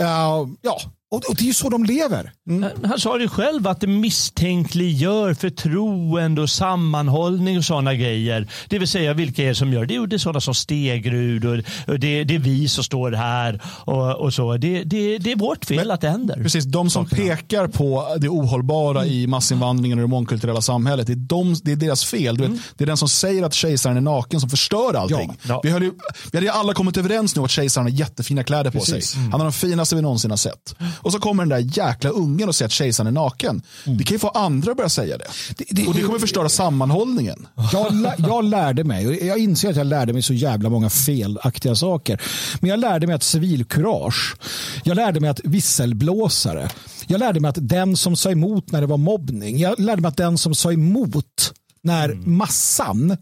Uh, 0.00 0.48
ja, 0.62 0.80
Och, 1.10 1.24
och 1.28 1.34
det 1.36 1.42
är 1.42 1.46
ju 1.46 1.54
så 1.54 1.68
de 1.68 1.84
lever. 1.84 2.32
Mm. 2.48 2.70
Han 2.84 2.98
sa 2.98 3.18
det 3.18 3.28
själv 3.28 3.66
att 3.66 3.80
det 3.80 3.86
misstänkliggör 3.86 5.34
förtroende 5.34 6.42
och 6.42 6.50
sammanhållning 6.50 7.58
och 7.58 7.64
sådana 7.64 7.94
grejer. 7.94 8.48
Det 8.68 8.78
vill 8.78 8.88
säga 8.88 9.14
vilka 9.14 9.42
är 9.42 9.48
det 9.48 9.54
som 9.54 9.72
gör 9.72 9.86
det? 9.86 9.94
Jo, 9.94 10.06
det 10.06 10.16
är 10.16 10.18
sådana 10.18 10.40
som 10.40 10.54
Stegrud 10.54 11.44
och 11.44 11.56
det, 11.98 12.24
det 12.24 12.34
är 12.34 12.38
vi 12.38 12.68
som 12.68 12.84
står 12.84 13.12
här 13.12 13.62
och, 13.64 14.16
och 14.16 14.34
så. 14.34 14.56
Det, 14.56 14.84
det, 14.84 15.18
det 15.18 15.32
är 15.32 15.36
vårt 15.36 15.64
fel 15.64 15.76
Men, 15.76 15.90
att 15.90 16.00
det 16.00 16.10
händer. 16.10 16.34
Precis, 16.34 16.64
de 16.64 16.90
som 16.90 17.08
Sakerna. 17.08 17.36
pekar 17.36 17.66
på 17.66 18.16
det 18.18 18.28
ohållbara 18.28 19.06
i 19.06 19.26
massinvandringen 19.26 19.98
och 19.98 20.02
det 20.02 20.08
mångkulturella 20.08 20.60
samhället, 20.60 21.06
det 21.06 21.12
är, 21.12 21.16
de, 21.16 21.54
det 21.62 21.72
är 21.72 21.76
deras 21.76 22.04
fel. 22.04 22.38
Vet, 22.38 22.46
mm. 22.46 22.58
Det 22.76 22.84
är 22.84 22.86
den 22.86 22.96
som 22.96 23.08
säger 23.08 23.42
att 23.42 23.54
kejsaren 23.54 23.96
är 23.96 24.00
naken 24.00 24.40
som 24.40 24.50
förstör 24.50 24.94
allting. 24.94 25.38
Ja. 25.42 25.48
Ja. 25.48 25.60
Vi, 25.62 25.70
hade, 25.70 25.90
vi 26.32 26.38
hade 26.38 26.52
alla 26.52 26.74
kommit 26.74 26.96
överens 26.96 27.36
nu 27.36 27.42
att 27.42 27.50
kejsaren 27.50 27.86
har 27.86 27.92
jättefina 27.98 28.44
kläder 28.44 28.70
på 28.70 28.78
Precis. 28.78 29.10
sig. 29.10 29.20
Mm. 29.20 29.32
Han 29.32 29.40
har 29.40 29.46
de 29.46 29.52
finaste 29.52 29.96
vi 29.96 30.02
någonsin 30.02 30.30
har 30.30 30.36
sett. 30.36 30.74
Och 30.98 31.12
så 31.12 31.18
kommer 31.18 31.42
den 31.42 31.48
där 31.48 31.78
jäkla 31.78 32.10
ungen 32.10 32.48
och 32.48 32.54
säger 32.54 32.66
att 32.66 32.72
kejsaren 32.72 33.06
är 33.06 33.10
naken. 33.10 33.62
Mm. 33.86 33.98
Det 33.98 34.04
kan 34.04 34.14
ju 34.14 34.18
få 34.18 34.28
andra 34.28 34.70
att 34.70 34.76
börja 34.76 34.88
säga 34.88 35.18
det. 35.18 35.26
det, 35.56 35.64
det 35.70 35.86
och 35.86 35.94
det 35.94 36.02
kommer 36.02 36.18
förstöra 36.18 36.48
sammanhållningen. 36.48 37.48
Jag, 37.72 38.12
jag 38.18 38.44
lärde 38.44 38.84
mig, 38.84 39.06
och 39.06 39.14
jag 39.14 39.38
inser 39.38 39.70
att 39.70 39.76
jag 39.76 39.86
lärde 39.86 40.12
mig 40.12 40.22
så 40.22 40.34
jävla 40.34 40.68
många 40.68 40.90
felaktiga 40.90 41.74
saker. 41.74 42.22
Men 42.60 42.70
jag 42.70 42.80
lärde 42.80 43.06
mig 43.06 43.16
att 43.16 43.22
civilkurage, 43.22 44.36
jag 44.84 44.96
lärde 44.96 45.20
mig 45.20 45.30
att 45.30 45.40
visselblåsare, 45.44 46.70
jag 47.06 47.18
lärde 47.18 47.40
mig 47.40 47.48
att 47.48 47.68
den 47.68 47.96
som 47.96 48.16
sa 48.16 48.30
emot 48.30 48.72
när 48.72 48.80
det 48.80 48.86
var 48.86 48.96
mobbning, 48.96 49.58
jag 49.58 49.80
lärde 49.80 50.02
mig 50.02 50.08
att 50.08 50.16
den 50.16 50.38
som 50.38 50.54
sa 50.54 50.72
emot 50.72 51.54
när 51.82 52.08
mm. 52.08 52.36
massan 52.36 53.16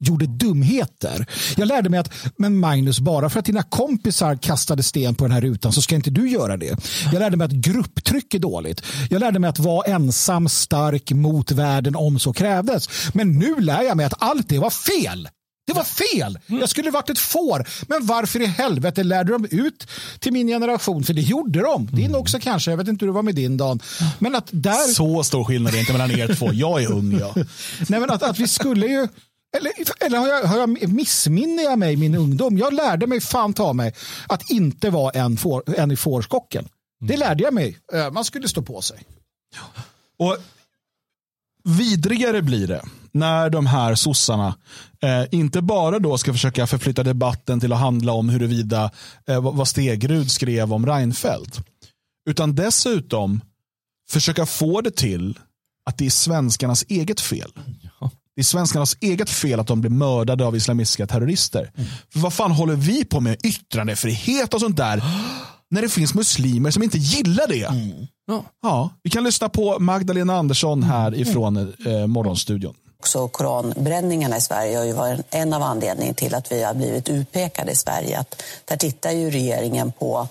gjorde 0.00 0.26
dumheter. 0.26 1.26
Jag 1.56 1.68
lärde 1.68 1.88
mig 1.88 2.00
att, 2.00 2.12
men 2.36 2.58
Magnus, 2.58 3.00
bara 3.00 3.30
för 3.30 3.38
att 3.38 3.46
dina 3.46 3.62
kompisar 3.62 4.36
kastade 4.36 4.82
sten 4.82 5.14
på 5.14 5.24
den 5.24 5.32
här 5.32 5.40
rutan 5.40 5.72
så 5.72 5.82
ska 5.82 5.94
inte 5.94 6.10
du 6.10 6.28
göra 6.28 6.56
det. 6.56 6.76
Jag 7.12 7.20
lärde 7.20 7.36
mig 7.36 7.44
att 7.44 7.52
grupptryck 7.52 8.34
är 8.34 8.38
dåligt. 8.38 8.82
Jag 9.10 9.20
lärde 9.20 9.38
mig 9.38 9.50
att 9.50 9.58
vara 9.58 9.86
ensam 9.86 10.48
stark 10.48 11.12
mot 11.12 11.50
världen 11.50 11.96
om 11.96 12.18
så 12.18 12.32
krävdes. 12.32 12.88
Men 13.14 13.38
nu 13.38 13.60
lär 13.60 13.82
jag 13.82 13.96
mig 13.96 14.06
att 14.06 14.22
allt 14.22 14.48
det 14.48 14.58
var 14.58 14.70
fel. 14.70 15.28
Det 15.68 15.74
var 15.74 15.84
fel! 15.84 16.38
Jag 16.46 16.68
skulle 16.68 16.90
varit 16.90 17.10
ett 17.10 17.18
får. 17.18 17.68
Men 17.88 18.06
varför 18.06 18.40
i 18.40 18.46
helvete 18.46 19.02
lärde 19.02 19.32
de 19.32 19.46
ut 19.50 19.86
till 20.18 20.32
min 20.32 20.46
generation? 20.46 21.04
För 21.04 21.14
det 21.14 21.20
gjorde 21.20 21.60
de. 21.60 21.86
Din 21.86 22.14
också 22.14 22.38
kanske. 22.40 22.70
Jag 22.70 22.78
vet 22.78 22.88
inte 22.88 23.04
hur 23.04 23.12
det 23.12 23.14
var 23.14 23.22
med 23.22 23.34
din 23.34 23.56
Dan. 23.56 23.80
Men 24.18 24.34
att 24.34 24.48
där... 24.50 24.92
Så 24.94 25.24
stor 25.24 25.44
skillnad 25.44 25.74
är 25.74 25.78
inte 25.80 25.92
mellan 25.92 26.10
er 26.10 26.34
två. 26.34 26.52
Jag 26.52 26.82
är 26.82 26.92
ung 26.92 27.18
ja. 27.20 27.34
Nej, 27.88 28.00
men 28.00 28.10
att, 28.10 28.22
att 28.22 28.38
vi 28.38 28.48
skulle 28.48 28.86
ju 28.86 29.08
eller, 29.56 29.72
eller 30.06 30.18
har, 30.18 30.28
jag, 30.28 30.42
har 30.44 30.58
jag 30.58 30.92
missminner 30.92 31.62
jag 31.62 31.78
mig 31.78 31.96
min 31.96 32.14
ungdom? 32.14 32.58
Jag 32.58 32.72
lärde 32.74 33.06
mig 33.06 33.20
fan 33.20 33.54
ta 33.54 33.72
mig 33.72 33.94
att 34.26 34.50
inte 34.50 34.90
vara 34.90 35.10
en, 35.10 35.36
får, 35.36 35.78
en 35.78 35.90
i 35.90 35.96
fårskocken. 35.96 36.68
Det 37.00 37.14
mm. 37.14 37.28
lärde 37.28 37.42
jag 37.42 37.54
mig. 37.54 37.78
Eh, 37.92 38.10
man 38.10 38.24
skulle 38.24 38.48
stå 38.48 38.62
på 38.62 38.82
sig. 38.82 39.04
Och 40.18 40.36
Vidrigare 41.64 42.42
blir 42.42 42.66
det 42.66 42.82
när 43.12 43.50
de 43.50 43.66
här 43.66 43.94
sossarna 43.94 44.56
eh, 45.02 45.24
inte 45.30 45.62
bara 45.62 45.98
då 45.98 46.18
ska 46.18 46.32
försöka 46.32 46.66
förflytta 46.66 47.02
debatten 47.02 47.60
till 47.60 47.72
att 47.72 47.78
handla 47.78 48.12
om 48.12 48.28
huruvida 48.28 48.90
eh, 49.28 49.40
vad 49.40 49.68
Stegrud 49.68 50.30
skrev 50.30 50.72
om 50.72 50.86
Reinfeldt. 50.86 51.60
Utan 52.30 52.54
dessutom 52.54 53.40
försöka 54.10 54.46
få 54.46 54.80
det 54.80 54.96
till 54.96 55.38
att 55.84 55.98
det 55.98 56.06
är 56.06 56.10
svenskarnas 56.10 56.84
eget 56.88 57.20
fel. 57.20 57.52
Det 58.38 58.42
är 58.42 58.44
svenskarnas 58.44 58.96
eget 59.00 59.30
fel 59.30 59.60
att 59.60 59.66
de 59.66 59.80
blir 59.80 59.90
mördade 59.90 60.46
av 60.46 60.56
islamistiska 60.56 61.06
terrorister. 61.06 61.70
Mm. 61.76 61.88
För 62.12 62.20
vad 62.20 62.32
fan 62.32 62.50
håller 62.50 62.74
vi 62.74 63.04
på 63.04 63.20
med 63.20 63.36
yttrandefrihet 63.44 64.54
och 64.54 64.60
sånt 64.60 64.76
där 64.76 65.02
när 65.70 65.82
det 65.82 65.88
finns 65.88 66.14
muslimer 66.14 66.70
som 66.70 66.82
inte 66.82 66.98
gillar 66.98 67.46
det? 67.48 67.64
Mm. 67.64 68.06
Ja. 68.26 68.44
ja. 68.62 68.90
Vi 69.02 69.10
kan 69.10 69.24
lyssna 69.24 69.48
på 69.48 69.78
Magdalena 69.78 70.36
Andersson 70.36 70.82
här 70.82 71.08
mm. 71.08 71.20
ifrån 71.20 71.56
eh, 71.86 72.06
Morgonstudion. 72.06 72.74
Också 72.98 73.28
koranbränningarna 73.28 74.36
i 74.36 74.40
Sverige 74.40 74.76
har 74.76 74.84
ju 74.84 74.92
varit 74.92 75.20
en 75.30 75.52
av 75.52 75.62
anledningarna 75.62 76.14
till 76.14 76.34
att 76.34 76.52
vi 76.52 76.62
har 76.62 76.74
blivit 76.74 77.08
utpekade 77.08 77.72
i 77.72 77.76
Sverige. 77.76 78.18
Att 78.18 78.42
där 78.64 78.76
tittar 78.76 79.10
ju 79.10 79.30
regeringen 79.30 79.92
på 79.92 80.28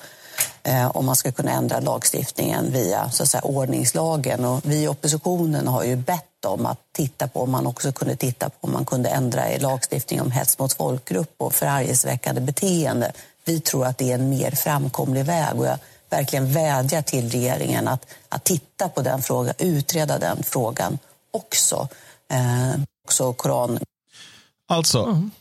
eh, 0.64 0.98
om 0.98 1.06
man 1.06 1.16
ska 1.16 1.32
kunna 1.32 1.52
ändra 1.52 1.80
lagstiftningen 1.80 2.72
via 2.72 3.10
så 3.10 3.24
att 3.24 3.30
säga, 3.30 3.42
ordningslagen. 3.42 4.46
Och 4.46 4.62
vi 4.64 4.84
i 4.84 4.88
oppositionen 4.88 5.68
har 5.68 5.84
ju 5.84 5.96
bett 5.96 6.27
om 6.46 6.66
att 6.66 6.80
titta 6.92 7.28
på 7.28 7.42
om 7.42 7.52
man 7.52 7.68
också 7.68 7.92
kunde 7.92 8.16
titta 8.16 8.50
på 8.50 8.56
om 8.62 8.72
man 8.72 8.86
kunde 8.86 9.10
ändra 9.10 9.52
i 9.52 9.60
lagstiftningen 9.60 10.26
om 10.26 10.32
hets 10.32 10.60
mot 10.60 10.74
folkgrupp 10.74 11.34
och 11.38 11.54
förargelseväckande 11.54 12.42
beteende. 12.42 13.12
Vi 13.46 13.60
tror 13.60 13.86
att 13.86 13.98
det 13.98 14.12
är 14.12 14.16
en 14.16 14.30
mer 14.30 14.52
framkomlig 14.52 15.26
väg 15.26 15.60
och 15.60 15.66
jag 15.66 15.78
verkligen 16.10 16.54
vädjar 16.54 17.02
till 17.02 17.30
regeringen 17.30 17.88
att, 17.88 18.06
att 18.30 18.44
titta 18.44 18.90
på 18.90 19.02
den 19.02 19.22
frågan, 19.22 19.54
utreda 19.58 20.20
den 20.20 20.44
frågan 20.44 20.98
också. 21.32 21.88
Eh, 22.30 22.82
också 23.06 23.34
koran. 23.34 23.80
Alltså, 24.68 25.04
mm. 25.04 25.32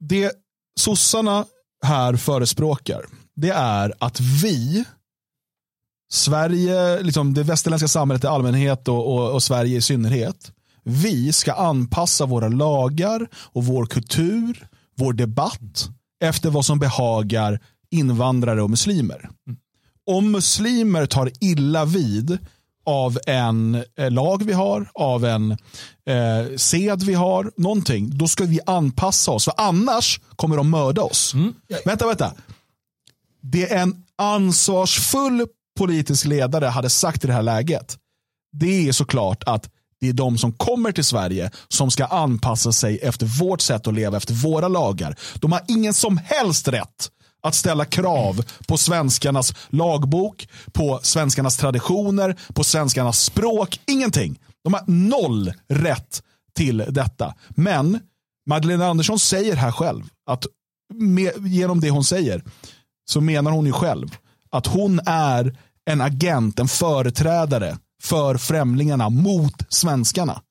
det 0.00 0.32
sossarna 0.80 1.44
här 1.82 2.16
förespråkar 2.16 3.06
det 3.36 3.50
är 3.50 3.94
att 3.98 4.20
vi 4.20 4.84
Sverige, 6.14 7.02
liksom 7.02 7.34
det 7.34 7.42
västerländska 7.42 7.88
samhället 7.88 8.24
i 8.24 8.26
allmänhet 8.26 8.88
och, 8.88 9.14
och, 9.14 9.32
och, 9.32 9.42
Sverige 9.42 9.76
i 9.76 9.82
synnerhet. 9.82 10.52
Vi 10.82 11.32
ska 11.32 11.52
anpassa 11.52 12.26
våra 12.26 12.48
lagar 12.48 13.28
och 13.34 13.64
vår 13.64 13.86
kultur, 13.86 14.68
vår 14.96 15.12
debatt 15.12 15.88
efter 16.20 16.50
vad 16.50 16.64
som 16.64 16.78
behagar 16.78 17.60
invandrare 17.90 18.62
och 18.62 18.70
muslimer. 18.70 19.30
Om 20.06 20.30
muslimer 20.30 21.06
tar 21.06 21.30
illa 21.40 21.84
vid 21.84 22.38
av 22.86 23.18
en 23.26 23.84
eh, 23.98 24.10
lag 24.10 24.44
vi 24.44 24.52
har, 24.52 24.90
av 24.94 25.24
en 25.24 25.50
eh, 26.06 26.56
sed 26.56 27.02
vi 27.02 27.14
har, 27.14 27.52
någonting, 27.56 28.18
då 28.18 28.28
ska 28.28 28.44
vi 28.44 28.60
anpassa 28.66 29.30
oss. 29.30 29.44
För 29.44 29.54
annars 29.56 30.20
kommer 30.36 30.56
de 30.56 30.70
mörda 30.70 31.02
oss. 31.02 31.34
Mm. 31.34 31.54
Vänta, 31.84 32.06
vänta. 32.06 32.32
Det 33.40 33.72
är 33.72 33.82
en 33.82 34.04
ansvarsfull 34.16 35.46
politisk 35.78 36.24
ledare 36.24 36.66
hade 36.66 36.90
sagt 36.90 37.24
i 37.24 37.26
det 37.26 37.32
här 37.32 37.42
läget, 37.42 37.96
det 38.52 38.88
är 38.88 38.92
såklart 38.92 39.44
att 39.46 39.70
det 40.00 40.08
är 40.08 40.12
de 40.12 40.38
som 40.38 40.52
kommer 40.52 40.92
till 40.92 41.04
Sverige 41.04 41.50
som 41.68 41.90
ska 41.90 42.04
anpassa 42.04 42.72
sig 42.72 42.98
efter 42.98 43.26
vårt 43.26 43.60
sätt 43.60 43.86
att 43.86 43.94
leva, 43.94 44.16
efter 44.16 44.34
våra 44.34 44.68
lagar. 44.68 45.16
De 45.34 45.52
har 45.52 45.60
ingen 45.68 45.94
som 45.94 46.18
helst 46.24 46.68
rätt 46.68 47.10
att 47.42 47.54
ställa 47.54 47.84
krav 47.84 48.44
på 48.68 48.76
svenskarnas 48.76 49.54
lagbok, 49.68 50.48
på 50.72 51.00
svenskarnas 51.02 51.56
traditioner, 51.56 52.36
på 52.54 52.64
svenskarnas 52.64 53.24
språk. 53.24 53.80
Ingenting. 53.86 54.38
De 54.64 54.74
har 54.74 54.82
noll 54.86 55.52
rätt 55.68 56.22
till 56.56 56.84
detta. 56.88 57.34
Men 57.48 58.00
Magdalena 58.46 58.86
Andersson 58.86 59.18
säger 59.18 59.56
här 59.56 59.72
själv 59.72 60.04
att 60.26 60.46
med, 60.94 61.46
genom 61.46 61.80
det 61.80 61.90
hon 61.90 62.04
säger 62.04 62.42
så 63.10 63.20
menar 63.20 63.50
hon 63.50 63.66
ju 63.66 63.72
själv 63.72 64.16
att 64.54 64.66
hon 64.66 65.00
är 65.06 65.56
en 65.90 66.00
agent, 66.00 66.58
en 66.58 66.68
företrädare 66.68 67.78
för 68.02 68.36
främlingarna 68.36 69.10
mot 69.10 69.62
svenskarna. 69.68 70.42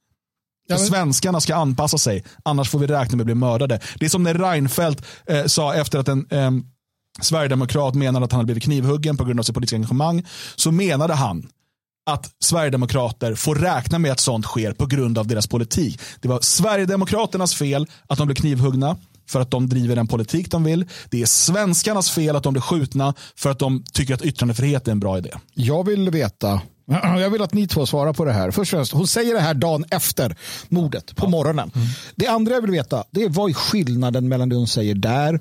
Ja, 0.67 0.75
men... 0.75 0.85
Svenskarna 0.85 1.39
ska 1.39 1.55
anpassa 1.55 1.97
sig, 1.97 2.23
annars 2.43 2.69
får 2.69 2.79
vi 2.79 2.87
räkna 2.87 3.17
med 3.17 3.23
att 3.23 3.25
bli 3.25 3.35
mördade. 3.35 3.79
Det 3.99 4.05
är 4.05 4.09
som 4.09 4.23
när 4.23 4.33
Reinfeldt 4.33 5.05
eh, 5.25 5.45
sa 5.45 5.73
efter 5.73 5.99
att 5.99 6.07
en 6.07 6.27
eh, 6.29 6.51
sverigedemokrat 7.21 7.95
menade 7.95 8.25
att 8.25 8.31
han 8.31 8.39
hade 8.39 8.45
blivit 8.45 8.63
knivhuggen 8.63 9.17
på 9.17 9.25
grund 9.25 9.39
av 9.39 9.43
sitt 9.43 9.55
politiska 9.55 9.75
engagemang. 9.75 10.25
Så 10.55 10.71
menade 10.71 11.13
han 11.13 11.49
att 12.05 12.31
Sverigedemokrater 12.39 13.35
får 13.35 13.55
räkna 13.55 13.99
med 13.99 14.11
att 14.11 14.19
sånt 14.19 14.45
sker 14.45 14.73
på 14.73 14.85
grund 14.85 15.17
av 15.17 15.27
deras 15.27 15.47
politik. 15.47 15.99
Det 16.21 16.27
var 16.27 16.39
Sverigedemokraternas 16.41 17.55
fel 17.55 17.87
att 18.07 18.17
de 18.17 18.27
blev 18.27 18.35
knivhuggna 18.35 18.97
för 19.29 19.41
att 19.41 19.51
de 19.51 19.69
driver 19.69 19.95
den 19.95 20.07
politik 20.07 20.51
de 20.51 20.63
vill. 20.63 20.86
Det 21.09 21.21
är 21.21 21.25
svenskarnas 21.25 22.12
fel 22.12 22.36
att 22.36 22.43
de 22.43 22.53
blir 22.53 22.62
skjutna 22.62 23.13
för 23.36 23.49
att 23.49 23.59
de 23.59 23.83
tycker 23.93 24.13
att 24.13 24.21
yttrandefrihet 24.21 24.88
är 24.88 24.91
en 24.91 24.99
bra 24.99 25.17
idé. 25.17 25.31
Jag 25.53 25.86
vill 25.86 26.09
veta 26.09 26.62
jag 27.19 27.29
vill 27.29 27.41
att 27.41 27.53
ni 27.53 27.67
två 27.67 27.86
svarar 27.86 28.13
på 28.13 28.25
det 28.25 28.33
här. 28.33 28.51
Först 28.51 28.73
och 28.73 28.77
främst, 28.77 28.91
hon 28.91 29.07
säger 29.07 29.33
det 29.33 29.39
här 29.39 29.53
dagen 29.53 29.86
efter 29.91 30.36
mordet 30.69 31.15
på 31.15 31.25
ja. 31.25 31.29
morgonen. 31.29 31.71
Mm. 31.75 31.88
Det 32.15 32.27
andra 32.27 32.53
jag 32.53 32.62
vill 32.62 32.71
veta 32.71 33.03
det 33.12 33.23
är 33.23 33.29
vad 33.29 33.49
är 33.49 33.53
skillnaden 33.53 34.27
mellan 34.27 34.49
det 34.49 34.55
hon 34.55 34.67
säger 34.67 34.95
där 34.95 35.39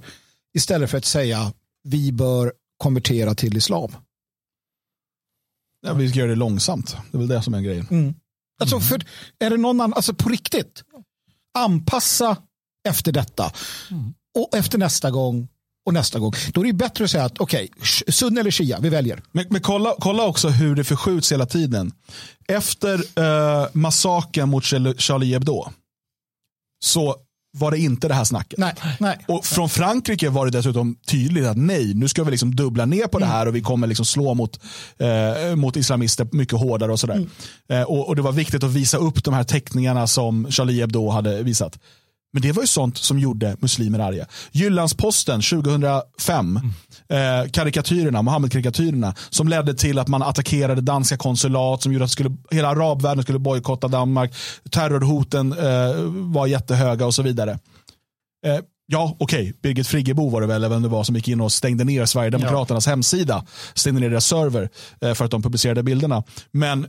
istället 0.55 0.91
för 0.91 0.99
att 0.99 1.05
säga 1.05 1.53
vi 1.85 2.13
bör 2.13 2.53
konvertera 2.79 3.35
till 3.35 3.57
islam. 3.57 3.93
Ja, 5.87 5.95
vi 5.95 6.09
ska 6.09 6.19
göra 6.19 6.31
det 6.31 6.37
långsamt. 6.37 6.97
Det 7.11 7.17
är 7.17 7.19
väl 7.19 7.29
det 7.29 7.43
som 7.43 7.55
är 7.55 7.61
grejen. 7.61 7.87
Mm. 7.91 8.15
Alltså, 8.61 8.81
för, 8.81 9.05
är 9.39 9.51
det 9.51 9.57
någon 9.57 9.81
annan, 9.81 9.95
alltså 9.95 10.15
på 10.15 10.29
riktigt, 10.29 10.83
anpassa 11.59 12.37
efter 12.89 13.13
detta. 13.13 13.53
Mm. 13.91 14.15
Och 14.39 14.57
efter 14.57 14.79
nästa 14.79 15.11
gång 15.11 15.49
och 15.87 15.95
nästa 15.95 16.19
gång. 16.19 16.33
Då 16.53 16.61
är 16.61 16.65
det 16.65 16.73
bättre 16.73 17.05
att 17.05 17.11
säga 17.11 17.25
att 17.25 17.41
okej, 17.41 17.69
okay, 17.77 18.13
sunn 18.13 18.39
eller 18.39 18.51
shia, 18.51 18.79
vi 18.81 18.89
väljer. 18.89 19.23
Men, 19.33 19.47
men, 19.51 19.61
kolla, 19.61 19.95
kolla 19.99 20.25
också 20.25 20.49
hur 20.49 20.75
det 20.75 20.85
förskjuts 20.85 21.33
hela 21.33 21.47
tiden. 21.47 21.93
Efter 22.49 22.95
uh, 22.99 23.67
massakern 23.73 24.49
mot 24.49 24.65
Charlie 24.65 25.33
Hebdo 25.33 25.69
så 26.85 27.17
var 27.59 27.71
det 27.71 27.79
inte 27.79 28.09
det 28.09 28.15
här 28.15 28.25
snacket. 28.25 28.59
Nej, 28.59 28.75
nej. 29.01 29.19
Och 29.29 29.45
från 29.45 29.69
Frankrike 29.69 30.31
var 30.31 30.47
det 30.47 30.51
dessutom 30.51 30.97
tydligt 31.07 31.47
att 31.47 31.57
nej, 31.57 31.95
nu 31.95 32.09
ska 32.09 32.25
vi 32.25 32.31
liksom 32.31 32.57
dubbla 32.57 32.85
ner 32.87 33.07
på 33.07 33.19
det 33.19 33.27
här 33.27 33.47
och 33.47 33.57
vi 33.57 33.61
kommer 33.61 33.87
liksom 33.87 34.07
slå 34.07 34.35
mot, 34.35 34.61
eh, 34.99 35.57
mot 35.57 35.77
islamister 35.77 36.29
mycket 36.33 36.59
hårdare 36.59 36.93
och 36.93 37.01
sådär. 37.01 37.15
Mm. 37.15 37.29
Eh, 37.69 37.83
och, 37.83 38.09
och, 38.09 38.17
det 38.17 38.23
var 38.23 38.33
viktigt 38.33 38.65
att 38.65 38.71
visa 38.71 38.97
upp 38.97 39.25
de 39.25 39.35
här 39.35 39.45
teckningarna 39.45 40.07
som 40.07 40.51
Charlie 40.51 40.81
Hebdo 40.81 41.09
hade 41.09 41.43
visat. 41.43 41.79
Men 42.33 42.43
det 42.43 42.53
var 42.53 42.63
ju 42.63 42.67
sånt 42.67 42.99
som 42.99 43.19
gjorde 43.19 43.57
muslimer 43.61 43.99
arga. 43.99 44.27
Jyllandsposten 44.53 45.41
2005, 45.41 46.61
mm. 47.09 47.43
eh, 47.43 47.51
karikatyrerna, 47.51 48.23
Mohammed-karikatyrerna, 48.23 49.15
som 49.31 49.49
ledde 49.49 49.75
till 49.75 49.99
att 49.99 50.09
man 50.09 50.23
attackerade 50.23 50.81
danska 50.81 51.17
konsulat, 51.17 51.83
som 51.83 51.93
gjorde 51.93 52.05
att 52.05 52.11
skulle, 52.11 52.37
hela 52.51 52.69
arabvärlden 52.69 53.23
skulle 53.23 53.39
bojkotta 53.39 53.89
Danmark. 53.89 54.35
Terrorhoten 54.71 55.53
eh, 55.53 55.95
var 56.33 56.47
jättehöga 56.47 57.07
och 57.07 57.15
så 57.15 57.23
vidare. 57.23 57.59
Eh, 58.47 58.59
ja, 58.87 59.17
okej, 59.19 59.41
okay. 59.41 59.53
Birgit 59.63 59.87
Friggebo 59.87 60.29
var 60.29 60.41
det 60.41 60.47
väl, 60.47 60.69
vem 60.69 60.83
det 60.83 60.89
var 60.89 61.05
som 61.05 61.17
gick 61.17 61.29
in 61.29 61.41
och 61.41 61.53
stängde 61.53 61.85
ner 61.85 62.07
Sverigedemokraternas 62.07 62.87
ja. 62.87 62.91
hemsida, 62.91 63.45
stängde 63.75 64.01
ner 64.01 64.11
deras 64.11 64.27
server 64.27 64.69
eh, 65.01 65.15
för 65.15 65.25
att 65.25 65.31
de 65.31 65.43
publicerade 65.43 65.83
bilderna. 65.83 66.23
Men 66.51 66.87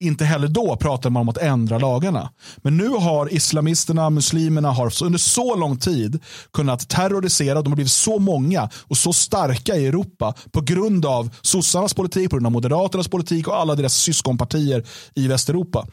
inte 0.00 0.24
heller 0.24 0.48
då 0.48 0.76
pratade 0.76 1.12
man 1.12 1.20
om 1.20 1.28
att 1.28 1.38
ändra 1.38 1.78
lagarna. 1.78 2.30
Men 2.56 2.76
nu 2.76 2.88
har 2.88 3.34
islamisterna, 3.34 4.10
muslimerna 4.10 4.70
har 4.70 5.04
under 5.04 5.18
så 5.18 5.56
lång 5.56 5.76
tid 5.76 6.22
kunnat 6.52 6.88
terrorisera, 6.88 7.62
de 7.62 7.72
har 7.72 7.76
blivit 7.76 7.92
så 7.92 8.18
många 8.18 8.70
och 8.74 8.96
så 8.96 9.12
starka 9.12 9.76
i 9.76 9.86
Europa 9.86 10.34
på 10.52 10.60
grund 10.60 11.06
av 11.06 11.30
sossarnas 11.42 11.94
politik, 11.94 12.30
på 12.30 12.36
grund 12.36 12.46
av 12.46 12.52
moderaternas 12.52 13.08
politik 13.08 13.48
och 13.48 13.56
alla 13.56 13.74
deras 13.74 13.94
syskonpartier 13.94 14.84
i 15.14 15.28
Västeuropa. 15.28 15.86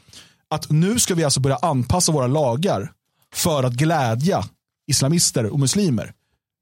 Att 0.50 0.70
nu 0.70 1.00
ska 1.00 1.16
vi 1.16 1.24
alltså 1.24 1.40
börja 1.40 1.58
anpassa 1.62 2.12
våra 2.12 2.28
lagar 2.28 2.92
för 3.34 3.64
att 3.64 3.74
glädja 3.74 4.44
islamister 4.88 5.46
och 5.46 5.60
muslimer. 5.60 6.14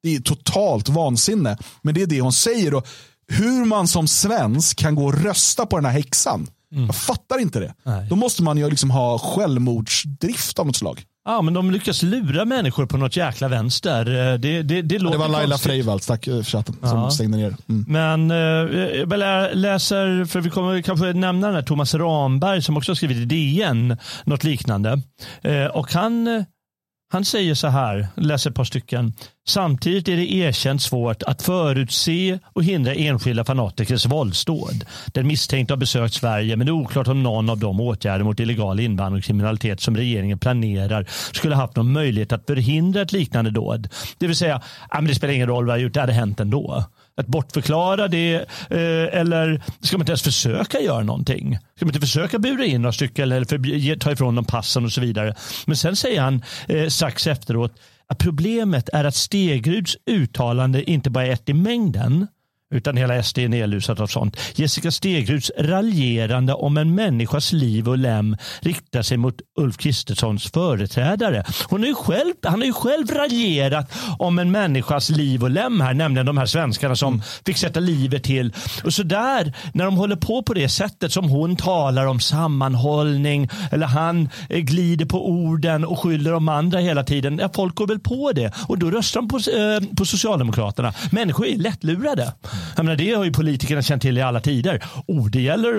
Det 0.03 0.15
är 0.15 0.19
totalt 0.19 0.89
vansinne. 0.89 1.57
Men 1.81 1.93
det 1.93 2.01
är 2.01 2.07
det 2.07 2.21
hon 2.21 2.33
säger. 2.33 2.73
Och 2.73 2.87
hur 3.27 3.65
man 3.65 3.87
som 3.87 4.07
svensk 4.07 4.77
kan 4.77 4.95
gå 4.95 5.05
och 5.05 5.23
rösta 5.23 5.65
på 5.65 5.77
den 5.77 5.85
här 5.85 5.91
häxan 5.91 6.47
Mm. 6.73 6.85
Jag 6.85 6.95
fattar 6.95 7.39
inte 7.39 7.59
det. 7.59 7.73
Nej. 7.83 8.07
Då 8.09 8.15
måste 8.15 8.43
man 8.43 8.57
ju 8.57 8.69
liksom 8.69 8.91
ha 8.91 9.19
självmordsdrift 9.19 10.59
av 10.59 10.65
något 10.65 10.75
slag. 10.75 11.03
Ja, 11.25 11.41
men 11.41 11.53
de 11.53 11.71
lyckas 11.71 12.03
lura 12.03 12.45
människor 12.45 12.85
på 12.85 12.97
något 12.97 13.15
jäkla 13.15 13.47
vänster. 13.47 14.05
Det, 14.05 14.37
det, 14.37 14.61
det, 14.63 14.81
det, 14.81 14.97
det 14.97 15.17
var 15.17 15.27
Laila 15.27 15.57
Freivalds, 15.57 16.07
tack 16.07 16.25
för 16.25 16.43
chatten, 16.43 16.75
ja. 16.81 16.89
som 16.89 17.11
stängde 17.11 17.37
ner. 17.37 17.55
Mm. 17.69 17.85
Men 17.87 18.31
eh, 18.31 18.37
jag 18.37 19.57
läser, 19.57 20.25
för 20.25 20.41
vi 20.41 20.49
kommer 20.49 20.81
kanske 20.81 21.13
nämna 21.13 21.47
den 21.47 21.55
här 21.55 21.63
Thomas 21.63 21.93
Ramberg 21.93 22.61
som 22.61 22.77
också 22.77 22.91
har 22.91 22.95
skrivit 22.95 23.17
i 23.17 23.25
DN 23.25 23.97
något 24.23 24.43
liknande. 24.43 25.01
Eh, 25.41 25.65
och 25.65 25.93
han 25.93 26.45
han 27.11 27.25
säger 27.25 27.53
så 27.53 27.67
här, 27.67 28.07
läser 28.15 28.49
ett 28.49 28.55
par 28.55 28.63
stycken. 28.63 29.13
Samtidigt 29.47 30.07
är 30.07 30.15
det 30.17 30.33
erkänt 30.33 30.81
svårt 30.81 31.23
att 31.23 31.41
förutse 31.41 32.39
och 32.53 32.63
hindra 32.63 32.93
enskilda 32.93 33.45
fanatikers 33.45 34.05
våldsdåd. 34.05 34.85
Den 35.13 35.27
misstänkte 35.27 35.73
har 35.73 35.77
besökt 35.77 36.13
Sverige 36.13 36.55
men 36.55 36.67
det 36.67 36.69
är 36.69 36.73
oklart 36.73 37.07
om 37.07 37.23
någon 37.23 37.49
av 37.49 37.57
de 37.57 37.79
åtgärder 37.79 38.23
mot 38.23 38.39
illegal 38.39 38.79
invandring 38.79 39.19
och 39.19 39.23
kriminalitet 39.25 39.81
som 39.81 39.97
regeringen 39.97 40.39
planerar 40.39 41.05
skulle 41.31 41.55
haft 41.55 41.75
någon 41.75 41.91
möjlighet 41.91 42.31
att 42.31 42.45
förhindra 42.45 43.01
ett 43.01 43.11
liknande 43.11 43.51
dåd. 43.51 43.89
Det 44.17 44.27
vill 44.27 44.35
säga, 44.35 44.61
ja, 44.89 44.95
men 44.95 45.07
det 45.07 45.15
spelar 45.15 45.33
ingen 45.33 45.47
roll 45.47 45.65
vad 45.65 45.75
jag 45.75 45.83
gjort, 45.83 45.93
det 45.93 46.01
hade 46.01 46.13
hänt 46.13 46.39
ändå. 46.39 46.83
Att 47.19 47.27
bortförklara 47.27 48.07
det 48.07 48.33
eh, 48.69 49.19
eller 49.19 49.63
ska 49.81 49.97
man 49.97 50.01
inte 50.01 50.11
ens 50.11 50.21
försöka 50.21 50.79
göra 50.79 51.03
någonting? 51.03 51.57
Ska 51.75 51.85
man 51.85 51.89
inte 51.89 52.07
försöka 52.07 52.39
bura 52.39 52.65
in 52.65 52.81
några 52.81 52.93
stycken 52.93 53.31
eller 53.31 53.45
för, 53.45 53.95
ta 53.95 54.11
ifrån 54.11 54.35
dem 54.35 54.45
passen 54.45 54.85
och 54.85 54.91
så 54.91 55.01
vidare? 55.01 55.35
Men 55.65 55.77
sen 55.77 55.95
säger 55.95 56.21
han 56.21 56.43
eh, 56.67 56.87
strax 56.87 57.27
efteråt 57.27 57.73
att 58.07 58.17
problemet 58.17 58.89
är 58.93 59.03
att 59.03 59.15
Stegruds 59.15 59.97
uttalande 60.05 60.89
inte 60.91 61.09
bara 61.09 61.25
är 61.25 61.31
ett 61.31 61.49
i 61.49 61.53
mängden 61.53 62.27
utan 62.71 62.97
hela 62.97 63.23
SD 63.23 63.37
är 63.37 63.49
nedlusat 63.49 63.99
av 63.99 64.07
sånt. 64.07 64.37
Jessica 64.55 64.91
Stegruds 64.91 65.51
raljerande 65.57 66.53
om 66.53 66.77
en 66.77 66.95
människas 66.95 67.53
liv 67.53 67.89
och 67.89 67.97
lem 67.97 68.37
riktar 68.59 69.01
sig 69.01 69.17
mot 69.17 69.35
Ulf 69.59 69.77
Kristerssons 69.77 70.51
företrädare. 70.51 71.43
Hon 71.69 71.83
är 71.83 71.93
själv, 71.93 72.33
han 72.43 72.59
har 72.59 72.65
ju 72.65 72.73
själv 72.73 73.07
raljerat 73.11 73.91
om 74.19 74.39
en 74.39 74.51
människas 74.51 75.09
liv 75.09 75.43
och 75.43 75.49
lem 75.49 75.81
här, 75.81 75.93
nämligen 75.93 76.25
de 76.25 76.37
här 76.37 76.45
svenskarna 76.45 76.95
som 76.95 77.13
mm. 77.13 77.25
fick 77.45 77.57
sätta 77.57 77.79
livet 77.79 78.23
till. 78.23 78.53
Och 78.83 78.93
så 78.93 79.03
där, 79.03 79.53
när 79.73 79.85
de 79.85 79.97
håller 79.97 80.15
på 80.15 80.43
på 80.43 80.53
det 80.53 80.69
sättet 80.69 81.13
som 81.13 81.29
hon 81.29 81.55
talar 81.55 82.05
om 82.05 82.19
sammanhållning 82.19 83.49
eller 83.71 83.87
han 83.87 84.29
eh, 84.49 84.59
glider 84.59 85.05
på 85.05 85.29
orden 85.29 85.85
och 85.85 85.99
skyller 85.99 86.31
de 86.31 86.49
andra 86.49 86.79
hela 86.79 87.03
tiden. 87.03 87.39
Ja, 87.41 87.49
folk 87.55 87.75
går 87.75 87.87
väl 87.87 87.99
på 87.99 88.31
det 88.31 88.51
och 88.67 88.77
då 88.77 88.91
röstar 88.91 89.21
de 89.21 89.27
på, 89.27 89.37
eh, 89.37 89.95
på 89.97 90.05
Socialdemokraterna. 90.05 90.93
Människor 91.11 91.47
är 91.47 91.57
lättlurade. 91.57 92.33
Jag 92.75 92.85
menar, 92.85 92.97
det 92.97 93.13
har 93.13 93.25
ju 93.25 93.31
politikerna 93.31 93.81
känt 93.81 94.01
till 94.01 94.17
i 94.17 94.21
alla 94.21 94.41
tider. 94.41 94.83
Oh, 95.07 95.29
det 95.29 95.41
gäller 95.41 95.73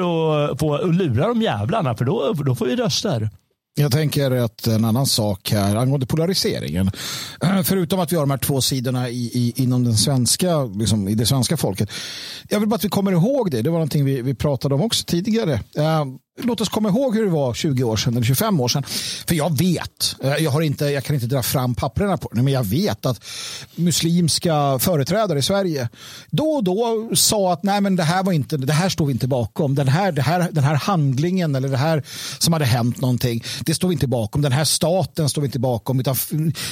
att 0.53 0.59
få 0.61 0.85
lura 0.85 1.29
de 1.29 1.43
jävlarna 1.43 1.97
för 1.97 2.05
då, 2.05 2.33
då 2.33 2.55
får 2.55 2.67
vi 2.67 2.77
röster. 2.77 3.31
Jag 3.75 3.93
tänker 3.93 4.31
att 4.31 4.67
en 4.67 4.85
annan 4.85 5.07
sak 5.07 5.51
här 5.51 5.77
angående 5.77 6.07
polariseringen. 6.07 6.91
Förutom 7.65 8.01
att 8.01 8.13
vi 8.13 8.17
har 8.17 8.23
de 8.23 8.31
här 8.31 8.39
två 8.39 8.61
sidorna 8.61 9.09
i, 9.09 9.25
i, 9.25 9.53
inom 9.57 9.85
den 9.85 9.97
svenska, 9.97 10.65
liksom, 10.65 11.09
i 11.09 11.15
det 11.15 11.27
svenska 11.27 11.57
folket. 11.57 11.91
Jag 12.49 12.61
vill 12.61 12.69
bara 12.69 12.77
att 12.77 12.85
vi 12.85 12.89
kommer 12.89 13.13
ihåg 13.13 13.51
det. 13.51 13.63
Det 13.63 13.71
var 13.71 13.79
någonting 13.79 14.05
vi, 14.05 14.23
vi 14.23 14.35
pratade 14.35 14.75
om 14.75 14.81
också 14.81 15.05
tidigare. 15.05 15.53
Eh, 15.77 16.05
Låt 16.43 16.61
oss 16.61 16.69
komma 16.69 16.89
ihåg 16.89 17.15
hur 17.15 17.25
det 17.25 17.31
var 17.31 17.55
20 17.55 17.85
år 17.85 17.97
sedan 17.97 18.17
eller 18.17 18.27
25 18.27 18.61
år 18.61 18.69
sedan. 18.69 18.85
För 19.29 19.35
jag 19.35 19.59
vet, 19.59 20.17
eh, 20.23 20.35
jag, 20.35 20.51
har 20.51 20.61
inte, 20.61 20.85
jag 20.85 21.05
kan 21.05 21.15
inte 21.15 21.27
dra 21.27 21.43
fram 21.43 21.75
papperna 21.75 22.17
på 22.17 22.29
det, 22.33 22.43
men 22.43 22.53
jag 22.53 22.65
vet 22.65 23.07
att 23.07 23.25
muslimska 23.75 24.79
företrädare 24.79 25.39
i 25.39 25.43
Sverige 25.43 25.89
då 26.31 26.45
och 26.45 26.65
då 26.65 27.11
sa 27.15 27.53
att 27.53 27.63
nej 27.63 27.81
men 27.81 27.97
det 27.97 28.03
här 28.03 28.23
var 28.23 28.33
inte, 28.33 28.57
det 28.57 28.73
här 28.73 28.89
står 28.89 29.07
vi 29.07 29.13
inte 29.13 29.29
bakom. 29.29 29.75
Den 29.75 29.89
här, 29.89 30.13
det 30.13 30.23
här, 30.23 30.49
den 30.53 30.65
här 30.65 30.75
handlingen 30.75 31.55
eller 31.55 31.69
det 31.69 31.77
här 31.77 32.03
som 32.39 32.53
hade 32.53 32.65
hänt 32.65 33.01
någonting, 33.01 33.45
det 33.61 33.75
står 33.75 33.89
vi 33.89 33.95
inte 33.95 34.07
bakom. 34.07 34.43
Den 34.43 34.53
här 34.53 34.65
staten 34.65 35.29
står 35.29 35.43
vi 35.43 35.47
inte 35.47 35.59
bakom. 35.59 36.01
Utan 36.01 36.17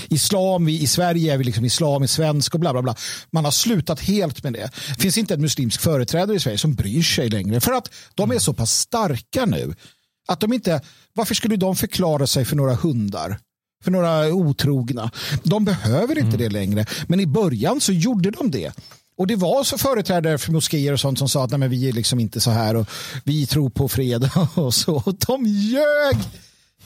islam, 0.09 0.65
vi, 0.65 0.83
i 0.83 0.87
Sverige 0.87 1.35
är 1.35 1.39
vi 1.39 1.45
liksom 1.45 1.65
islam, 1.65 2.05
i 2.05 2.09
svensk 2.09 2.55
och 2.55 2.61
bla 2.61 2.73
bla 2.73 2.83
bla. 2.83 2.95
Man 3.31 3.45
har 3.45 3.53
slutat 3.53 4.01
helt 4.01 4.43
med 4.43 4.53
det. 4.53 4.71
Det 4.97 5.03
finns 5.03 5.19
inte 5.19 5.35
en 5.35 5.41
muslimsk 5.41 5.81
företrädare 5.81 6.37
i 6.37 6.41
Sverige 6.41 6.59
som 6.59 6.75
bryr 6.75 7.03
sig 7.03 7.29
längre 7.29 7.61
för 7.61 7.73
att 7.73 7.91
de 8.15 8.31
är 8.31 8.39
så 8.39 8.53
pass 8.53 8.73
starka 8.73 9.47
nu 9.47 9.58
nu. 9.67 9.75
Att 10.29 10.41
de 10.41 10.53
inte, 10.53 10.81
varför 11.15 11.35
skulle 11.35 11.57
de 11.57 11.77
förklara 11.77 12.27
sig 12.27 12.45
för 12.45 12.57
några 12.57 12.75
hundar? 12.75 13.39
För 13.85 13.91
några 13.91 14.35
otrogna. 14.35 15.11
De 15.43 15.65
behöver 15.65 16.19
inte 16.19 16.37
mm. 16.37 16.39
det 16.39 16.49
längre. 16.49 16.87
Men 17.07 17.21
i 17.21 17.27
början 17.27 17.81
så 17.81 17.93
gjorde 17.93 18.31
de 18.31 18.51
det. 18.51 18.73
Och 19.19 19.27
det 19.27 19.37
var 19.37 19.65
så 19.65 19.79
företrädare 19.79 20.39
för 20.39 20.53
moskéer 20.53 20.93
och 20.93 21.01
sånt 21.01 21.19
som 21.19 21.29
sa 21.29 21.45
att 21.45 21.51
Nej, 21.51 21.59
men 21.59 21.71
vi 21.71 21.89
är 21.89 21.93
liksom 21.93 22.21
inte 22.21 22.41
så 22.41 22.51
här 22.51 22.77
och 22.77 22.89
vi 23.25 23.47
tror 23.47 23.71
på 23.71 23.89
fred 23.89 24.31
och 24.55 24.75
så. 24.75 25.03
Och 25.07 25.15
de 25.27 25.47
ljög! 25.47 26.17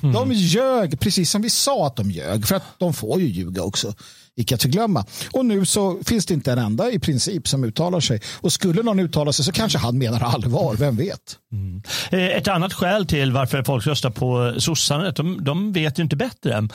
Mm. 0.00 0.14
De 0.14 0.32
ljög, 0.32 1.00
precis 1.00 1.30
som 1.30 1.42
vi 1.42 1.50
sa 1.50 1.86
att 1.86 1.96
de 1.96 2.10
ljög. 2.10 2.46
För 2.46 2.54
att 2.54 2.64
de 2.78 2.94
får 2.94 3.20
ju 3.20 3.26
ljuga 3.26 3.62
också 3.62 3.94
icke 4.37 4.55
att 4.55 4.62
förglömma. 4.62 5.05
Och 5.33 5.47
nu 5.47 5.64
så 5.64 5.99
finns 6.07 6.26
det 6.26 6.35
inte 6.35 6.53
en 6.53 6.59
enda 6.59 6.91
i 6.91 6.99
princip 6.99 7.49
som 7.49 7.64
uttalar 7.64 8.01
sig. 8.01 8.20
Och 8.41 8.53
skulle 8.53 8.83
någon 8.83 9.01
uttala 9.01 9.33
sig 9.33 9.45
så 9.45 9.53
kanske 9.53 9.78
han 9.78 9.99
menar 9.99 10.20
allvar, 10.20 10.74
vem 10.74 10.97
vet? 10.97 11.39
Mm. 11.53 11.83
Eh, 12.11 12.37
ett 12.37 12.49
annat 12.49 12.72
skäl 12.72 13.07
till 13.07 13.33
varför 13.33 13.62
folk 13.62 13.87
röstar 13.87 14.11
på 14.11 14.55
sossarna 14.61 15.11
de, 15.11 15.45
de 15.45 15.72
vet 15.72 15.99
ju 15.99 16.03
inte 16.03 16.16
bättre. 16.16 16.68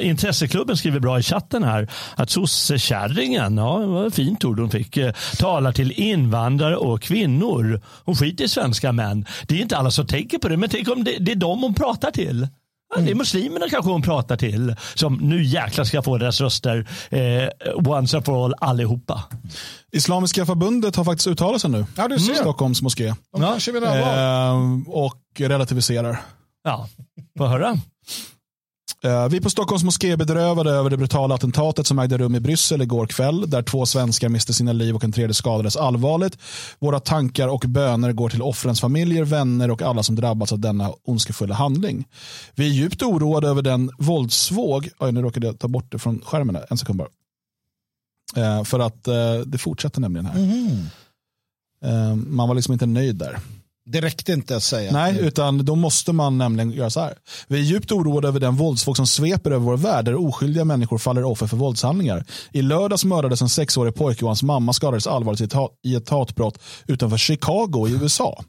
Intresseklubben 0.00 0.76
skriver 0.76 1.00
bra 1.00 1.18
i 1.18 1.22
chatten 1.22 1.64
här 1.64 1.90
att 2.16 2.30
sossekärringen, 2.30 3.56
ja 3.56 3.78
det 3.78 3.86
var 3.86 4.06
ett 4.06 4.14
fint 4.14 4.44
ord 4.44 4.60
hon 4.60 4.70
fick, 4.70 4.96
eh, 4.96 5.12
talar 5.38 5.72
till 5.72 5.92
invandrare 5.92 6.76
och 6.76 7.02
kvinnor. 7.02 7.80
Hon 8.04 8.16
skiter 8.16 8.44
i 8.44 8.48
svenska 8.48 8.92
män. 8.92 9.26
Det 9.46 9.54
är 9.54 9.62
inte 9.62 9.76
alla 9.76 9.90
som 9.90 10.06
tänker 10.06 10.38
på 10.38 10.48
det, 10.48 10.56
men 10.56 10.68
tänk 10.68 10.88
om 10.88 11.04
det, 11.04 11.16
det 11.18 11.32
är 11.32 11.36
dem 11.36 11.62
hon 11.62 11.74
pratar 11.74 12.10
till. 12.10 12.48
Mm. 12.94 13.04
Det 13.06 13.10
är 13.10 13.14
muslimerna 13.14 13.66
kanske 13.70 13.90
hon 13.90 14.02
pratar 14.02 14.36
till. 14.36 14.76
Som 14.94 15.14
nu 15.14 15.42
jäklar 15.42 15.84
ska 15.84 16.02
få 16.02 16.18
deras 16.18 16.40
röster 16.40 16.88
eh, 17.10 17.48
once 17.74 18.16
and 18.16 18.24
for 18.26 18.44
all 18.44 18.54
allihopa. 18.58 19.22
Islamiska 19.92 20.46
förbundet 20.46 20.96
har 20.96 21.04
faktiskt 21.04 21.26
uttalat 21.26 21.60
sig 21.60 21.70
nu. 21.70 21.86
Ja, 21.96 22.08
du 22.08 22.18
ser. 22.18 22.34
Stockholms 22.34 22.82
moské. 22.82 23.14
Ja. 23.36 23.54
Eh, 24.52 24.78
och 24.86 25.20
relativiserar. 25.38 26.20
Ja, 26.64 26.88
få 27.38 27.46
höra. 27.46 27.78
Eh, 29.04 29.28
vi 29.28 29.40
på 29.40 29.50
Stockholms 29.50 29.84
moské 29.84 30.10
är 30.10 30.16
bedrövade 30.16 30.70
över 30.70 30.90
det 30.90 30.96
brutala 30.96 31.34
attentatet 31.34 31.86
som 31.86 31.98
ägde 31.98 32.18
rum 32.18 32.34
i 32.34 32.40
Bryssel 32.40 32.82
igår 32.82 33.06
kväll 33.06 33.50
där 33.50 33.62
två 33.62 33.86
svenskar 33.86 34.28
miste 34.28 34.54
sina 34.54 34.72
liv 34.72 34.96
och 34.96 35.04
en 35.04 35.12
tredje 35.12 35.34
skadades 35.34 35.76
allvarligt. 35.76 36.38
Våra 36.78 37.00
tankar 37.00 37.48
och 37.48 37.64
böner 37.68 38.12
går 38.12 38.28
till 38.28 38.42
offrens 38.42 38.80
familjer, 38.80 39.24
vänner 39.24 39.70
och 39.70 39.82
alla 39.82 40.02
som 40.02 40.16
drabbats 40.16 40.52
av 40.52 40.58
denna 40.58 40.92
ondskefulla 41.04 41.54
handling. 41.54 42.04
Vi 42.54 42.66
är 42.66 42.70
djupt 42.70 43.02
oroade 43.02 43.48
över 43.48 43.62
den 43.62 43.90
våldsvåg, 43.98 44.88
oj 44.98 45.12
nu 45.12 45.22
råkade 45.22 45.46
jag 45.46 45.58
ta 45.58 45.68
bort 45.68 45.92
det 45.92 45.98
från 45.98 46.20
skärmen, 46.24 46.58
en 46.70 46.78
sekund 46.78 46.98
bara. 46.98 47.08
Eh, 48.36 48.64
för 48.64 48.80
att 48.80 49.08
eh, 49.08 49.34
det 49.46 49.58
fortsätter 49.58 50.00
nämligen 50.00 50.26
här. 50.26 50.38
Mm. 50.38 50.86
Man 52.26 52.48
var 52.48 52.54
liksom 52.54 52.72
inte 52.72 52.86
nöjd 52.86 53.16
där. 53.16 53.38
Det 53.84 54.00
räckte 54.00 54.32
inte 54.32 54.56
att 54.56 54.62
säga. 54.62 54.92
Nej, 54.92 55.18
utan 55.20 55.64
då 55.64 55.74
måste 55.74 56.12
man 56.12 56.38
nämligen 56.38 56.70
göra 56.70 56.90
så 56.90 57.00
här. 57.00 57.14
Vi 57.48 57.58
är 57.58 57.62
djupt 57.62 57.92
oroade 57.92 58.28
över 58.28 58.40
den 58.40 58.56
våldsvåg 58.56 58.96
som 58.96 59.06
sveper 59.06 59.50
över 59.50 59.64
vår 59.64 59.76
värld 59.76 60.04
där 60.04 60.26
oskyldiga 60.26 60.64
människor 60.64 60.98
faller 60.98 61.24
offer 61.24 61.46
för 61.46 61.56
våldshandlingar. 61.56 62.24
I 62.52 62.62
lördags 62.62 63.04
mördades 63.04 63.42
en 63.42 63.48
sexårig 63.48 63.94
pojke 63.94 64.24
och 64.24 64.28
hans 64.28 64.42
mamma 64.42 64.72
skadades 64.72 65.06
allvarligt 65.06 65.54
i 65.82 65.94
ett 65.94 66.08
hatbrott 66.08 66.58
utanför 66.86 67.16
Chicago 67.16 67.88
i 67.88 67.92
USA. 67.92 68.44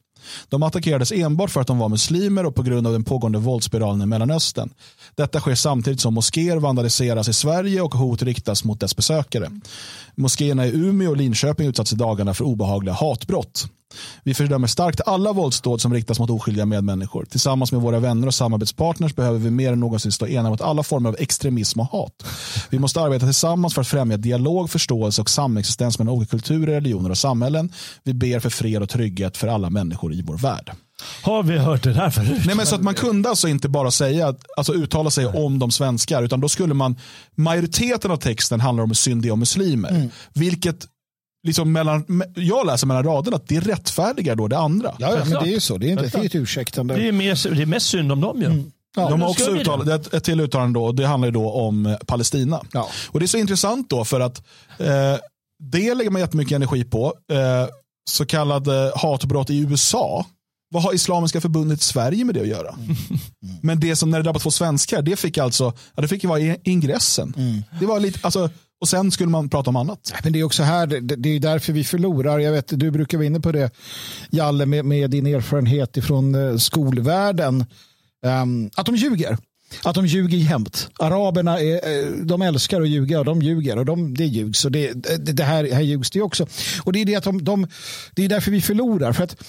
De 0.49 0.63
attackerades 0.63 1.11
enbart 1.11 1.51
för 1.51 1.61
att 1.61 1.67
de 1.67 1.79
var 1.79 1.89
muslimer 1.89 2.45
och 2.45 2.55
på 2.55 2.63
grund 2.63 2.88
av 2.88 2.93
den 2.93 3.03
pågående 3.03 3.39
våldsspiralen 3.39 4.01
i 4.01 4.05
Mellanöstern. 4.05 4.69
Detta 5.15 5.39
sker 5.39 5.55
samtidigt 5.55 5.99
som 5.99 6.13
moskéer 6.13 6.57
vandaliseras 6.57 7.27
i 7.27 7.34
Sverige 7.34 7.81
och 7.81 7.93
hot 7.93 8.21
riktas 8.21 8.63
mot 8.63 8.79
dess 8.79 8.95
besökare. 8.95 9.49
Moskéerna 10.15 10.65
i 10.65 10.71
Umeå 10.75 11.09
och 11.09 11.17
Linköping 11.17 11.67
utsatts 11.67 11.93
i 11.93 11.95
dagarna 11.95 12.34
för 12.34 12.45
obehagliga 12.45 12.93
hatbrott. 12.93 13.67
Vi 14.23 14.33
fördömer 14.33 14.67
starkt 14.67 15.01
alla 15.05 15.33
våldsdåd 15.33 15.81
som 15.81 15.93
riktas 15.93 16.19
mot 16.19 16.29
oskyldiga 16.29 16.65
medmänniskor. 16.65 17.25
Tillsammans 17.25 17.71
med 17.71 17.81
våra 17.81 17.99
vänner 17.99 18.27
och 18.27 18.33
samarbetspartners 18.33 19.15
behöver 19.15 19.39
vi 19.39 19.51
mer 19.51 19.73
än 19.73 19.79
någonsin 19.79 20.11
stå 20.11 20.27
enade 20.27 20.49
mot 20.49 20.61
alla 20.61 20.83
former 20.83 21.09
av 21.09 21.15
extremism 21.19 21.79
och 21.79 21.85
hat. 21.85 22.25
Vi 22.69 22.79
måste 22.79 23.01
arbeta 23.01 23.25
tillsammans 23.25 23.73
för 23.73 23.81
att 23.81 23.87
främja 23.87 24.17
dialog, 24.17 24.69
förståelse 24.69 25.21
och 25.21 25.29
samexistens 25.29 25.99
mellan 25.99 26.13
olika 26.13 26.29
kulturer, 26.29 26.73
religioner 26.73 27.09
och 27.09 27.17
samhällen. 27.17 27.71
Vi 28.03 28.13
ber 28.13 28.39
för 28.39 28.49
fred 28.49 28.81
och 28.81 28.89
trygghet 28.89 29.37
för 29.37 29.47
alla 29.47 29.69
människor 29.69 30.13
i 30.13 30.21
vår 30.21 30.37
värld. 30.37 30.71
Har 31.21 31.43
vi 31.43 31.57
hört 31.57 31.83
det 31.83 31.93
här 31.93 32.09
förut? 32.09 32.41
Nej, 32.45 32.55
men 32.55 32.65
så 32.65 32.75
att 32.75 32.81
man 32.81 32.93
kunde 32.93 33.29
alltså 33.29 33.47
inte 33.47 33.69
bara 33.69 33.91
säga, 33.91 34.35
alltså 34.57 34.73
uttala 34.73 35.09
sig 35.09 35.25
om 35.25 35.59
de 35.59 35.71
svenskar, 35.71 36.23
utan 36.23 36.39
då 36.39 36.49
skulle 36.49 36.73
man, 36.73 36.95
majoriteten 37.35 38.11
av 38.11 38.17
texten 38.17 38.59
handlar 38.59 38.83
om 38.83 38.95
syndiga 38.95 39.31
och 39.31 39.39
muslimer. 39.39 39.89
Mm. 39.89 40.09
Vilket 40.33 40.87
liksom 41.43 41.71
mellan, 41.71 42.23
jag 42.35 42.65
läser 42.65 42.87
mellan 42.87 43.03
raderna 43.03 43.35
att 43.35 43.47
det 43.47 43.59
rättfärdigar 43.59 44.35
då 44.35 44.47
det 44.47 44.57
andra. 44.57 44.95
Ja, 44.99 45.17
ja 45.17 45.25
men 45.25 45.43
det 45.43 45.49
är 45.49 45.53
ju 45.53 45.59
så. 45.59 45.77
Det 45.77 45.91
är 45.91 46.03
inte 46.03 46.19
helt 46.19 46.35
ursäktande. 46.35 46.95
Det 46.95 47.07
är, 47.07 47.11
mer, 47.11 47.55
det 47.55 47.61
är 47.61 47.65
mest 47.65 47.85
synd 47.85 48.11
om 48.11 48.21
dem 48.21 48.41
ju. 48.41 48.45
Mm. 48.45 48.71
Ja, 48.95 49.09
de 49.09 49.21
har 49.21 49.29
också 49.29 49.51
uttalat, 49.51 49.87
ett, 49.87 50.13
ett 50.13 50.23
till 50.23 50.39
uttalande 50.39 50.79
då, 50.79 50.91
det 50.91 51.07
handlar 51.07 51.27
ju 51.27 51.31
då 51.31 51.51
om 51.51 51.85
eh, 51.85 51.97
Palestina. 51.97 52.61
Ja. 52.71 52.89
Och 53.09 53.19
Det 53.19 53.25
är 53.25 53.27
så 53.27 53.37
intressant 53.37 53.89
då 53.89 54.05
för 54.05 54.19
att 54.19 54.37
eh, 54.77 55.17
det 55.59 55.93
lägger 55.93 56.09
man 56.09 56.21
jättemycket 56.21 56.55
energi 56.55 56.83
på. 56.83 57.13
Eh, 57.31 57.67
så 58.09 58.25
kallade 58.25 58.91
hatbrott 58.95 59.49
i 59.49 59.59
USA. 59.59 60.25
Vad 60.69 60.83
har 60.83 60.93
Islamiska 60.93 61.41
förbundet 61.41 61.81
i 61.81 61.83
Sverige 61.83 62.25
med 62.25 62.35
det 62.35 62.41
att 62.41 62.47
göra? 62.47 62.69
Mm. 62.69 62.95
Men 63.61 63.79
det 63.79 63.95
som 63.95 64.09
när 64.09 64.17
det 64.17 64.23
drabbat 64.23 64.41
två 64.41 64.51
svenskar, 64.51 65.01
det 65.01 65.15
fick 65.15 65.37
alltså, 65.37 65.73
ja, 65.95 66.01
det 66.01 66.07
fick 66.07 66.23
ju 66.23 66.29
vara 66.29 66.55
ingressen. 66.63 67.33
Mm. 67.37 67.63
Det 67.79 67.85
var 67.85 67.99
lite, 67.99 68.19
alltså, 68.21 68.49
och 68.84 68.89
sen 68.89 69.11
skulle 69.11 69.29
man 69.29 69.49
prata 69.49 69.69
om 69.69 69.75
annat. 69.75 70.13
Men 70.23 70.34
det 70.34 70.39
är 70.39 70.43
också 70.43 70.63
här, 70.63 70.88
det 71.01 71.29
är 71.29 71.39
därför 71.39 71.73
vi 71.73 71.84
förlorar. 71.84 72.39
Jag 72.39 72.51
vet, 72.51 72.79
du 72.79 72.91
brukar 72.91 73.17
vara 73.17 73.25
inne 73.25 73.39
på 73.39 73.51
det, 73.51 73.71
Jalle, 74.29 74.65
med, 74.65 74.86
med 74.86 75.09
din 75.09 75.27
erfarenhet 75.27 76.05
från 76.05 76.36
eh, 76.36 76.57
skolvärlden. 76.57 77.65
Um, 78.25 78.69
att 78.75 78.86
de 78.86 78.95
ljuger. 78.95 79.38
Att 79.84 79.95
de 79.95 80.05
ljuger 80.05 80.38
jämt. 80.38 80.89
Araberna 80.99 81.59
är, 81.59 81.73
eh, 81.73 82.11
de 82.11 82.41
älskar 82.41 82.81
att 82.81 82.89
ljuga 82.89 83.19
och 83.19 83.25
de 83.25 83.41
ljuger 83.41 83.77
och 83.77 83.86
de, 83.86 84.13
det 84.13 84.25
ljugs. 84.25 84.65
Och 84.65 84.71
det, 84.71 84.93
det 85.17 85.43
här, 85.43 85.71
här 85.71 85.81
ljugs 85.81 86.11
det 86.11 86.21
också. 86.21 86.47
Och 86.84 86.93
det 86.93 87.01
är, 87.01 87.05
det, 87.05 87.15
att 87.15 87.23
de, 87.23 87.43
de, 87.43 87.67
det 88.15 88.25
är 88.25 88.29
därför 88.29 88.51
vi 88.51 88.61
förlorar. 88.61 89.13
För 89.13 89.23
att 89.23 89.43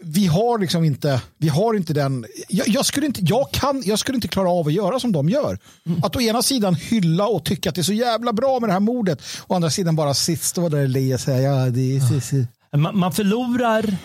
vi 0.00 0.26
har 0.26 0.58
liksom 0.58 0.84
inte, 0.84 1.22
vi 1.38 1.48
har 1.48 1.74
inte 1.74 1.92
den, 1.92 2.26
jag, 2.48 2.68
jag, 2.68 2.86
skulle 2.86 3.06
inte, 3.06 3.20
jag, 3.24 3.50
kan, 3.50 3.82
jag 3.84 3.98
skulle 3.98 4.16
inte 4.16 4.28
klara 4.28 4.50
av 4.50 4.66
att 4.66 4.72
göra 4.72 5.00
som 5.00 5.12
de 5.12 5.28
gör. 5.28 5.58
Mm. 5.86 6.04
Att 6.04 6.16
å 6.16 6.20
ena 6.20 6.42
sidan 6.42 6.74
hylla 6.74 7.26
och 7.26 7.44
tycka 7.44 7.68
att 7.68 7.74
det 7.74 7.80
är 7.80 7.82
så 7.82 7.92
jävla 7.92 8.32
bra 8.32 8.60
med 8.60 8.68
det 8.68 8.72
här 8.72 8.80
mordet, 8.80 9.22
å 9.46 9.54
andra 9.54 9.70
sidan 9.70 9.96
bara 9.96 10.14
stå 10.14 10.68
där 10.68 10.82
och 10.82 10.88
le 10.88 11.14
och 11.14 11.20
säga 11.20 11.64
ja, 11.64 11.70
det 11.70 11.96
är, 11.96 12.46
ja. 12.70 12.78
Man, 12.78 12.98
man 12.98 13.12
förlorar 13.12 13.96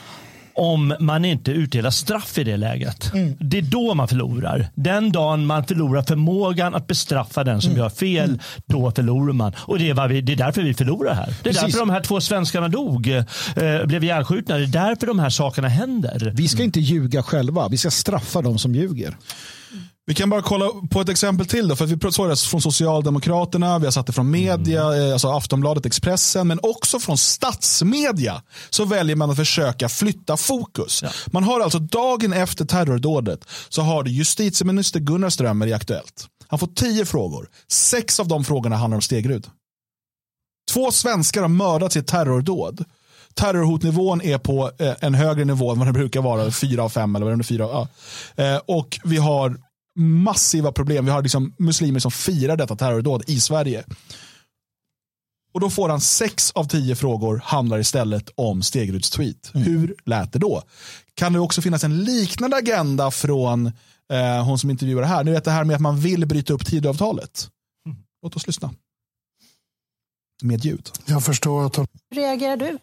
om 0.56 0.96
man 1.00 1.26
inte 1.26 1.52
utdelar 1.52 1.90
straff 1.90 2.38
i 2.38 2.44
det 2.44 2.58
läget. 2.58 3.14
Mm. 3.14 3.36
Det 3.40 3.58
är 3.58 3.62
då 3.62 3.94
man 3.94 4.08
förlorar. 4.08 4.68
Den 4.76 5.12
dagen 5.12 5.46
man 5.46 5.66
förlorar 5.66 6.02
förmågan 6.02 6.76
att 6.76 6.88
bestraffa 6.88 7.44
den 7.44 7.62
som 7.62 7.72
mm. 7.72 7.84
gör 7.84 7.90
fel, 7.90 8.30
mm. 8.30 8.40
då 8.66 8.92
förlorar 8.92 9.34
man. 9.34 9.54
Och 9.58 9.80
det 9.80 9.90
är, 9.90 10.08
vi, 10.08 10.22
det 10.22 10.34
är 10.34 10.38
därför 10.38 10.62
vi 10.62 10.74
förlorar 10.74 11.14
här. 11.14 11.26
Det 11.26 11.32
är 11.32 11.54
Precis. 11.54 11.62
därför 11.62 11.80
de 11.80 11.90
här 11.90 12.02
två 12.02 12.22
svenskarna 12.22 12.68
dog, 12.68 13.08
eh, 13.08 13.86
blev 13.86 14.04
ihjälskjutna. 14.04 14.58
Det 14.58 14.64
är 14.64 14.68
därför 14.68 15.08
de 15.08 15.20
här 15.20 15.30
sakerna 15.30 15.68
händer. 15.68 16.34
Vi 16.36 16.48
ska 16.48 16.64
inte 16.64 16.80
ljuga 16.80 17.24
själva, 17.24 17.68
vi 17.68 17.78
ska 17.78 17.92
straffa 17.92 18.42
de 18.42 18.60
som 18.60 18.76
ljuger. 18.76 19.18
Vi 20.06 20.14
kan 20.14 20.30
bara 20.30 20.42
kolla 20.42 20.70
på 20.92 21.02
ett 21.02 21.10
exempel 21.10 21.46
till. 21.46 21.68
Då, 21.68 21.76
för 21.76 21.86
vi 21.86 22.12
såg 22.12 22.30
det 22.30 22.38
från 22.38 22.62
Socialdemokraterna, 22.62 23.80
vi 23.80 23.86
har 23.86 23.92
satt 23.92 24.08
det 24.08 24.14
från 24.14 24.32
media, 24.32 24.94
mm. 24.94 25.14
alltså 25.14 25.28
Aftonbladet, 25.28 25.86
Expressen, 25.86 26.48
men 26.48 26.60
också 26.64 27.00
från 27.00 27.18
statsmedia. 27.18 28.42
Så 28.70 28.86
väljer 28.86 29.16
man 29.16 29.30
att 29.30 29.38
försöka 29.38 29.90
flytta 29.90 30.38
fokus. 30.38 31.04
Ja. 31.04 31.10
Man 31.26 31.44
har 31.44 31.60
alltså 31.60 31.80
dagen 31.80 32.34
efter 32.34 32.66
terrordådet 32.66 33.46
så 33.70 33.82
har 33.82 34.04
du 34.04 34.12
justitieminister 34.12 35.00
Gunnar 35.00 35.30
Strömmer 35.30 35.68
i 35.68 35.74
Aktuellt. 35.74 36.28
Han 36.48 36.60
får 36.60 36.68
tio 36.68 37.06
frågor. 37.06 37.50
Sex 37.72 38.20
av 38.20 38.28
de 38.28 38.44
frågorna 38.44 38.76
handlar 38.76 38.96
om 38.96 39.02
Stegrud. 39.02 39.48
Två 40.72 40.92
svenskar 40.92 41.42
har 41.42 41.50
mördats 41.50 41.96
i 41.96 42.00
ett 42.00 42.08
terrordåd 42.08 42.86
terrorhotnivån 43.34 44.22
är 44.22 44.38
på 44.38 44.72
eh, 44.80 44.94
en 45.00 45.14
högre 45.14 45.46
nivå 45.46 45.72
än 45.72 45.80
vad 45.80 45.88
det 45.88 45.94
brukar 45.94 46.22
vara, 46.22 46.52
fyra 46.52 46.84
av 46.84 46.90
fem 46.90 47.16
eller 47.16 47.26
vad 47.26 47.38
det 47.38 47.42
är, 47.42 47.44
fyra. 47.44 47.64
Ja. 47.64 47.88
Eh, 48.44 48.62
och 48.66 49.00
vi 49.04 49.18
har 49.18 49.58
massiva 49.96 50.72
problem. 50.72 51.06
Vi 51.06 51.12
har 51.12 51.22
liksom 51.22 51.54
muslimer 51.58 52.00
som 52.00 52.12
firar 52.12 52.58
detta 52.58 52.76
terrordåd 52.76 53.24
i 53.28 53.40
Sverige. 53.40 53.84
Och 55.54 55.60
då 55.60 55.70
får 55.70 55.90
han 55.90 56.02
sex 56.02 56.52
av 56.52 56.66
tio 56.66 56.96
frågor 56.96 57.42
handlar 57.46 57.80
istället 57.80 58.30
om 58.36 58.62
Stegruds 58.62 59.10
tweet. 59.10 59.52
Mm. 59.54 59.68
Hur 59.68 59.96
lät 60.06 60.34
det 60.34 60.40
då? 60.40 60.64
Kan 61.14 61.34
det 61.34 61.40
också 61.40 61.62
finnas 61.62 61.84
en 61.84 62.04
liknande 62.04 62.58
agenda 62.58 63.12
från 63.12 63.72
eh, 64.14 64.46
hon 64.46 64.60
som 64.60 64.70
intervjuar 64.70 65.04
här? 65.04 65.24
Ni 65.24 65.32
vet 65.32 65.44
det 65.44 65.52
här 65.52 65.64
med 65.64 65.76
att 65.76 65.82
man 65.82 66.00
vill 66.00 66.26
bryta 66.26 66.54
upp 66.54 66.66
Tidöavtalet. 66.66 67.50
Mm. 67.86 67.98
Låt 68.24 68.36
oss 68.36 68.48
lyssna. 68.48 68.74
Med 70.42 70.66
ljud. 70.66 70.90
Jag 71.06 71.24
förstår 71.24 71.66
att 71.66 71.76
hon... 71.76 71.88
Hur 72.10 72.18
reagerar 72.18 72.58
du 72.58 72.78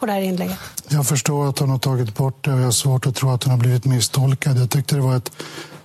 på 0.00 0.06
det 0.06 0.12
här 0.12 0.20
inlägget? 0.20 0.58
Jag 0.88 1.06
förstår 1.06 1.48
att 1.48 1.58
hon 1.58 1.70
har 1.70 1.78
tagit 1.78 2.14
bort 2.14 2.44
det 2.44 2.52
och 2.52 2.58
jag 2.58 2.64
har 2.64 2.72
svårt 2.72 3.06
att 3.06 3.16
tro 3.16 3.30
att 3.30 3.44
hon 3.44 3.50
har 3.50 3.58
blivit 3.58 3.84
misstolkad. 3.84 4.58
Jag 4.58 4.70
tyckte 4.70 4.94
det 4.94 5.00
var 5.00 5.16
ett 5.16 5.32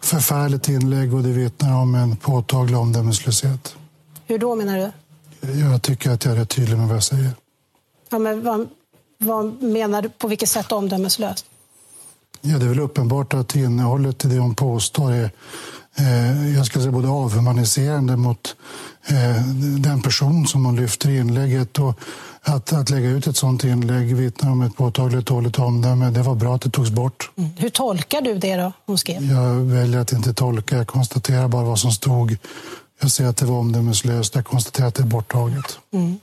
förfärligt 0.06 0.70
inlägg 0.70 1.14
och 1.14 1.24
det 1.24 1.30
vittnar 1.30 1.82
om 1.82 1.96
en 1.96 2.16
påtaglig 2.16 2.78
omdömeslöshet. 2.78 3.76
Hur 4.26 4.40
då 4.40 4.56
menar 4.56 4.78
du? 4.78 4.92
Jag 5.60 5.82
tycker 5.82 6.12
att 6.12 6.26
jag 6.26 6.34
är 6.34 6.38
rätt 6.38 6.50
tydlig 6.50 6.78
med 6.78 6.88
vad 6.88 6.96
jag 6.96 7.04
säger. 7.04 7.32
Ja, 8.10 8.20
men 8.20 8.44
vad, 8.44 8.68
vad 9.18 9.64
menar 9.64 10.02
du? 10.02 10.10
På 10.10 10.28
vilket 10.28 10.50
sätt 10.50 10.72
omdömeslöst? 10.72 11.46
Ja, 12.42 12.58
det 12.58 12.66
är 12.66 12.70
väl 12.70 12.80
uppenbart 12.80 13.34
att 13.34 13.56
innehållet 13.56 14.26
i 14.26 14.28
det 14.28 14.40
hon 14.40 14.56
påstår 14.56 15.12
är 15.12 15.32
jag 16.56 16.66
ska 16.66 16.80
säga 16.80 16.92
både 16.92 17.08
avhumaniserande 17.08 18.18
mot 18.18 18.56
eh, 19.08 19.46
den 19.80 20.02
person 20.02 20.48
som 20.48 20.66
hon 20.66 20.76
lyfter 20.76 21.10
i 21.10 21.18
inlägget 21.18 21.80
och 21.80 22.00
att, 22.42 22.74
att 22.74 22.90
lägga 22.90 23.10
ut 23.10 23.28
ett 23.28 23.38
sånt 23.38 23.64
inlägg 23.64 24.16
vittnar 24.16 24.52
om 24.52 24.62
ett 24.62 24.76
påtagligt 24.76 25.26
dåligt 25.26 25.60
omdöme. 25.60 26.10
Det 26.10 26.22
var 26.22 26.36
bra 26.36 26.56
att 26.56 26.62
det 26.62 26.70
togs 26.70 26.90
bort. 26.90 27.32
Mm. 27.38 27.50
Hur 27.58 27.70
tolkar 27.70 28.22
du 28.22 28.38
det 28.38 28.56
då 28.56 28.72
hon 28.86 28.98
skrev? 28.98 29.24
Jag 29.24 29.56
väljer 29.56 30.00
att 30.00 30.12
inte 30.12 30.34
tolka. 30.34 30.78
Jag 30.78 30.88
konstaterar 30.88 31.48
bara 31.48 31.64
vad 31.64 31.80
som 31.80 31.92
stod. 31.92 32.38
Jag 33.02 33.12
ser 33.12 33.26
att 33.26 33.38
det 33.38 33.46
var 33.46 33.58
omdömeslöst. 33.58 34.36
Jag 34.36 34.46
konstaterar 34.46 34.88
att 34.88 34.96
det 34.96 35.04
är 35.04 35.08
borttaget. 35.08 35.80
Mm. 35.94 36.20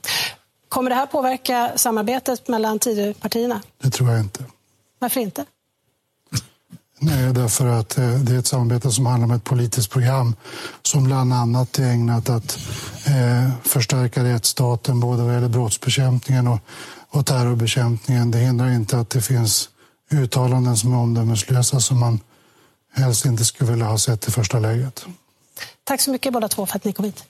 Kommer 0.69 0.89
det 0.89 0.95
här 0.95 1.05
påverka 1.05 1.71
samarbetet 1.75 2.47
mellan 2.47 2.79
Tidöpartierna? 2.79 3.61
Det 3.81 3.89
tror 3.89 4.11
jag 4.11 4.19
inte. 4.19 4.43
Varför 4.99 5.21
inte? 5.21 5.45
Nej, 7.05 7.33
därför 7.33 7.67
att 7.67 7.97
eh, 7.97 8.09
det 8.09 8.35
är 8.35 8.39
ett 8.39 8.47
samarbete 8.47 8.91
som 8.91 9.05
handlar 9.05 9.25
om 9.25 9.31
ett 9.31 9.43
politiskt 9.43 9.91
program 9.91 10.35
som 10.81 11.03
bland 11.03 11.33
annat 11.33 11.79
är 11.79 11.83
ägnat 11.83 12.29
att 12.29 12.59
eh, 13.05 13.51
förstärka 13.63 14.23
rättsstaten 14.23 14.99
både 14.99 15.23
vad 15.23 15.33
gäller 15.33 15.49
brottsbekämpningen 15.49 16.47
och, 16.47 16.59
och 17.09 17.25
terrorbekämpningen. 17.25 18.31
Det 18.31 18.37
hindrar 18.37 18.69
inte 18.69 18.99
att 18.99 19.09
det 19.09 19.21
finns 19.21 19.69
uttalanden 20.11 20.77
som 20.77 20.93
är 20.93 20.97
omdömeslösa 20.97 21.79
som 21.79 21.99
man 21.99 22.19
helst 22.93 23.25
inte 23.25 23.45
skulle 23.45 23.71
vilja 23.71 23.85
ha 23.85 23.97
sett 23.97 24.27
i 24.27 24.31
första 24.31 24.59
läget. 24.59 25.05
Tack 25.83 26.01
så 26.01 26.11
mycket 26.11 26.33
båda 26.33 26.47
två 26.47 26.65
för 26.65 26.75
att 26.75 26.83
ni 26.83 26.93
kom 26.93 27.05
hit. 27.05 27.23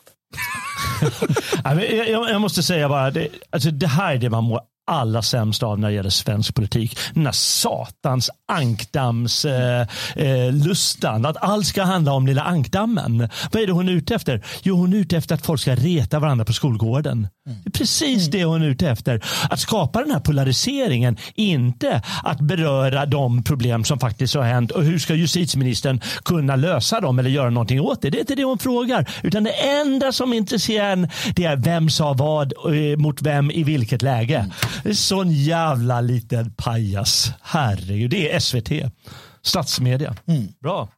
jag, 2.10 2.42
måste 2.42 2.64
säga 2.64 2.90
bara, 2.90 3.12
det, 3.12 3.28
alltså 3.50 3.72
det 3.72 3.88
här 3.88 4.14
är 4.14 4.18
det 4.18 4.30
man 4.30 4.44
mår 4.44 4.62
allra 4.86 5.22
sämst 5.22 5.64
av 5.64 5.80
när 5.80 5.88
det 5.88 5.94
gäller 5.94 6.10
svensk 6.10 6.56
politik. 6.56 6.98
Den 7.14 7.26
här 7.26 7.34
satans 7.34 8.30
ankdammslustan. 8.48 11.16
Eh, 11.16 11.26
eh, 11.26 11.30
att 11.30 11.44
allt 11.44 11.68
ska 11.68 11.84
handla 11.84 12.14
om 12.14 12.28
lilla 12.28 12.42
ankdammen. 12.42 13.30
Vad 13.52 13.62
är 13.62 13.68
det 13.68 13.74
hon 13.74 13.90
är 13.90 13.94
ute 13.94 14.16
efter? 14.16 14.46
Jo, 14.64 14.76
hon 14.76 14.94
är 14.94 14.98
ute 14.98 15.18
efter 15.18 15.36
att 15.36 15.46
folk 15.46 15.62
ska 15.62 15.76
reta 15.76 16.20
varandra 16.20 16.46
på 16.46 16.54
skolgården. 16.54 17.28
Det 17.46 17.70
är 17.70 17.72
precis 17.72 18.28
det 18.28 18.44
hon 18.44 18.62
är 18.62 18.68
ute 18.68 18.90
efter. 18.90 19.24
Att 19.50 19.60
skapa 19.60 20.00
den 20.00 20.12
här 20.12 20.20
polariseringen. 20.20 21.18
Inte 21.36 22.02
att 22.24 22.40
beröra 22.40 23.06
de 23.06 23.44
problem 23.44 23.84
som 23.84 24.00
faktiskt 24.00 24.36
har 24.36 24.44
hänt 24.44 24.72
och 24.72 24.84
hur 24.84 25.00
ska 25.00 25.16
justitieministern 25.16 26.02
kunna 26.26 26.56
lösa 26.56 27.02
dem 27.02 27.20
eller 27.20 27.30
göra 27.30 27.50
någonting 27.50 27.82
åt 27.82 28.02
det. 28.02 28.10
Det 28.10 28.18
är 28.18 28.20
inte 28.20 28.36
det 28.36 28.44
hon 28.44 28.60
frågar. 28.60 29.10
Utan 29.24 29.44
det 29.44 29.52
enda 29.52 30.12
som 30.12 30.34
intresserar 30.34 30.92
en 30.92 31.10
det 31.36 31.46
är 31.46 31.56
vem 31.56 31.90
sa 31.90 32.14
vad 32.14 32.54
eh, 32.54 32.98
mot 32.98 33.22
vem 33.22 33.52
i 33.52 33.64
vilket 33.64 34.02
läge. 34.02 34.50
Sån 34.94 35.32
jävla 35.32 36.02
liten 36.02 36.54
pajas. 36.54 37.32
Herregud, 37.42 38.12
det 38.12 38.32
är 38.32 38.40
SVT. 38.40 38.94
Statsmedia. 39.42 40.16
Mm. 40.28 40.48
Bra. 40.62 40.90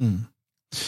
Mm. 0.00 0.24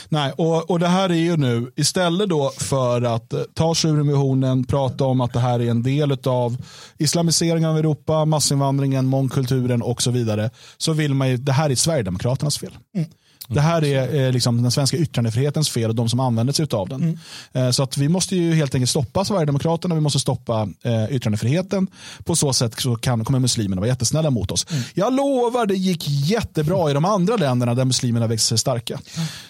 Nej, 0.09 0.33
och, 0.33 0.71
och 0.71 0.79
det 0.79 0.89
här 0.89 1.09
är 1.11 1.15
ju 1.15 1.37
nu, 1.37 1.73
istället 1.77 2.29
då 2.29 2.53
för 2.57 3.03
att 3.03 3.33
eh, 3.33 3.41
ta 3.55 3.75
sig 3.75 3.91
ur 3.91 4.01
emissionen, 4.01 4.65
prata 4.65 5.05
om 5.05 5.21
att 5.21 5.33
det 5.33 5.41
här 5.41 5.61
är 5.61 5.71
en 5.71 5.83
del 5.83 6.19
av 6.25 6.57
islamiseringen 6.99 7.71
av 7.71 7.79
Europa, 7.79 8.25
massinvandringen, 8.25 9.07
mångkulturen 9.07 9.83
och 9.83 10.03
så 10.03 10.11
vidare, 10.11 10.51
så 10.77 10.93
vill 10.93 11.15
man 11.15 11.29
ju, 11.29 11.37
det 11.37 11.53
här 11.53 11.71
är 11.71 11.75
Sverigedemokraternas 11.75 12.59
fel. 12.59 12.79
Mm. 12.95 13.09
Det 13.49 13.61
här 13.61 13.85
är 13.85 14.27
eh, 14.27 14.33
liksom 14.33 14.63
den 14.63 14.71
svenska 14.71 14.97
yttrandefrihetens 14.97 15.71
fel 15.71 15.91
och 15.91 15.97
de 15.97 16.09
som 16.09 16.21
använder 16.21 16.53
sig 16.53 16.67
av 16.71 16.89
den. 16.89 17.03
Mm. 17.03 17.19
Eh, 17.53 17.71
så 17.71 17.83
att 17.83 17.97
vi 17.97 18.09
måste 18.09 18.37
ju 18.37 18.55
helt 18.55 18.75
enkelt 18.75 18.91
stoppa 18.91 19.25
Sverigedemokraterna, 19.25 19.95
vi 19.95 20.01
måste 20.01 20.19
stoppa 20.19 20.69
eh, 20.83 21.05
yttrandefriheten. 21.11 21.87
På 22.25 22.37
så 22.37 22.53
sätt 22.53 22.81
så 22.81 22.97
kan, 22.97 23.25
kommer 23.25 23.39
muslimerna 23.39 23.81
vara 23.81 23.89
jättesnälla 23.89 24.31
mot 24.31 24.51
oss. 24.51 24.67
Mm. 24.71 24.83
Jag 24.95 25.13
lovar, 25.13 25.67
det 25.67 25.75
gick 25.75 26.09
jättebra 26.09 26.91
i 26.91 26.95
de 26.95 27.05
andra 27.05 27.37
länderna 27.37 27.75
där 27.75 27.85
muslimerna 27.85 28.27
växer 28.27 28.47
sig 28.47 28.59
starka. 28.59 29.01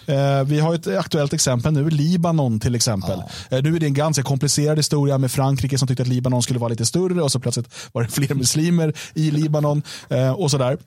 Mm. 0.07 0.47
Vi 0.47 0.59
har 0.59 0.75
ett 0.75 0.87
aktuellt 0.87 1.33
exempel 1.33 1.73
nu, 1.73 1.89
Libanon 1.89 2.59
till 2.59 2.75
exempel. 2.75 3.23
Ja. 3.49 3.61
Nu 3.61 3.75
är 3.75 3.79
det 3.79 3.85
en 3.85 3.93
ganska 3.93 4.23
komplicerad 4.23 4.77
historia 4.77 5.17
med 5.17 5.31
Frankrike 5.31 5.77
som 5.77 5.87
tyckte 5.87 6.03
att 6.03 6.09
Libanon 6.09 6.43
skulle 6.43 6.59
vara 6.59 6.69
lite 6.69 6.85
större 6.85 7.21
och 7.21 7.31
så 7.31 7.39
plötsligt 7.39 7.69
var 7.91 8.03
det 8.03 8.09
fler 8.09 8.35
muslimer 8.35 8.93
i 9.13 9.31
Libanon 9.31 9.81
och 10.35 10.51
sådär. 10.51 10.77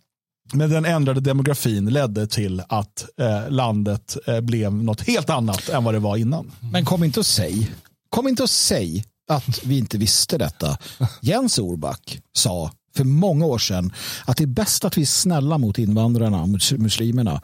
Men 0.53 0.70
den 0.70 0.84
ändrade 0.84 1.20
demografin 1.20 1.86
ledde 1.86 2.26
till 2.26 2.62
att 2.68 3.07
eh, 3.20 3.51
landet 3.51 4.16
eh, 4.26 4.40
blev 4.40 4.74
något 4.74 5.01
helt 5.01 5.30
annat 5.30 5.68
än 5.68 5.84
vad 5.84 5.94
det 5.94 5.98
var 5.98 6.16
innan. 6.16 6.53
Men 6.72 6.84
kom 6.84 7.05
inte 7.05 7.20
och 7.20 7.26
säg, 7.26 7.70
kom 8.09 8.28
inte 8.28 8.42
och 8.42 8.51
säg 8.51 9.05
att 9.28 9.64
vi 9.64 9.78
inte 9.78 9.98
visste 9.98 10.38
detta. 10.38 10.78
Jens 11.20 11.59
Orback 11.59 12.20
sa 12.32 12.70
för 12.96 13.05
många 13.05 13.46
år 13.46 13.59
sedan 13.59 13.92
att 14.24 14.36
det 14.36 14.44
är 14.44 14.46
bäst 14.46 14.84
att 14.84 14.98
vi 14.98 15.03
är 15.03 15.07
snälla 15.07 15.59
mot 15.59 15.78
invandrarna, 15.78 16.46
mot 16.46 16.72
muslimerna. 16.72 17.42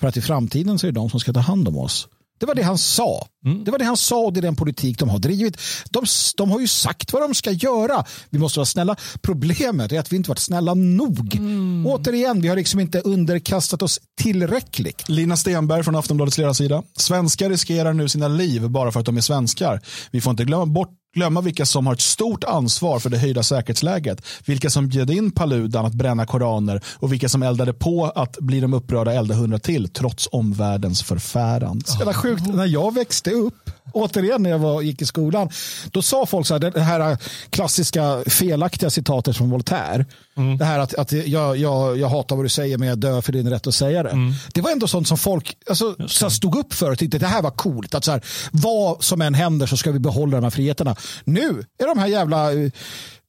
För 0.00 0.08
att 0.08 0.16
i 0.16 0.20
framtiden 0.20 0.78
så 0.78 0.86
är 0.86 0.92
det 0.92 1.00
de 1.00 1.10
som 1.10 1.20
ska 1.20 1.32
ta 1.32 1.40
hand 1.40 1.68
om 1.68 1.78
oss. 1.78 2.08
Det 2.38 2.46
var 2.46 2.54
det 2.54 2.62
han 2.62 2.78
sa. 2.78 3.28
Mm. 3.44 3.64
Det 3.64 3.70
var 3.70 3.78
det 3.78 3.84
han 3.84 3.96
sa 3.96 4.18
och 4.18 4.32
det 4.32 4.40
är 4.40 4.42
den 4.42 4.56
politik 4.56 4.98
de 4.98 5.08
har 5.08 5.18
drivit. 5.18 5.56
De, 5.90 6.04
de 6.36 6.50
har 6.50 6.60
ju 6.60 6.68
sagt 6.68 7.12
vad 7.12 7.22
de 7.22 7.34
ska 7.34 7.50
göra. 7.50 8.04
Vi 8.30 8.38
måste 8.38 8.58
vara 8.58 8.66
snälla. 8.66 8.96
Problemet 9.22 9.92
är 9.92 10.00
att 10.00 10.12
vi 10.12 10.16
inte 10.16 10.30
varit 10.30 10.38
snälla 10.38 10.74
nog. 10.74 11.34
Mm. 11.34 11.86
Återigen, 11.86 12.40
vi 12.40 12.48
har 12.48 12.56
liksom 12.56 12.80
inte 12.80 13.00
underkastat 13.00 13.82
oss 13.82 14.00
tillräckligt. 14.20 15.08
Lina 15.08 15.36
Stenberg 15.36 15.82
från 15.82 15.96
Aftonbladets 15.96 16.38
ledarsida. 16.38 16.82
Svenskar 16.96 17.50
riskerar 17.50 17.92
nu 17.92 18.08
sina 18.08 18.28
liv 18.28 18.70
bara 18.70 18.92
för 18.92 19.00
att 19.00 19.06
de 19.06 19.16
är 19.16 19.20
svenskar. 19.20 19.80
Vi 20.10 20.20
får 20.20 20.30
inte 20.30 20.44
glömma 20.44 20.66
bort 20.66 20.98
glömma 21.18 21.40
vilka 21.40 21.66
som 21.66 21.86
har 21.86 21.94
ett 21.94 22.00
stort 22.00 22.44
ansvar 22.44 22.98
för 22.98 23.10
det 23.10 23.18
höjda 23.18 23.42
säkerhetsläget. 23.42 24.22
Vilka 24.44 24.70
som 24.70 24.88
bjöd 24.88 25.10
in 25.10 25.30
Paludan 25.30 25.86
att 25.86 25.94
bränna 25.94 26.26
koraner 26.26 26.80
och 26.94 27.12
vilka 27.12 27.28
som 27.28 27.42
eldade 27.42 27.72
på 27.72 28.06
att 28.06 28.38
bli 28.38 28.60
de 28.60 28.74
upprörda 28.74 29.12
elda 29.12 29.34
hundra 29.34 29.58
till 29.58 29.88
trots 29.88 30.28
omvärldens 30.32 31.02
förfäran. 31.02 31.82
Det 31.98 32.04
var 32.04 32.12
sjukt, 32.12 32.46
när 32.46 32.66
jag 32.66 32.94
växte 32.94 33.30
upp 33.30 33.70
återigen 33.92 34.42
när 34.42 34.50
jag 34.50 34.58
var, 34.58 34.82
gick 34.82 35.02
i 35.02 35.06
skolan, 35.06 35.48
då 35.90 36.02
sa 36.02 36.26
folk 36.26 36.46
så 36.46 36.54
här, 36.54 36.70
det 36.70 36.80
här 36.80 37.18
klassiska 37.50 38.22
felaktiga 38.26 38.90
citatet 38.90 39.36
från 39.36 39.50
Voltaire. 39.50 40.04
Mm. 40.36 40.58
Det 40.58 40.64
här 40.64 40.78
att, 40.78 40.94
att 40.94 41.12
jag, 41.12 41.56
jag, 41.56 41.98
jag 41.98 42.08
hatar 42.08 42.36
vad 42.36 42.44
du 42.44 42.48
säger 42.48 42.78
men 42.78 42.88
jag 42.88 42.98
dör 42.98 43.20
för 43.20 43.32
din 43.32 43.50
rätt 43.50 43.66
att 43.66 43.74
säga 43.74 44.02
det. 44.02 44.10
Mm. 44.10 44.32
Det 44.54 44.60
var 44.60 44.70
ändå 44.70 44.86
sånt 44.86 45.08
som 45.08 45.18
folk 45.18 45.56
alltså, 45.68 45.96
så 46.08 46.30
stod 46.30 46.58
upp 46.58 46.74
för 46.74 46.90
och 46.90 46.98
tyckte 46.98 47.18
det 47.18 47.26
här 47.26 47.42
var 47.42 47.50
coolt. 47.50 47.94
Att 47.94 48.04
så 48.04 48.10
här, 48.10 48.22
vad 48.50 49.04
som 49.04 49.20
än 49.20 49.34
händer 49.34 49.66
så 49.66 49.76
ska 49.76 49.92
vi 49.92 49.98
behålla 49.98 50.36
de 50.36 50.44
här 50.44 50.50
friheterna. 50.50 50.96
Nu 51.24 51.64
är 51.78 51.86
de 51.86 51.98
här 51.98 52.06
jävla 52.06 52.50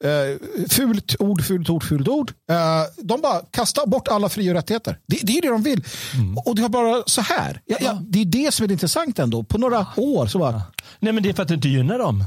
Uh, 0.05 0.37
fult 0.69 1.15
ord, 1.19 1.43
fult 1.43 1.69
ord, 1.69 1.83
fult 1.83 2.07
ord. 2.07 2.33
Uh, 2.51 2.55
de 2.97 3.21
bara 3.21 3.41
kastar 3.51 3.85
bort 3.85 4.07
alla 4.07 4.29
fri 4.29 4.49
och 4.49 4.53
rättigheter. 4.53 4.99
Det, 5.07 5.19
det 5.23 5.37
är 5.37 5.41
det 5.41 5.47
de 5.49 5.63
vill. 5.63 5.83
Mm. 6.15 6.37
Och 6.37 6.55
det 6.55 6.61
är 6.61 6.69
bara 6.69 7.03
så 7.05 7.21
här. 7.21 7.61
Ja, 7.65 7.77
ja, 7.81 8.01
det 8.07 8.21
är 8.21 8.25
det 8.25 8.53
som 8.53 8.65
är 8.65 8.71
intressant 8.71 9.19
ändå. 9.19 9.43
På 9.43 9.57
några 9.57 9.87
år 9.97 10.27
så 10.27 10.39
bara. 10.39 10.61
Nej 10.99 11.13
men 11.13 11.23
det 11.23 11.29
är 11.29 11.33
för 11.33 11.43
att 11.43 11.49
det 11.49 11.55
inte 11.55 11.69
gynnar 11.69 11.99
dem. 11.99 12.23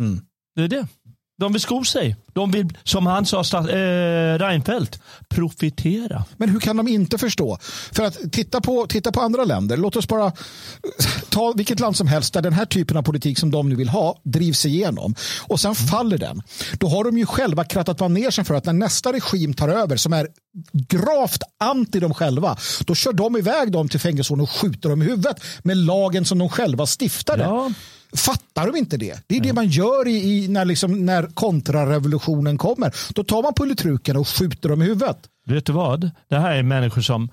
Mm. 0.00 0.20
Det 0.54 0.62
är 0.62 0.68
det. 0.68 0.86
De 1.38 1.52
vill 1.52 1.62
sko 1.62 1.84
sig. 1.84 2.16
De 2.32 2.50
vill, 2.50 2.78
som 2.84 3.06
han 3.06 3.26
sa, 3.26 3.40
eh, 3.40 4.38
Reinfeldt, 4.38 5.00
profitera. 5.28 6.24
Men 6.36 6.48
hur 6.48 6.60
kan 6.60 6.76
de 6.76 6.88
inte 6.88 7.18
förstå? 7.18 7.58
För 7.92 8.04
att 8.04 8.32
titta 8.32 8.60
på, 8.60 8.86
titta 8.86 9.12
på 9.12 9.20
andra 9.20 9.44
länder. 9.44 9.76
Låt 9.76 9.96
oss 9.96 10.08
bara 10.08 10.32
ta 11.28 11.52
vilket 11.56 11.80
land 11.80 11.96
som 11.96 12.06
helst 12.06 12.34
där 12.34 12.42
den 12.42 12.52
här 12.52 12.64
typen 12.64 12.96
av 12.96 13.02
politik 13.02 13.38
som 13.38 13.50
de 13.50 13.68
nu 13.68 13.76
vill 13.76 13.88
ha 13.88 14.20
drivs 14.24 14.66
igenom. 14.66 15.14
Och 15.46 15.60
sen 15.60 15.74
faller 15.74 16.18
den. 16.18 16.42
Då 16.78 16.88
har 16.88 17.04
de 17.04 17.18
ju 17.18 17.26
själva 17.26 17.64
krattat 17.64 18.00
manegen 18.00 18.44
för 18.44 18.54
att 18.54 18.64
när 18.64 18.72
nästa 18.72 19.12
regim 19.12 19.54
tar 19.54 19.68
över 19.68 19.96
som 19.96 20.12
är 20.12 20.28
gravt 20.72 21.42
anti 21.60 22.00
dem 22.00 22.14
själva, 22.14 22.56
då 22.80 22.94
kör 22.94 23.12
de 23.12 23.36
iväg 23.36 23.72
dem 23.72 23.88
till 23.88 24.00
fängelsen 24.00 24.40
och 24.40 24.50
skjuter 24.50 24.88
dem 24.88 25.02
i 25.02 25.04
huvudet 25.04 25.36
med 25.62 25.76
lagen 25.76 26.24
som 26.24 26.38
de 26.38 26.48
själva 26.48 26.86
stiftade. 26.86 27.42
Ja. 27.42 27.70
Fattar 28.16 28.66
de 28.66 28.76
inte 28.76 28.96
det? 28.96 29.24
Det 29.26 29.36
är 29.36 29.40
det 29.40 29.52
man 29.52 29.66
gör 29.68 30.08
i, 30.08 30.44
i 30.44 30.48
när, 30.48 30.64
liksom, 30.64 31.06
när 31.06 31.26
kontrarevolutionen 31.26 32.58
kommer. 32.58 32.94
Då 33.14 33.24
tar 33.24 33.42
man 33.42 33.54
politruken 33.54 34.16
och 34.16 34.28
skjuter 34.28 34.68
dem 34.68 34.82
i 34.82 34.84
huvudet. 34.84 35.18
Vet 35.46 35.66
du 35.66 35.72
vad? 35.72 36.10
Det 36.28 36.36
här 36.36 36.56
är 36.56 36.62
människor 36.62 37.02
som 37.02 37.28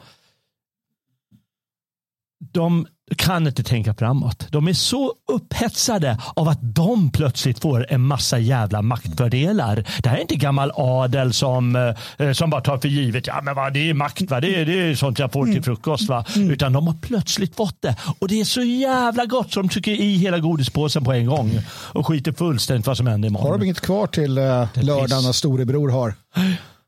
de 2.54 2.88
kan 3.18 3.48
inte 3.48 3.64
tänka 3.64 3.94
framåt. 3.94 4.48
De 4.50 4.68
är 4.68 4.74
så 4.74 5.14
upphetsade 5.32 6.18
av 6.36 6.48
att 6.50 6.60
de 6.62 7.12
plötsligt 7.12 7.60
får 7.60 7.92
en 7.92 8.02
massa 8.02 8.40
jävla 8.40 8.82
maktfördelar. 8.82 9.86
Det 10.04 10.10
här 10.10 10.18
är 10.18 10.22
inte 10.22 10.36
gammal 10.36 10.72
adel 10.76 11.34
som, 11.34 11.96
eh, 12.18 12.32
som 12.32 12.50
bara 12.50 12.62
tar 12.62 12.78
för 12.78 12.88
givet. 12.88 13.28
Ja, 13.28 13.42
men 13.44 13.56
vad, 13.56 13.74
det 13.74 13.90
är 13.90 13.94
makt, 13.94 14.32
va? 14.32 14.42
Det, 14.42 14.56
är, 14.56 14.66
det 14.66 14.74
är 14.74 14.96
sånt 14.96 15.20
jag 15.20 15.32
får 15.32 15.44
till 15.44 15.52
mm. 15.52 15.64
frukost. 15.64 16.10
Va? 16.10 16.26
Mm. 16.36 16.52
Utan 16.52 16.74
de 16.74 16.88
har 16.88 16.96
plötsligt 17.02 17.56
fått 17.56 17.82
det. 17.82 17.96
Och 18.20 18.28
det 18.28 18.40
är 18.42 18.46
så 18.46 18.62
jävla 18.62 19.26
gott 19.26 19.54
så 19.54 19.62
de 19.62 19.70
tycker 19.70 19.92
i 19.92 20.16
hela 20.16 20.40
godispåsen 20.40 21.04
på 21.04 21.14
en 21.14 21.26
gång. 21.26 21.60
Och 21.70 22.08
skiter 22.08 22.32
fullständigt 22.32 22.88
vad 22.88 22.98
som 22.98 23.08
händer 23.08 23.28
imorgon. 23.30 23.52
Har 23.52 23.58
de 23.58 23.64
inget 23.64 23.82
kvar 23.82 24.08
till 24.08 24.38
uh, 24.38 24.68
lördagen 24.74 25.24
när 25.24 25.32
storebror 25.32 25.90
har 25.90 26.14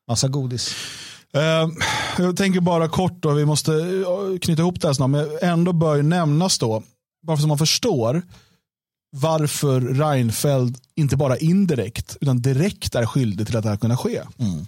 massa 0.07 0.28
godis? 0.28 0.76
Uh, 1.36 1.74
jag 2.18 2.38
tänker 2.38 2.60
bara 2.60 2.90
kort, 2.90 3.22
då, 3.22 3.34
vi 3.34 3.46
måste 3.46 3.74
eh, 3.74 4.40
knyta 4.42 4.62
ihop 4.62 4.82
det 4.82 4.88
här 4.88 4.94
snart, 4.94 5.10
men 5.10 5.30
ändå 5.42 5.74
bör 5.74 6.02
nämnas 6.02 6.60
då, 6.60 6.84
bara 7.28 7.38
så 7.38 7.48
man 7.48 7.58
förstår 7.58 8.24
varför 9.12 9.82
Reinfeldt 9.82 10.82
inte 10.96 11.18
bara 11.18 11.38
indirekt 11.38 12.18
utan 12.22 12.42
direkt 12.42 12.96
är 12.96 13.06
skyldig 13.06 13.48
till 13.48 13.58
att 13.58 13.64
det 13.64 13.70
här 13.70 13.78
kunna 13.78 13.98
ske. 13.98 14.22
Mm. 14.38 14.66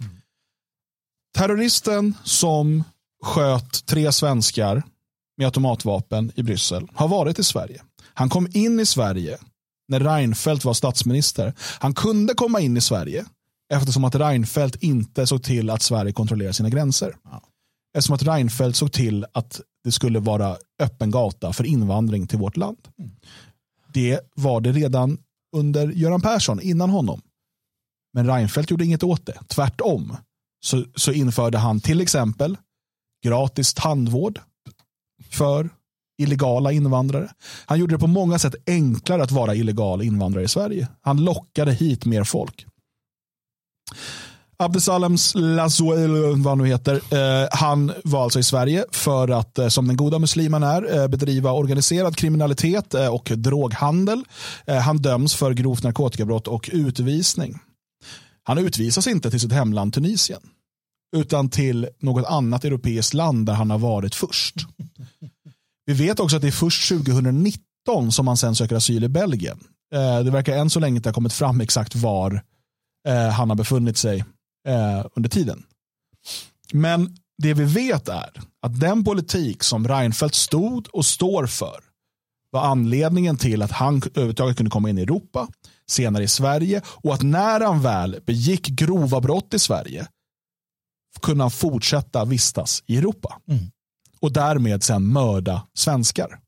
Terroristen 1.38 2.14
som 2.24 2.84
sköt 3.24 3.86
tre 3.86 4.12
svenskar 4.12 4.84
med 5.38 5.46
automatvapen 5.46 6.32
i 6.36 6.44
Bryssel 6.44 6.88
har 6.94 7.08
varit 7.08 7.40
i 7.40 7.44
Sverige. 7.44 7.82
Han 8.14 8.30
kom 8.30 8.48
in 8.54 8.80
i 8.80 8.86
Sverige 8.86 9.38
när 9.88 10.00
Reinfeldt 10.00 10.66
var 10.66 10.74
statsminister. 10.74 11.54
Han 11.80 11.94
kunde 11.94 12.34
komma 12.34 12.60
in 12.60 12.78
i 12.78 12.82
Sverige 12.82 13.26
Eftersom 13.74 14.04
att 14.04 14.16
Reinfeldt 14.16 14.76
inte 14.84 15.28
såg 15.28 15.44
till 15.44 15.70
att 15.70 15.82
Sverige 15.82 16.12
kontrollerar 16.12 16.52
sina 16.52 16.70
gränser. 16.70 17.16
Ja. 17.24 17.42
Eftersom 17.98 18.16
att 18.16 18.24
Reinfeldt 18.24 18.78
såg 18.78 18.92
till 18.92 19.26
att 19.34 19.62
det 19.84 19.92
skulle 19.92 20.20
vara 20.20 20.58
öppen 20.82 21.12
gata 21.12 21.54
för 21.54 21.64
invandring 21.64 22.28
till 22.28 22.40
vårt 22.40 22.58
land. 22.58 22.78
Mm. 23.00 23.12
Det 23.94 24.20
var 24.36 24.62
det 24.62 24.72
redan 24.72 25.18
under 25.56 25.88
Göran 25.88 26.22
Persson, 26.22 26.62
innan 26.62 26.90
honom. 26.90 27.22
Men 28.14 28.28
Reinfeldt 28.28 28.72
gjorde 28.72 28.86
inget 28.86 29.04
åt 29.04 29.26
det. 29.26 29.40
Tvärtom 29.48 30.18
så, 30.66 30.86
så 30.96 31.12
införde 31.12 31.58
han 31.58 31.80
till 31.80 32.02
exempel 32.02 32.58
gratis 33.24 33.74
tandvård 33.74 34.40
för 35.30 35.70
illegala 36.18 36.72
invandrare. 36.72 37.32
Han 37.66 37.80
gjorde 37.80 37.96
det 37.96 38.00
på 38.00 38.08
många 38.08 38.40
sätt 38.40 38.56
enklare 38.68 39.24
att 39.24 39.32
vara 39.32 39.56
illegal 39.56 40.02
invandrare 40.02 40.44
i 40.44 40.48
Sverige. 40.48 40.88
Han 41.02 41.24
lockade 41.24 41.72
hit 41.74 42.06
mer 42.06 42.24
folk. 42.24 42.66
Abdesalems 44.64 45.36
Lazoel, 45.36 46.12
vad 46.12 46.46
han 46.46 46.58
nu 46.58 46.68
heter, 46.68 46.96
eh, 46.96 47.48
han 47.52 47.92
var 48.04 48.24
alltså 48.24 48.40
i 48.40 48.44
Sverige 48.44 48.86
för 48.92 49.28
att, 49.28 49.60
eh, 49.60 49.68
som 49.68 49.88
den 49.88 49.98
goda 49.98 50.20
muslimen 50.20 50.64
är, 50.64 50.98
eh, 50.98 51.08
bedriva 51.08 51.52
organiserad 51.52 52.16
kriminalitet 52.16 52.94
eh, 52.94 53.08
och 53.08 53.32
droghandel. 53.36 54.24
Eh, 54.66 54.78
han 54.78 54.98
döms 54.98 55.36
för 55.36 55.54
grovt 55.54 55.84
narkotikabrott 55.84 56.48
och 56.48 56.70
utvisning. 56.74 57.60
Han 58.44 58.58
utvisas 58.58 59.08
inte 59.08 59.32
till 59.32 59.40
sitt 59.40 59.52
hemland 59.52 59.94
Tunisien, 59.94 60.42
utan 61.16 61.50
till 61.50 61.88
något 62.00 62.26
annat 62.26 62.66
europeiskt 62.66 63.14
land 63.14 63.46
där 63.46 63.54
han 63.54 63.70
har 63.70 63.80
varit 63.80 64.16
först. 64.16 64.56
Vi 65.86 65.94
vet 65.94 66.20
också 66.20 66.36
att 66.36 66.42
det 66.42 66.48
är 66.48 66.52
först 66.52 66.90
2019 66.90 68.12
som 68.12 68.28
han 68.28 68.38
sen 68.38 68.56
söker 68.56 68.76
asyl 68.76 69.04
i 69.04 69.08
Belgien. 69.10 69.60
Eh, 69.94 70.20
det 70.20 70.32
verkar 70.32 70.58
än 70.58 70.70
så 70.70 70.80
länge 70.80 70.96
inte 70.96 71.10
ha 71.10 71.14
kommit 71.14 71.34
fram 71.34 71.62
exakt 71.62 71.96
var 71.96 72.42
eh, 73.08 73.30
han 73.30 73.50
har 73.50 73.56
befunnit 73.56 73.98
sig 73.98 74.26
eh, 74.68 75.06
under 75.16 75.30
tiden. 75.30 75.64
Men 76.74 77.18
det 77.38 77.54
vi 77.54 77.64
vet 77.64 78.08
är 78.08 78.42
att 78.62 78.80
den 78.80 79.04
politik 79.04 79.64
som 79.64 79.88
Reinfeldt 79.88 80.36
stod 80.36 80.88
och 80.88 81.06
står 81.06 81.46
för 81.46 81.84
var 82.52 82.62
anledningen 82.62 83.38
till 83.38 83.62
att 83.62 83.72
han 83.72 83.98
överhuvudtaget 83.98 84.58
kunde 84.58 84.70
komma 84.70 84.90
in 84.90 84.98
i 84.98 85.02
Europa, 85.02 85.48
senare 85.88 86.24
i 86.24 86.28
Sverige 86.28 86.82
och 86.86 87.14
att 87.14 87.22
när 87.22 87.60
han 87.60 87.82
väl 87.82 88.22
begick 88.26 88.68
grova 88.68 89.22
brott 89.22 89.54
i 89.54 89.60
Sverige 89.60 90.08
kunde 91.22 91.44
han 91.44 91.52
fortsätta 91.52 92.26
vistas 92.26 92.84
i 92.86 92.98
Europa. 92.98 93.42
Mm. 93.48 93.64
Och 94.20 94.34
därmed 94.34 94.84
sen 94.84 95.08
mörda 95.08 95.68
svenskar. 95.74 96.40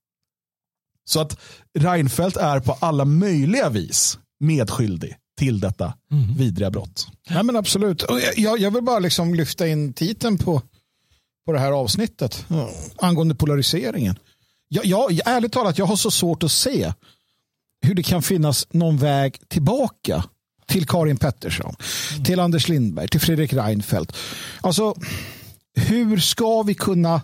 Så 1.05 1.21
att 1.21 1.39
Reinfeldt 1.79 2.37
är 2.37 2.59
på 2.59 2.77
alla 2.79 3.05
möjliga 3.05 3.69
vis 3.69 4.19
medskyldig 4.39 5.17
till 5.41 5.59
detta 5.59 5.93
mm. 6.11 6.33
vidriga 6.37 6.71
brott. 6.71 7.07
Ja, 7.29 7.43
men 7.43 7.55
absolut. 7.55 8.03
Jag, 8.35 8.59
jag 8.59 8.71
vill 8.71 8.83
bara 8.83 8.99
liksom 8.99 9.35
lyfta 9.35 9.67
in 9.67 9.93
titeln 9.93 10.37
på, 10.37 10.61
på 11.45 11.51
det 11.51 11.59
här 11.59 11.71
avsnittet 11.71 12.45
angående 12.97 13.35
polariseringen. 13.35 14.19
Jag, 14.67 14.85
jag, 14.85 15.19
ärligt 15.25 15.51
talat, 15.51 15.77
jag 15.77 15.85
har 15.85 15.95
så 15.95 16.11
svårt 16.11 16.43
att 16.43 16.51
se 16.51 16.93
hur 17.81 17.93
det 17.95 18.03
kan 18.03 18.21
finnas 18.21 18.67
någon 18.71 18.97
väg 18.97 19.37
tillbaka 19.47 20.23
till 20.67 20.87
Karin 20.87 21.17
Pettersson, 21.17 21.75
mm. 22.11 22.23
till 22.23 22.39
Anders 22.39 22.67
Lindberg, 22.67 23.07
till 23.07 23.21
Fredrik 23.21 23.53
Reinfeldt. 23.53 24.17
Alltså, 24.61 24.95
hur 25.75 26.17
ska 26.17 26.63
vi 26.63 26.73
kunna 26.73 27.21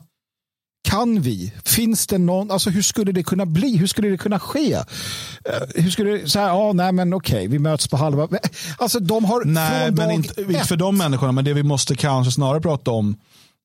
kan 0.89 1.21
vi? 1.21 1.53
Finns 1.65 2.07
det 2.07 2.17
någon, 2.17 2.51
alltså 2.51 2.69
hur 2.69 2.81
skulle 2.81 3.11
det 3.11 3.23
kunna 3.23 3.45
bli? 3.45 3.77
Hur 3.77 3.87
skulle 3.87 4.09
det 4.09 4.17
kunna 4.17 4.39
ske? 4.39 4.75
Uh, 4.75 4.83
hur 5.75 5.89
skulle 5.89 6.11
det, 6.11 6.29
så 6.29 6.39
här, 6.39 6.47
ja, 6.47 6.73
nej 6.73 6.91
men 6.91 7.13
okej, 7.13 7.47
vi 7.47 7.59
möts 7.59 7.87
på 7.87 7.97
halva. 7.97 8.27
Alltså 8.77 8.99
de 8.99 9.25
har 9.25 9.45
Nej, 9.45 9.91
men 9.91 10.11
inte, 10.11 10.41
inte 10.41 10.63
för 10.63 10.75
de 10.75 10.97
människorna, 10.97 11.31
men 11.31 11.45
det 11.45 11.53
vi 11.53 11.63
måste 11.63 11.95
kanske 11.95 12.31
snarare 12.31 12.61
prata 12.61 12.91
om 12.91 13.15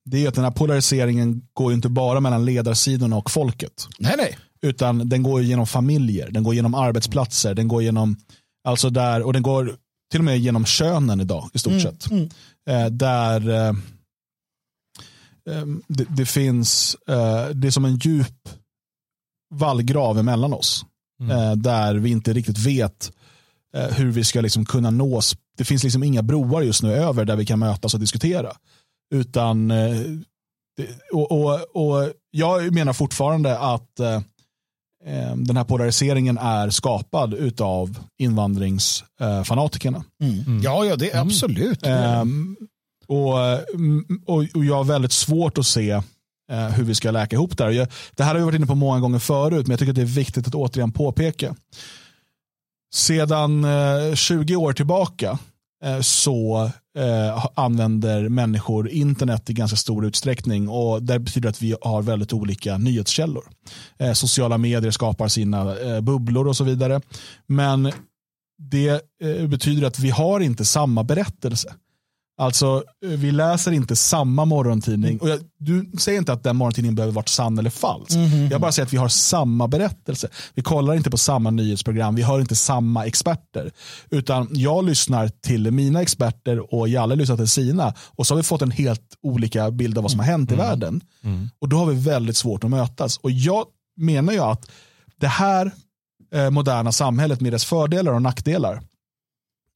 det 0.04 0.24
är 0.24 0.28
att 0.28 0.34
den 0.34 0.44
här 0.44 0.50
polariseringen 0.50 1.42
går 1.52 1.72
inte 1.72 1.88
bara 1.88 2.20
mellan 2.20 2.44
ledarsidorna 2.44 3.16
och 3.16 3.30
folket. 3.30 3.88
Nej, 3.98 4.14
nej. 4.16 4.38
Utan 4.62 5.08
den 5.08 5.22
går 5.22 5.42
genom 5.42 5.66
familjer, 5.66 6.30
den 6.30 6.42
går 6.42 6.54
genom 6.54 6.74
arbetsplatser, 6.74 7.54
den 7.54 7.68
går 7.68 7.82
genom, 7.82 8.16
alltså 8.68 8.90
där, 8.90 9.22
och 9.22 9.32
den 9.32 9.42
går 9.42 9.76
till 10.10 10.20
och 10.20 10.24
med 10.24 10.38
genom 10.38 10.64
könen 10.64 11.20
idag 11.20 11.50
i 11.52 11.58
stort 11.58 11.72
mm, 11.72 11.82
sett. 11.82 12.10
Mm. 12.10 12.28
Eh, 12.68 12.86
där 12.86 13.50
eh, 13.50 13.72
det, 15.88 16.04
det, 16.08 16.26
finns, 16.26 16.96
eh, 17.08 17.48
det 17.54 17.66
är 17.66 17.70
som 17.70 17.84
en 17.84 17.96
djup 17.96 18.48
vallgrav 19.54 20.18
emellan 20.18 20.52
oss. 20.52 20.84
Mm. 21.20 21.38
Eh, 21.38 21.56
där 21.56 21.94
vi 21.94 22.10
inte 22.10 22.32
riktigt 22.32 22.58
vet 22.58 23.12
eh, 23.76 23.94
hur 23.94 24.12
vi 24.12 24.24
ska 24.24 24.40
liksom 24.40 24.64
kunna 24.64 24.90
nås. 24.90 25.36
Det 25.56 25.64
finns 25.64 25.82
liksom 25.82 26.02
inga 26.02 26.22
broar 26.22 26.62
just 26.62 26.82
nu 26.82 26.92
över 26.92 27.24
där 27.24 27.36
vi 27.36 27.46
kan 27.46 27.58
mötas 27.58 27.94
och 27.94 28.00
diskutera. 28.00 28.52
Utan, 29.14 29.72
och, 31.12 31.32
och, 31.32 31.60
och 31.74 32.12
jag 32.30 32.72
menar 32.74 32.92
fortfarande 32.92 33.58
att 33.58 34.00
ehm, 34.00 35.44
den 35.44 35.56
här 35.56 35.64
polariseringen 35.64 36.38
är 36.38 36.70
skapad 36.70 37.60
av 37.60 37.98
invandringsfanatikerna. 38.18 40.04
Mm. 40.22 40.40
Mm. 40.40 40.62
Ja, 40.62 40.84
ja, 40.84 40.96
det 40.96 41.10
är 41.10 41.20
absolut. 41.20 41.86
Och, 43.12 43.40
eh, 43.40 43.60
och, 44.26 44.44
och 44.54 44.64
jag 44.64 44.74
har 44.74 44.84
väldigt 44.84 45.12
svårt 45.12 45.58
att 45.58 45.66
se 45.66 45.90
eh, 46.50 46.68
hur 46.68 46.84
vi 46.84 46.94
ska 46.94 47.10
läka 47.10 47.36
ihop 47.36 47.58
det 47.58 47.64
här. 47.64 47.88
det 48.16 48.24
här 48.24 48.30
har 48.30 48.38
vi 48.38 48.44
varit 48.44 48.56
inne 48.56 48.66
på 48.66 48.74
många 48.74 49.00
gånger 49.00 49.18
förut, 49.18 49.66
men 49.66 49.70
jag 49.70 49.78
tycker 49.78 49.92
att 49.92 49.96
det 49.96 50.02
är 50.02 50.06
viktigt 50.06 50.46
att 50.46 50.54
återigen 50.54 50.92
påpeka. 50.92 51.54
Sedan 52.94 53.64
eh, 53.64 54.14
20 54.14 54.56
år 54.56 54.72
tillbaka 54.72 55.38
eh, 55.84 56.00
så 56.00 56.70
eh, 56.98 57.46
använder 57.54 58.28
människor 58.28 58.88
internet 58.88 59.50
i 59.50 59.52
ganska 59.52 59.76
stor 59.76 60.06
utsträckning 60.06 60.68
och 60.68 61.02
det 61.02 61.18
betyder 61.18 61.48
att 61.48 61.62
vi 61.62 61.76
har 61.82 62.02
väldigt 62.02 62.32
olika 62.32 62.78
nyhetskällor. 62.78 63.44
Eh, 63.98 64.12
sociala 64.12 64.58
medier 64.58 64.90
skapar 64.90 65.28
sina 65.28 65.78
eh, 65.78 66.00
bubblor 66.00 66.48
och 66.48 66.56
så 66.56 66.64
vidare. 66.64 67.00
Men 67.46 67.92
det 68.58 69.02
eh, 69.22 69.46
betyder 69.46 69.86
att 69.86 69.98
vi 69.98 70.10
har 70.10 70.40
inte 70.40 70.64
samma 70.64 71.04
berättelse. 71.04 71.74
Alltså, 72.38 72.82
vi 73.00 73.32
läser 73.32 73.72
inte 73.72 73.96
samma 73.96 74.44
morgontidning. 74.44 75.18
Och 75.18 75.28
jag, 75.28 75.40
du 75.58 75.90
säger 75.98 76.18
inte 76.18 76.32
att 76.32 76.42
den 76.42 76.56
morgontidningen 76.56 76.94
behöver 76.94 77.12
vara 77.12 77.26
sann 77.26 77.58
eller 77.58 77.70
falsk. 77.70 78.12
Mm 78.12 78.28
-hmm. 78.28 78.50
Jag 78.50 78.60
bara 78.60 78.72
säger 78.72 78.86
att 78.86 78.92
vi 78.92 78.96
har 78.96 79.08
samma 79.08 79.68
berättelse. 79.68 80.28
Vi 80.54 80.62
kollar 80.62 80.94
inte 80.94 81.10
på 81.10 81.18
samma 81.18 81.50
nyhetsprogram, 81.50 82.14
vi 82.14 82.22
hör 82.22 82.40
inte 82.40 82.56
samma 82.56 83.06
experter. 83.06 83.72
Utan 84.10 84.48
jag 84.50 84.84
lyssnar 84.84 85.28
till 85.28 85.70
mina 85.70 86.02
experter 86.02 86.74
och 86.74 86.88
Jalle 86.88 87.14
lyssnar 87.14 87.36
till 87.36 87.48
sina. 87.48 87.94
Och 88.06 88.26
så 88.26 88.34
har 88.34 88.36
vi 88.36 88.42
fått 88.42 88.62
en 88.62 88.70
helt 88.70 89.18
olika 89.22 89.70
bild 89.70 89.98
av 89.98 90.02
vad 90.02 90.10
som 90.10 90.20
har 90.20 90.26
hänt 90.26 90.50
i 90.50 90.54
mm. 90.54 90.66
världen. 90.66 91.00
Mm. 91.24 91.50
Och 91.58 91.68
då 91.68 91.76
har 91.76 91.86
vi 91.86 91.94
väldigt 91.94 92.36
svårt 92.36 92.64
att 92.64 92.70
mötas. 92.70 93.16
Och 93.16 93.30
jag 93.30 93.64
menar 93.96 94.32
ju 94.32 94.38
att 94.38 94.70
det 95.20 95.26
här 95.26 95.72
eh, 96.34 96.50
moderna 96.50 96.92
samhället 96.92 97.40
med 97.40 97.52
dess 97.52 97.64
fördelar 97.64 98.12
och 98.12 98.22
nackdelar 98.22 98.82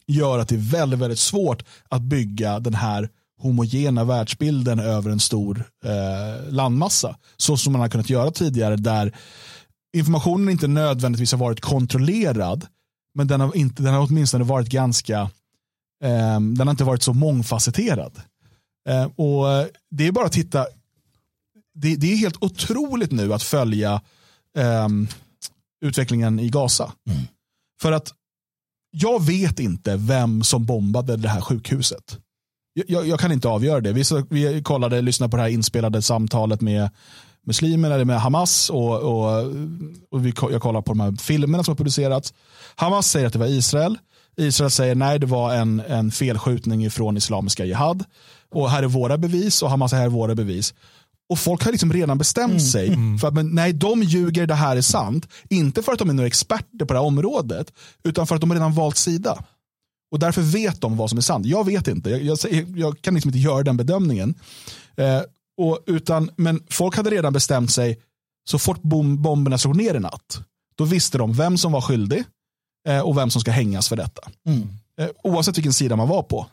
gör 0.07 0.39
att 0.39 0.49
det 0.49 0.55
är 0.55 0.71
väldigt, 0.71 1.01
väldigt 1.01 1.19
svårt 1.19 1.65
att 1.89 2.03
bygga 2.03 2.61
den 2.61 2.75
här 2.75 3.09
homogena 3.39 4.05
världsbilden 4.05 4.81
över 4.81 5.11
en 5.11 5.21
stor 5.21 5.65
eh, 5.85 6.53
landmassa. 6.53 7.17
Så 7.37 7.57
som 7.57 7.73
man 7.73 7.81
har 7.81 7.89
kunnat 7.89 8.11
göra 8.11 8.31
tidigare 8.31 8.77
där 8.77 9.17
informationen 9.97 10.49
inte 10.49 10.69
nödvändigtvis 10.69 11.33
har 11.33 11.39
varit 11.39 11.61
kontrollerad 11.61 12.67
men 13.15 13.27
den 13.27 13.41
har, 13.41 13.57
inte, 13.57 13.83
den 13.83 13.95
har 13.95 14.07
åtminstone 14.07 14.45
varit 14.45 14.69
ganska 14.69 15.21
eh, 16.03 16.41
den 16.41 16.61
har 16.61 16.71
inte 16.71 16.85
varit 16.85 17.03
så 17.03 17.13
mångfacetterad. 17.13 18.21
Eh, 18.89 19.05
och 19.05 19.69
Det 19.91 20.07
är 20.07 20.13
bara 20.13 20.27
att 20.27 20.33
titta 20.33 20.67
det, 21.75 21.97
det, 21.97 22.13
är 22.13 22.17
helt 22.17 22.43
otroligt 22.43 23.13
nu 23.13 23.35
att 23.35 23.43
följa 23.43 24.03
eh, 24.57 24.89
utvecklingen 25.81 26.41
i 26.41 26.49
Gaza. 26.49 26.93
Mm. 27.11 27.23
För 27.81 27.93
att 27.93 28.15
jag 28.99 29.27
vet 29.27 29.61
inte 29.61 29.97
vem 29.97 30.43
som 30.43 30.65
bombade 30.65 31.17
det 31.17 31.29
här 31.29 31.41
sjukhuset. 31.41 32.19
Jag, 32.87 33.07
jag 33.07 33.21
kan 33.21 33.33
inte 33.33 33.49
avgöra 33.49 33.81
det. 33.81 33.93
Vi, 33.93 34.03
vi 34.31 34.63
kollade, 34.63 35.01
lyssnade 35.03 35.31
på 35.31 35.37
det 35.37 35.43
här 35.43 35.51
inspelade 35.51 36.03
samtalet 36.03 36.61
med 36.61 36.91
muslimerna, 37.47 37.95
eller 37.95 38.05
med 38.05 38.21
Hamas 38.21 38.71
och, 38.71 39.01
och, 39.01 39.45
och 40.11 40.27
vi, 40.27 40.33
jag 40.51 40.63
kollar 40.63 40.83
på 40.83 40.93
de 40.93 41.01
här 41.01 41.13
filmerna 41.13 41.65
som 41.65 41.73
har 41.73 41.77
producerats. 41.77 42.35
Hamas 42.77 43.11
säger 43.11 43.27
att 43.27 43.33
det 43.33 43.39
var 43.39 43.47
Israel. 43.47 43.99
Israel 44.37 44.71
säger 44.71 44.95
nej, 44.95 45.19
det 45.19 45.27
var 45.27 45.55
en, 45.55 45.83
en 45.89 46.11
felskjutning 46.11 46.91
från 46.91 47.17
Islamiska 47.17 47.65
Jihad. 47.65 48.05
Och 48.51 48.71
här 48.71 48.83
är 48.83 48.87
våra 48.87 49.19
bevis 49.19 49.63
och 49.63 49.71
Hamas 49.71 49.91
säger 49.91 50.01
här 50.01 50.11
är 50.11 50.13
våra 50.13 50.35
bevis. 50.35 50.75
Och 51.29 51.39
folk 51.39 51.65
har 51.65 51.73
liksom 51.73 51.93
redan 51.93 52.19
bestämt 52.19 52.51
mm. 52.51 52.61
sig 52.61 52.87
mm. 52.89 53.19
för 53.19 53.29
att 53.29 53.35
men, 53.35 53.55
nej, 53.55 53.73
de 53.73 54.03
ljuger, 54.03 54.47
det 54.47 54.55
här 54.55 54.77
är 54.77 54.81
sant. 54.81 55.29
Inte 55.49 55.83
för 55.83 55.93
att 55.93 55.99
de 55.99 56.11
är 56.11 56.15
några 56.15 56.27
experter 56.27 56.85
på 56.85 56.93
det 56.93 56.99
här 56.99 57.07
området, 57.07 57.73
utan 58.05 58.27
för 58.27 58.35
att 58.35 58.41
de 58.41 58.51
har 58.51 58.57
redan 58.57 58.75
valt 58.75 58.97
sida. 58.97 59.45
Och 60.11 60.19
därför 60.19 60.43
vet 60.43 60.81
de 60.81 60.97
vad 60.97 61.09
som 61.11 61.19
är 61.19 61.23
sant. 61.23 61.47
Jag 61.47 61.67
vet 61.67 61.89
inte, 61.89 62.11
jag, 62.11 62.39
jag, 62.51 62.79
jag 62.79 63.01
kan 63.01 63.15
liksom 63.15 63.29
inte 63.29 63.39
göra 63.39 63.63
den 63.63 63.77
bedömningen. 63.77 64.35
Eh, 64.97 65.21
och, 65.59 65.79
utan, 65.87 66.31
men 66.37 66.63
folk 66.71 66.97
hade 66.97 67.11
redan 67.11 67.33
bestämt 67.33 67.71
sig, 67.71 68.01
så 68.49 68.59
fort 68.59 68.83
bom, 68.83 69.23
bomberna 69.23 69.59
slog 69.59 69.77
ner 69.77 69.95
i 69.95 70.01
natt, 70.01 70.41
då 70.77 70.85
visste 70.85 71.19
de 71.19 71.33
vem 71.33 71.59
som 71.59 71.73
var 71.73 71.81
skyldig 71.81 72.25
eh, 72.89 73.01
och 73.01 73.17
vem 73.17 73.31
som 73.31 73.41
ska 73.41 73.51
hängas 73.51 73.89
för 73.89 73.97
detta. 73.97 74.23
Mm. 74.47 74.69
Eh, 75.01 75.09
oavsett 75.25 75.57
vilken 75.57 75.73
sida 75.73 75.97
man 75.97 76.09
var 76.09 76.23
på. 76.23 76.47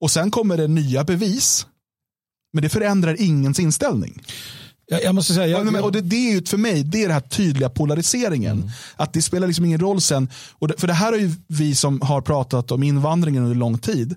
Och 0.00 0.10
sen 0.10 0.30
kommer 0.30 0.56
det 0.56 0.68
nya 0.68 1.04
bevis 1.04 1.66
men 2.52 2.62
det 2.62 2.68
förändrar 2.68 3.20
ingens 3.20 3.60
inställning. 3.60 4.22
Jag, 4.88 5.02
jag 5.02 5.14
måste 5.14 5.34
säga, 5.34 5.46
jag, 5.46 5.84
och 5.84 5.92
det, 5.92 6.00
det, 6.00 6.16
är 6.16 6.32
ju 6.32 6.44
för 6.44 6.56
mig, 6.56 6.82
det 6.82 6.98
är 6.98 7.02
den 7.02 7.12
här 7.12 7.20
tydliga 7.20 7.68
polariseringen. 7.68 8.56
Mm. 8.56 8.70
Att 8.96 9.12
det 9.12 9.22
spelar 9.22 9.46
liksom 9.46 9.64
ingen 9.64 9.80
roll 9.80 10.00
sen. 10.00 10.28
Och 10.52 10.68
det, 10.68 10.80
för 10.80 10.86
det 10.86 10.92
här 10.92 11.12
har 11.12 11.18
ju 11.18 11.30
vi 11.48 11.74
som 11.74 12.00
har 12.00 12.20
pratat 12.20 12.70
om 12.70 12.82
invandringen 12.82 13.42
under 13.42 13.56
lång 13.56 13.78
tid. 13.78 14.14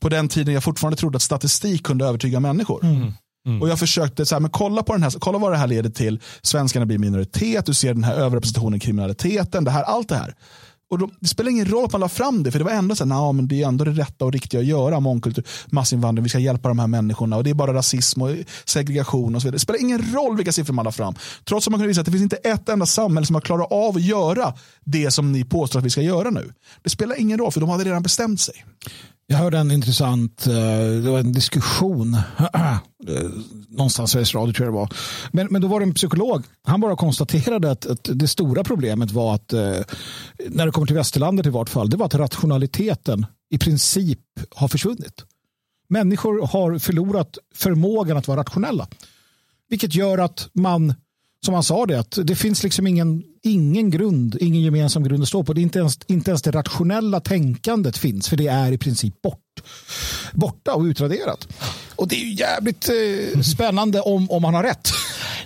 På 0.00 0.08
den 0.08 0.28
tiden 0.28 0.54
jag 0.54 0.64
fortfarande 0.64 0.96
trodde 0.96 1.16
att 1.16 1.22
statistik 1.22 1.82
kunde 1.82 2.06
övertyga 2.06 2.40
människor. 2.40 2.84
Mm. 2.84 3.12
Mm. 3.46 3.62
Och 3.62 3.68
jag 3.68 3.78
försökte, 3.78 4.26
så 4.26 4.34
här, 4.34 4.40
men 4.40 4.50
kolla, 4.50 4.82
på 4.82 4.92
den 4.92 5.02
här, 5.02 5.10
kolla 5.18 5.38
vad 5.38 5.52
det 5.52 5.56
här 5.56 5.66
leder 5.66 5.90
till. 5.90 6.20
Svenskarna 6.42 6.86
blir 6.86 6.98
minoritet, 6.98 7.66
du 7.66 7.74
ser 7.74 7.94
den 7.94 8.04
här 8.04 8.14
överrepresentationen 8.14 8.76
i 8.76 8.80
kriminaliteten, 8.80 9.64
det 9.64 9.70
här, 9.70 9.82
allt 9.82 10.08
det 10.08 10.16
här. 10.16 10.34
Och 10.92 10.98
de, 10.98 11.10
det 11.20 11.28
spelar 11.28 11.50
ingen 11.50 11.66
roll 11.66 11.84
att 11.84 11.92
man 11.92 12.00
la 12.00 12.08
fram 12.08 12.42
det, 12.42 12.50
för 12.50 12.58
det 12.58 12.64
var 12.64 12.72
ändå 12.72 12.94
så 12.94 13.04
här, 13.04 13.32
men 13.32 13.48
det 13.48 13.62
är 13.62 13.68
ändå 13.68 13.84
det 13.84 13.90
rätta 13.90 14.24
och 14.24 14.32
riktiga 14.32 14.60
att 14.60 14.66
göra, 14.66 15.00
mångkultur, 15.00 15.44
massinvandring, 15.66 16.22
vi 16.22 16.28
ska 16.28 16.38
hjälpa 16.38 16.68
de 16.68 16.78
här 16.78 16.86
människorna 16.86 17.36
och 17.36 17.44
det 17.44 17.50
är 17.50 17.54
bara 17.54 17.74
rasism 17.74 18.22
och 18.22 18.30
segregation 18.64 19.34
och 19.34 19.42
så 19.42 19.46
vidare. 19.46 19.56
Det 19.56 19.60
spelar 19.60 19.80
ingen 19.80 20.12
roll 20.12 20.36
vilka 20.36 20.52
siffror 20.52 20.74
man 20.74 20.84
la 20.84 20.92
fram. 20.92 21.14
Trots 21.44 21.66
att 21.66 21.70
man 21.70 21.78
kunde 21.80 21.88
visa 21.88 22.00
att 22.00 22.04
det 22.04 22.12
finns 22.12 22.22
inte 22.22 22.36
ett 22.36 22.68
enda 22.68 22.86
samhälle 22.86 23.26
som 23.26 23.34
har 23.34 23.40
klarat 23.40 23.72
av 23.72 23.96
att 23.96 24.02
göra 24.02 24.54
det 24.84 25.10
som 25.10 25.32
ni 25.32 25.44
påstår 25.44 25.78
att 25.78 25.84
vi 25.84 25.90
ska 25.90 26.02
göra 26.02 26.30
nu. 26.30 26.52
Det 26.82 26.90
spelar 26.90 27.20
ingen 27.20 27.38
roll, 27.38 27.52
för 27.52 27.60
de 27.60 27.68
hade 27.68 27.84
redan 27.84 28.02
bestämt 28.02 28.40
sig. 28.40 28.64
Jag 29.32 29.38
hörde 29.38 29.58
en 29.58 29.70
intressant, 29.70 30.46
eh, 30.46 30.54
det 31.02 31.10
var 31.10 31.18
en 31.18 31.32
diskussion 31.32 32.14
eh, 32.54 33.30
någonstans 33.68 34.10
i 34.10 34.12
Sveriges 34.12 34.34
Radio 34.34 34.52
tror 34.52 34.66
jag 34.66 34.74
det 34.74 34.78
var. 34.78 34.92
Men, 35.30 35.46
men 35.50 35.62
då 35.62 35.68
var 35.68 35.80
det 35.80 35.86
en 35.86 35.94
psykolog. 35.94 36.44
Han 36.64 36.80
bara 36.80 36.96
konstaterade 36.96 37.70
att, 37.70 37.86
att 37.86 38.08
det 38.12 38.28
stora 38.28 38.64
problemet 38.64 39.10
var 39.10 39.34
att 39.34 39.52
eh, 39.52 39.60
när 40.48 40.66
det 40.66 40.72
kommer 40.72 40.86
till 40.86 40.96
västerlandet 40.96 41.46
i 41.46 41.50
vart 41.50 41.68
fall, 41.68 41.90
det 41.90 41.96
var 41.96 42.06
att 42.06 42.14
rationaliteten 42.14 43.26
i 43.50 43.58
princip 43.58 44.20
har 44.50 44.68
försvunnit. 44.68 45.24
Människor 45.88 46.46
har 46.46 46.78
förlorat 46.78 47.38
förmågan 47.54 48.16
att 48.16 48.28
vara 48.28 48.40
rationella. 48.40 48.88
Vilket 49.68 49.94
gör 49.94 50.18
att 50.18 50.48
man 50.52 50.94
som 51.44 51.54
han 51.54 51.62
sa 51.62 51.86
det, 51.86 51.98
att 51.98 52.18
det 52.24 52.34
finns 52.34 52.62
liksom 52.62 52.86
ingen, 52.86 53.22
ingen 53.42 53.90
grund, 53.90 54.36
ingen 54.40 54.62
gemensam 54.62 55.04
grund 55.04 55.22
att 55.22 55.28
stå 55.28 55.44
på. 55.44 55.52
Det 55.52 55.60
är 55.60 55.62
inte 55.62 55.78
ens, 55.78 55.98
inte 56.06 56.30
ens 56.30 56.42
det 56.42 56.50
rationella 56.50 57.20
tänkandet 57.20 57.98
finns, 57.98 58.28
för 58.28 58.36
det 58.36 58.46
är 58.46 58.72
i 58.72 58.78
princip 58.78 59.22
bort, 59.22 59.62
borta 60.32 60.74
och 60.74 60.82
utraderat. 60.82 61.48
Och 61.96 62.08
det 62.08 62.16
är 62.16 62.24
ju 62.24 62.32
jävligt 62.32 62.88
eh, 62.88 63.40
spännande 63.40 64.00
om, 64.00 64.30
om 64.30 64.44
han 64.44 64.54
har 64.54 64.62
rätt. 64.62 64.88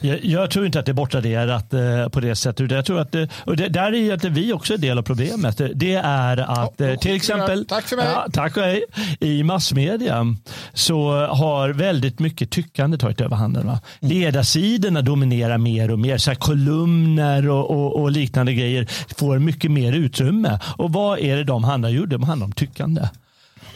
Jag, 0.01 0.25
jag, 0.25 0.51
tror 0.51 0.67
inte 0.67 0.79
att 0.79 0.87
det 0.87 0.93
är 0.93 0.95
bortraderat 0.95 1.75
eh, 1.75 2.09
på 2.09 2.21
det 2.21 2.37
sättet. 2.37 2.71
Jag 2.71 2.85
tror 2.85 3.01
att, 3.01 3.15
eh, 3.15 3.25
och 3.45 3.57
det, 3.57 3.69
där 3.69 3.95
är 3.95 4.15
att 4.15 4.25
vi 4.25 4.53
också 4.53 4.75
är 4.75 4.79
del 4.79 4.99
av 4.99 5.03
problemet. 5.03 5.61
Det 5.75 5.95
är 5.95 6.37
att 6.37 6.81
eh, 6.81 6.95
till 6.95 7.17
exempel 7.17 7.65
tack 7.65 7.85
för 7.85 7.97
mig. 7.97 8.07
Ja, 8.15 8.27
tack 8.33 8.55
för 8.55 8.61
mig. 8.61 8.85
I 9.21 9.43
massmedia 9.43 10.37
så 10.73 11.27
har 11.27 11.69
väldigt 11.69 12.19
mycket 12.19 12.51
tyckande 12.51 12.99
tagit 12.99 13.21
överhanden. 13.21 13.67
Va? 13.67 13.81
Mm. 14.01 14.15
Ledarsidorna 14.15 15.03
dominerar 15.03 15.59
mer 15.59 15.91
och 15.91 15.99
mer. 15.99 16.19
Så 16.19 16.35
kolumner 16.35 17.49
och, 17.49 17.71
och, 17.71 18.01
och 18.01 18.11
liknande 18.11 18.55
grejer 18.55 18.87
får 19.19 19.39
mycket 19.39 19.71
mer 19.71 19.93
utrymme. 19.93 20.59
Och 20.77 20.93
vad 20.93 21.19
är 21.19 21.37
det 21.37 21.45
de 21.45 21.65
handlar 21.65 21.89
om? 21.89 21.95
Jo, 21.95 22.07
de 22.07 22.23
handlar 22.23 22.45
om 22.45 22.53
tyckande. 22.53 23.09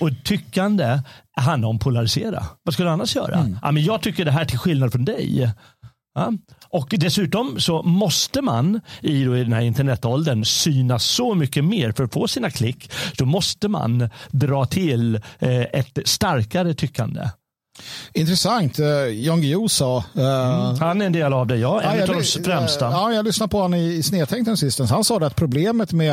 Och 0.00 0.10
tyckande 0.24 1.00
handlar 1.36 1.68
om 1.68 1.78
polarisera. 1.78 2.44
Vad 2.62 2.74
skulle 2.74 2.88
du 2.88 2.92
annars 2.92 3.16
göra? 3.16 3.34
Mm. 3.34 3.58
Ja, 3.62 3.70
men 3.70 3.82
jag 3.82 4.02
tycker 4.02 4.24
det 4.24 4.30
här 4.30 4.44
till 4.44 4.58
skillnad 4.58 4.92
från 4.92 5.04
dig. 5.04 5.50
Ja. 6.14 6.32
Och 6.68 6.94
dessutom 6.98 7.60
så 7.60 7.82
måste 7.82 8.42
man 8.42 8.80
i, 9.00 9.24
då, 9.24 9.36
i 9.36 9.42
den 9.42 9.52
här 9.52 9.60
internetåldern 9.60 10.44
synas 10.44 11.04
så 11.04 11.34
mycket 11.34 11.64
mer 11.64 11.92
för 11.92 12.04
att 12.04 12.12
få 12.12 12.28
sina 12.28 12.50
klick. 12.50 12.92
Då 13.16 13.24
måste 13.24 13.68
man 13.68 14.08
dra 14.30 14.66
till 14.66 15.14
eh, 15.38 15.60
ett 15.60 15.98
starkare 16.04 16.74
tyckande. 16.74 17.28
Intressant. 18.12 18.78
Uh, 18.80 18.86
Jan 19.08 19.40
Guillou 19.40 19.68
sa... 19.68 19.96
eh, 20.16 20.74
Han 20.80 21.00
är 21.02 21.06
en 21.06 21.12
del 21.12 21.32
av 21.32 21.46
det, 21.46 21.56
ja. 21.56 21.80
En 21.80 21.96
Ja, 21.98 22.02
av 22.02 22.08
de 22.08 22.22
främsta. 22.44 22.84
Ja, 22.90 23.12
jag 23.12 23.24
lyssnade 23.24 23.50
på 23.50 23.56
honom 23.56 23.74
i, 23.74 23.94
i 23.94 24.02
Snedtänkten 24.02 24.56
sistens. 24.56 24.90
Han 24.90 25.04
sa 25.04 25.16
att 25.26 25.36
problemet 25.36 25.92
med 25.92 26.12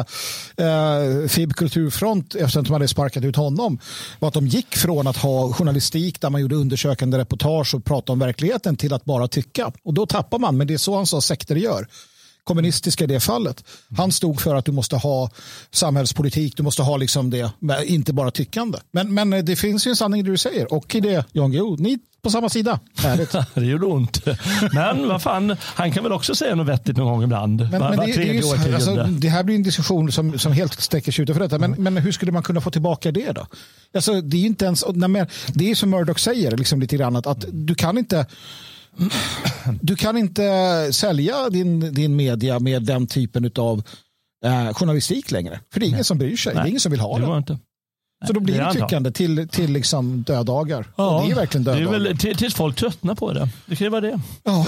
eh, 0.57 1.27
FIB 1.27 1.53
Kulturfront, 1.53 2.35
eftersom 2.35 2.63
de 2.63 2.73
hade 2.73 2.87
sparkat 2.87 3.23
ut 3.23 3.35
honom, 3.35 3.79
var 4.19 4.27
att 4.27 4.33
de 4.33 4.47
gick 4.47 4.75
från 4.75 5.07
att 5.07 5.17
ha 5.17 5.53
journalistik 5.53 6.21
där 6.21 6.29
man 6.29 6.41
gjorde 6.41 6.55
undersökande 6.55 7.17
reportage 7.17 7.75
och 7.75 7.85
pratade 7.85 8.11
om 8.11 8.19
verkligheten 8.19 8.75
till 8.77 8.93
att 8.93 9.05
bara 9.05 9.27
tycka. 9.27 9.71
Och 9.83 9.93
då 9.93 10.05
tappar 10.05 10.39
man, 10.39 10.57
men 10.57 10.67
det 10.67 10.73
är 10.73 10.77
så 10.77 10.95
han 10.95 11.05
sa 11.07 11.21
sekter 11.21 11.55
gör 11.55 11.87
kommunistiska 12.47 13.03
i 13.03 13.07
det 13.07 13.19
fallet. 13.19 13.63
Han 13.97 14.11
stod 14.11 14.41
för 14.41 14.55
att 14.55 14.65
du 14.65 14.71
måste 14.71 14.95
ha 14.95 15.29
samhällspolitik, 15.71 16.57
du 16.57 16.63
måste 16.63 16.81
ha 16.81 16.97
liksom 16.97 17.29
det, 17.29 17.51
inte 17.85 18.13
bara 18.13 18.31
tyckande. 18.31 18.77
Men, 18.91 19.13
men 19.13 19.45
det 19.45 19.55
finns 19.55 19.87
ju 19.87 19.89
en 19.89 19.95
sanning 19.95 20.19
i 20.19 20.23
det 20.23 20.31
du 20.31 20.37
säger 20.37 20.73
och 20.73 20.95
i 20.95 20.99
det, 20.99 21.25
Jan 21.31 21.51
Guillou, 21.51 21.77
ni 21.79 21.99
på 22.21 22.29
samma 22.31 22.49
sida. 22.49 22.79
Härligt. 22.95 23.35
det 23.53 23.65
gjorde 23.65 23.85
ont. 23.85 24.25
Men 24.73 25.07
vad 25.07 25.21
fan, 25.21 25.55
han 25.61 25.91
kan 25.91 26.03
väl 26.03 26.11
också 26.11 26.35
säga 26.35 26.55
något 26.55 26.67
vettigt 26.67 26.97
någon 26.97 27.07
gång 27.13 27.23
ibland. 27.23 27.67
Men, 27.71 27.81
var, 27.81 27.89
men 27.89 27.99
det, 27.99 28.05
det, 28.05 28.11
är 28.11 28.15
tredje 28.15 28.33
ju, 28.33 28.41
så- 28.41 28.53
årtionde. 28.53 28.75
alltså, 28.75 29.03
det 29.03 29.29
här 29.29 29.43
blir 29.43 29.55
en 29.55 29.63
diskussion 29.63 30.11
som, 30.11 30.39
som 30.39 30.51
helt 30.51 30.81
sträcker 30.81 31.11
sig 31.11 31.23
utanför 31.23 31.43
detta. 31.43 31.59
Men, 31.59 31.71
men 31.71 31.97
hur 31.97 32.11
skulle 32.11 32.31
man 32.31 32.43
kunna 32.43 32.61
få 32.61 32.71
tillbaka 32.71 33.11
det 33.11 33.31
då? 33.31 33.47
Alltså, 33.93 34.21
det 34.21 34.37
är 34.37 34.45
inte 34.45 34.65
ens, 34.65 34.85
nej, 34.93 35.09
men 35.09 35.27
det 35.47 35.71
är 35.71 35.75
som 35.75 35.89
Murdoch 35.89 36.19
säger 36.19 36.57
liksom 36.57 36.81
lite 36.81 36.97
grann 36.97 37.15
att, 37.15 37.27
att 37.27 37.45
du 37.51 37.75
kan 37.75 37.97
inte 37.97 38.25
du 39.81 39.95
kan 39.95 40.17
inte 40.17 40.43
sälja 40.91 41.49
din, 41.49 41.93
din 41.93 42.15
media 42.15 42.59
med 42.59 42.83
den 42.83 43.07
typen 43.07 43.51
av 43.55 43.83
eh, 44.45 44.73
journalistik 44.73 45.31
längre. 45.31 45.59
För 45.71 45.79
det 45.79 45.85
är 45.85 45.87
ingen 45.87 46.03
som 46.03 46.17
bryr 46.17 46.35
sig. 46.35 46.53
Det 46.53 46.61
är 46.61 46.65
ingen 46.65 46.79
som 46.79 46.91
vill 46.91 47.01
ha 47.01 47.15
det 47.15 47.21
den. 47.21 47.29
var 47.29 47.37
inte. 47.37 47.59
Så 48.25 48.33
då 48.33 48.39
blir 48.39 48.59
det 48.59 48.73
tyckande 48.73 49.11
till, 49.11 49.47
till 49.47 49.71
liksom 49.71 50.23
dödagar. 50.23 50.85
Ja, 50.95 51.23
det 51.25 51.31
är 51.31 51.35
verkligen 51.35 51.63
det 51.63 51.71
är 51.71 51.75
dödagar. 51.75 51.99
väl 51.99 52.17
till- 52.17 52.35
tills 52.37 52.55
folk 52.55 52.75
tröttnar 52.75 53.15
på 53.15 53.33
det. 53.33 53.49
Det 53.65 53.75
kan 53.75 53.85
ju 53.85 53.89
vara 53.91 54.01
det. 54.01 54.19
Ja. 54.43 54.65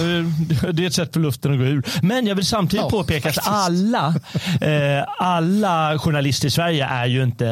Det- 0.62 0.72
Det 0.72 0.82
är 0.82 0.86
ett 0.86 0.94
sätt 0.94 1.12
för 1.12 1.20
luften 1.20 1.52
att 1.52 1.58
gå 1.58 1.64
ur. 1.64 1.82
Men 2.02 2.26
jag 2.26 2.34
vill 2.34 2.46
samtidigt 2.46 2.84
Ja, 2.84 2.90
påpeka 2.90 3.22
faktiskt. 3.28 3.48
att 3.48 3.54
alla, 3.54 4.14
eh, 4.60 5.04
alla 5.18 5.98
journalister 5.98 6.48
i 6.48 6.50
Sverige 6.50 6.84
är 6.86 7.06
ju 7.06 7.22
inte, 7.22 7.46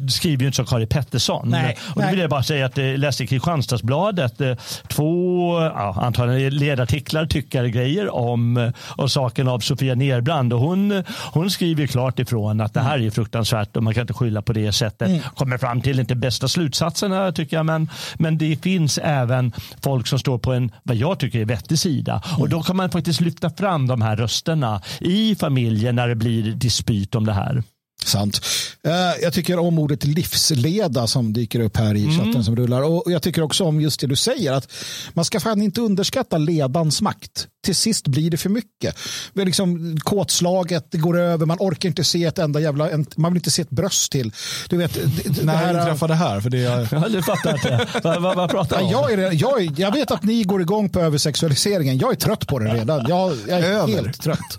eh, 0.00 0.06
skriver 0.08 0.40
ju 0.42 0.46
inte 0.46 0.56
som 0.56 0.66
Kari 0.66 0.86
Pettersson. 0.86 1.48
Nej, 1.48 1.76
och 1.94 2.02
då 2.02 2.08
vill 2.10 2.18
jag 2.18 2.30
bara 2.30 2.42
säga 2.42 2.66
att 2.66 2.76
jag 2.76 2.98
läste 2.98 3.24
i 3.24 3.26
Kristianstadsbladet 3.26 4.40
eh, 4.40 4.54
två 4.88 5.60
ja, 5.60 5.96
antagligen 6.02 6.56
ledartiklar, 6.56 7.26
tyckare 7.26 7.70
grejer 7.70 8.14
om, 8.14 8.56
eh, 8.56 8.70
om 8.88 9.08
saken 9.08 9.48
av 9.48 9.60
Sofia 9.60 9.94
Nerbrand. 9.94 10.52
Och 10.52 10.60
hon, 10.60 11.02
hon 11.32 11.50
skriver 11.50 11.86
klart 11.86 12.18
ifrån 12.18 12.60
att 12.60 12.74
det 12.74 12.80
här 12.80 12.98
är 13.02 13.10
fruktansvärt 13.10 13.76
och 13.76 13.82
man 13.82 13.94
kan 13.94 14.00
inte 14.00 14.14
skylla 14.14 14.42
på 14.42 14.52
det 14.52 14.72
sättet. 14.72 15.23
Kommer 15.36 15.58
fram 15.58 15.82
till 15.82 16.00
inte 16.00 16.14
bästa 16.14 16.48
slutsatserna 16.48 17.32
tycker 17.32 17.56
jag, 17.56 17.66
men, 17.66 17.90
men 18.14 18.38
det 18.38 18.62
finns 18.62 18.98
även 18.98 19.52
folk 19.82 20.06
som 20.06 20.18
står 20.18 20.38
på 20.38 20.52
en, 20.52 20.72
vad 20.82 20.96
jag 20.96 21.18
tycker 21.18 21.40
är 21.40 21.44
vettig 21.44 21.78
sida. 21.78 22.22
Och 22.38 22.48
då 22.48 22.62
kan 22.62 22.76
man 22.76 22.90
faktiskt 22.90 23.20
lyfta 23.20 23.50
fram 23.50 23.86
de 23.86 24.02
här 24.02 24.16
rösterna 24.16 24.82
i 25.00 25.34
familjen 25.34 25.96
när 25.96 26.08
det 26.08 26.14
blir 26.14 26.42
dispyt 26.42 27.14
om 27.14 27.26
det 27.26 27.32
här. 27.32 27.62
Sant. 28.04 28.40
Eh, 28.84 29.22
jag 29.22 29.32
tycker 29.32 29.58
om 29.58 29.78
ordet 29.78 30.04
livsleda 30.04 31.06
som 31.06 31.32
dyker 31.32 31.60
upp 31.60 31.76
här 31.76 31.94
i 31.94 32.18
chatten 32.18 32.44
som 32.44 32.56
rullar. 32.56 32.82
Och 32.82 33.02
jag 33.06 33.22
tycker 33.22 33.42
också 33.42 33.64
om 33.64 33.80
just 33.80 34.00
det 34.00 34.06
du 34.06 34.16
säger 34.16 34.52
att 34.52 34.72
man 35.12 35.24
ska 35.24 35.40
fan 35.40 35.62
inte 35.62 35.80
underskatta 35.80 36.38
ledans 36.38 37.02
makt. 37.02 37.48
Till 37.64 37.74
sist 37.74 38.08
blir 38.08 38.30
det 38.30 38.36
för 38.36 38.48
mycket. 38.50 38.98
Det 39.34 39.40
är 39.42 39.46
liksom 39.46 39.96
kåtslaget, 40.00 40.86
det 40.90 40.98
går 40.98 41.18
över, 41.20 41.46
man 41.46 41.56
orkar 41.60 41.88
inte 41.88 42.04
se 42.04 42.24
ett 42.24 42.38
enda 42.38 42.60
jävla, 42.60 42.90
en, 42.90 43.06
man 43.16 43.32
vill 43.32 43.38
inte 43.38 43.50
se 43.50 43.62
ett 43.62 43.70
bröst 43.70 44.12
till. 44.12 44.32
Du 44.68 44.76
vet, 44.76 44.94
det, 44.94 45.28
det 45.30 45.44
När 45.44 45.56
här, 45.56 45.78
inträffade 45.80 46.12
det 46.12 46.16
här? 46.16 46.40
För 46.40 46.50
det 46.50 46.58
är, 46.64 46.88
Ja, 46.92 47.08
du 47.08 47.22
fattar 47.22 47.54
inte. 47.54 47.86
vad, 48.02 48.22
vad, 48.22 48.36
vad 48.36 48.50
pratar 48.50 48.78
du 48.78 48.84
Ja, 48.84 49.04
om? 49.04 49.10
jag, 49.10 49.12
är, 49.12 49.32
jag, 49.42 49.62
är, 49.62 49.72
jag 49.80 49.92
vet 49.92 50.10
att 50.10 50.22
ni 50.22 50.42
går 50.44 50.60
igång 50.62 50.88
på 50.88 51.00
översexualiseringen. 51.00 51.98
Jag 51.98 52.12
är 52.12 52.16
trött 52.16 52.46
på 52.46 52.58
den 52.58 52.76
redan. 52.76 53.04
Jag, 53.08 53.36
jag 53.48 53.58
är 53.58 53.62
Över. 53.64 53.92
helt 53.94 54.22
trött. 54.22 54.56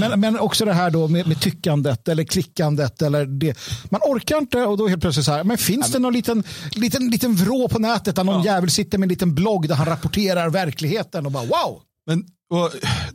Men, 0.00 0.20
men 0.20 0.38
också 0.38 0.64
det 0.64 0.72
här 0.72 0.90
då 0.90 1.08
med, 1.08 1.26
med 1.26 1.40
tyckandet 1.40 2.08
eller 2.08 2.24
klickandet. 2.24 3.02
Eller 3.02 3.26
det. 3.26 3.58
Man 3.84 4.00
orkar 4.04 4.38
inte 4.38 4.58
och 4.58 4.78
då 4.78 4.88
helt 4.88 5.00
plötsligt 5.02 5.26
så 5.26 5.32
här. 5.32 5.44
Men 5.44 5.58
finns 5.58 5.92
det 5.92 5.98
någon 5.98 6.12
liten, 6.12 6.44
liten, 6.72 7.08
liten 7.10 7.34
vrå 7.34 7.68
på 7.68 7.78
nätet 7.78 8.16
där 8.16 8.24
någon 8.24 8.42
jävel 8.42 8.70
sitter 8.70 8.98
med 8.98 9.04
en 9.06 9.10
liten 9.10 9.34
blogg 9.34 9.68
där 9.68 9.74
han 9.74 9.86
rapporterar 9.86 10.50
verkligheten 10.50 11.26
och 11.26 11.32
bara 11.32 11.44
wow. 11.44 11.80
Men, 12.06 12.24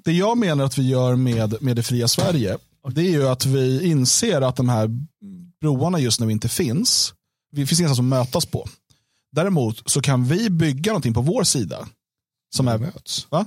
det 0.03 0.11
jag 0.11 0.37
menar 0.37 0.65
att 0.65 0.77
vi 0.77 0.89
gör 0.89 1.15
med, 1.15 1.61
med 1.61 1.75
det 1.75 1.83
fria 1.83 2.07
Sverige, 2.07 2.57
det 2.89 3.01
är 3.01 3.11
ju 3.11 3.27
att 3.27 3.45
vi 3.45 3.85
inser 3.85 4.41
att 4.41 4.55
de 4.55 4.69
här 4.69 4.89
broarna 5.61 5.99
just 5.99 6.19
nu 6.19 6.31
inte 6.31 6.49
finns. 6.49 7.13
Det 7.51 7.65
finns 7.65 7.79
inga 7.79 7.95
som 7.95 8.09
mötas 8.09 8.45
på. 8.45 8.67
Däremot 9.31 9.91
så 9.91 10.01
kan 10.01 10.25
vi 10.25 10.49
bygga 10.49 10.91
någonting 10.91 11.13
på 11.13 11.21
vår 11.21 11.43
sida. 11.43 11.87
Som 12.55 12.67
är, 12.67 12.77
Möts. 12.77 13.27
va? 13.29 13.45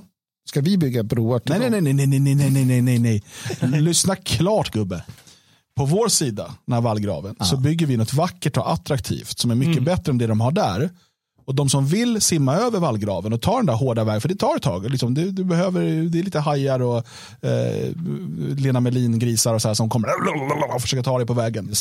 Ska 0.49 0.61
vi 0.61 0.77
bygga 0.77 1.03
broar 1.03 1.39
till 1.39 1.55
Nej, 1.59 1.69
nej, 1.69 1.81
nej, 1.81 1.93
nej, 1.93 2.07
nej, 2.07 2.35
nej, 2.35 2.65
nej, 2.65 2.81
nej, 2.81 2.99
nej, 2.99 3.23
nej. 3.61 3.81
Lyssna 3.81 4.15
klart 4.15 4.71
gubbe. 4.71 5.03
På 5.75 5.85
vår 5.85 6.07
sida, 6.07 6.55
den 6.65 6.73
här 6.73 6.81
vallgraven, 6.81 7.35
så 7.41 7.57
bygger 7.57 7.85
vi 7.85 7.97
något 7.97 8.13
vackert 8.13 8.57
och 8.57 8.71
attraktivt 8.71 9.39
som 9.39 9.51
är 9.51 9.55
mycket 9.55 9.83
bättre 9.83 10.11
än 10.11 10.17
det 10.17 10.27
de 10.27 10.41
har 10.41 10.51
där. 10.51 10.89
Och 11.49 11.55
de 11.55 11.69
som 11.69 11.85
vill 11.85 12.21
simma 12.21 12.55
över 12.55 12.79
vallgraven 12.79 13.33
och 13.33 13.41
ta 13.41 13.57
den 13.57 13.65
där 13.65 13.73
hårda 13.73 14.03
vägen, 14.03 14.21
för 14.21 14.29
det 14.29 14.35
tar 14.35 14.55
ett 14.55 14.61
tag. 14.61 14.89
Liksom, 14.89 15.13
du, 15.13 15.31
du 15.31 15.43
behöver, 15.43 15.81
det 16.09 16.19
är 16.19 16.23
lite 16.23 16.39
hajar 16.39 16.79
och 16.79 16.97
eh, 17.41 17.91
Lena 18.57 18.79
Melin-grisar 18.79 19.53
och 19.53 19.61
så 19.61 19.67
här 19.67 19.75
som 19.75 19.89
kommer 19.89 20.09
och 20.75 20.81
försöker 20.81 21.03
ta 21.03 21.17
dig 21.17 21.27
på 21.27 21.33
vägen. 21.33 21.73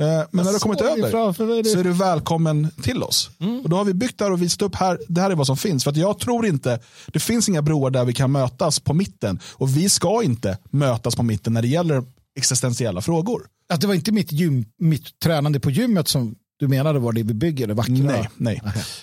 Eh, 0.00 0.06
men 0.30 0.44
när 0.44 0.44
du 0.44 0.50
har 0.52 0.58
kommit 0.58 0.80
över 0.80 1.32
så 1.62 1.78
är 1.78 1.84
du 1.84 1.92
välkommen 1.92 2.70
till 2.82 3.02
oss. 3.02 3.30
Och 3.64 3.70
då 3.70 3.76
har 3.76 3.84
vi 3.84 3.94
byggt 3.94 4.18
där 4.18 4.32
och 4.32 4.42
visat 4.42 4.62
upp 4.62 4.74
här, 4.74 4.98
det 5.08 5.20
här 5.20 5.30
är 5.30 5.34
vad 5.34 5.46
som 5.46 5.56
finns. 5.56 5.84
För 5.84 5.90
att 5.90 5.96
jag 5.96 6.18
tror 6.18 6.46
inte, 6.46 6.80
det 7.06 7.20
finns 7.20 7.48
inga 7.48 7.62
broar 7.62 7.90
där 7.90 8.04
vi 8.04 8.12
kan 8.12 8.32
mötas 8.32 8.80
på 8.80 8.94
mitten. 8.94 9.40
Och 9.52 9.76
vi 9.76 9.88
ska 9.88 10.22
inte 10.22 10.58
mötas 10.70 11.16
på 11.16 11.22
mitten 11.22 11.52
när 11.52 11.62
det 11.62 11.68
gäller 11.68 12.04
existentiella 12.36 13.00
frågor. 13.00 13.42
Att 13.72 13.80
det 13.80 13.86
var 13.86 13.94
inte 13.94 14.12
mitt, 14.12 14.32
gym, 14.32 14.64
mitt 14.78 15.20
tränande 15.20 15.60
på 15.60 15.70
gymmet 15.70 16.08
som 16.08 16.34
du 16.58 16.68
menade 16.68 16.98
var 16.98 17.12
det 17.12 17.22
vi 17.22 17.34
bygger, 17.34 17.66
det 17.66 17.74
vackra. 17.74 17.94
Nej, 17.94 18.30
nej. 18.36 18.62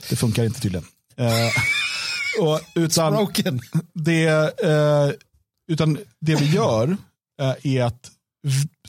Det 0.09 0.15
funkar 0.15 0.43
inte 0.45 0.61
tydligen. 0.61 0.85
Eh, 1.17 1.51
och, 2.41 2.59
utan, 2.75 3.27
det, 3.93 4.27
eh, 4.63 5.11
utan 5.71 5.97
det 6.21 6.35
vi 6.35 6.45
gör 6.45 6.97
eh, 7.41 7.55
är 7.63 7.83
att 7.83 8.11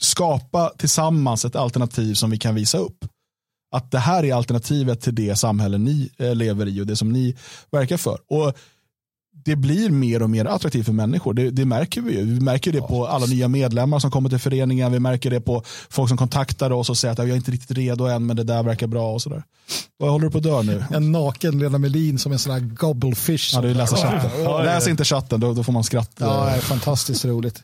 skapa 0.01 0.73
tillsammans 0.79 1.45
ett 1.45 1.57
alternativ 1.57 2.15
som 2.15 2.31
vi 2.31 2.39
kan 2.39 2.55
visa 2.55 2.79
upp. 2.79 3.05
Att 3.75 3.91
det 3.91 3.99
här 3.99 4.25
är 4.25 4.35
alternativet 4.35 5.01
till 5.01 5.15
det 5.15 5.37
samhälle 5.37 5.79
ni 5.79 6.11
lever 6.19 6.67
i 6.69 6.81
och 6.81 6.87
det 6.87 6.97
som 6.97 7.13
ni 7.13 7.37
verkar 7.71 7.97
för. 7.97 8.19
Och 8.29 8.57
det 9.45 9.57
blir 9.57 9.91
mer 9.91 10.23
och 10.23 10.31
mer 10.31 10.45
attraktivt 10.45 10.87
för 10.87 10.93
människor. 10.93 11.35
Det, 11.35 11.51
det 11.51 11.65
märker 11.65 12.01
vi 12.01 12.13
ju. 12.19 12.25
Vi 12.25 12.41
märker 12.41 12.73
det 12.73 12.81
på 12.81 13.07
alla 13.07 13.27
nya 13.27 13.49
medlemmar 13.49 13.99
som 13.99 14.11
kommer 14.11 14.29
till 14.29 14.39
föreningen. 14.39 14.93
Vi 14.93 15.01
märker 15.01 15.31
det 15.31 15.41
på 15.41 15.63
folk 15.91 16.09
som 16.09 16.19
kontaktar 16.19 16.71
oss 16.71 16.91
och 16.91 16.99
säger 16.99 17.13
att 17.13 17.19
jag 17.19 17.29
är 17.29 17.37
inte 17.37 17.51
riktigt 17.51 17.77
redo 17.77 18.05
än 18.05 18.27
men 18.27 18.37
det 18.37 18.45
där 18.45 18.63
verkar 18.63 18.87
bra 18.87 19.13
och 19.13 19.23
sådär. 19.23 19.43
Vad 19.99 20.11
håller 20.11 20.25
du 20.25 20.31
på 20.31 20.39
att 20.39 20.45
dö 20.45 20.63
nu? 20.63 20.85
En 20.91 21.13
naken 21.13 21.59
Lena 21.59 21.79
Melin 21.79 22.19
som 22.19 22.33
en 22.33 22.39
sån 22.39 22.53
här 22.53 22.61
gobblefish. 22.61 23.51
Ja, 23.55 23.61
du 23.61 23.75
läser 23.75 23.97
chatten. 23.97 24.31
ja, 24.37 24.43
ja. 24.43 24.63
Läs 24.63 24.89
inte 24.89 25.05
chatten, 25.05 25.41
då, 25.41 25.53
då 25.53 25.65
får 25.65 25.73
man 25.73 25.85
skratt. 25.85 26.11
Ja, 26.19 26.45
det 26.45 26.51
är 26.51 26.61
fantastiskt 26.61 27.25
roligt. 27.25 27.63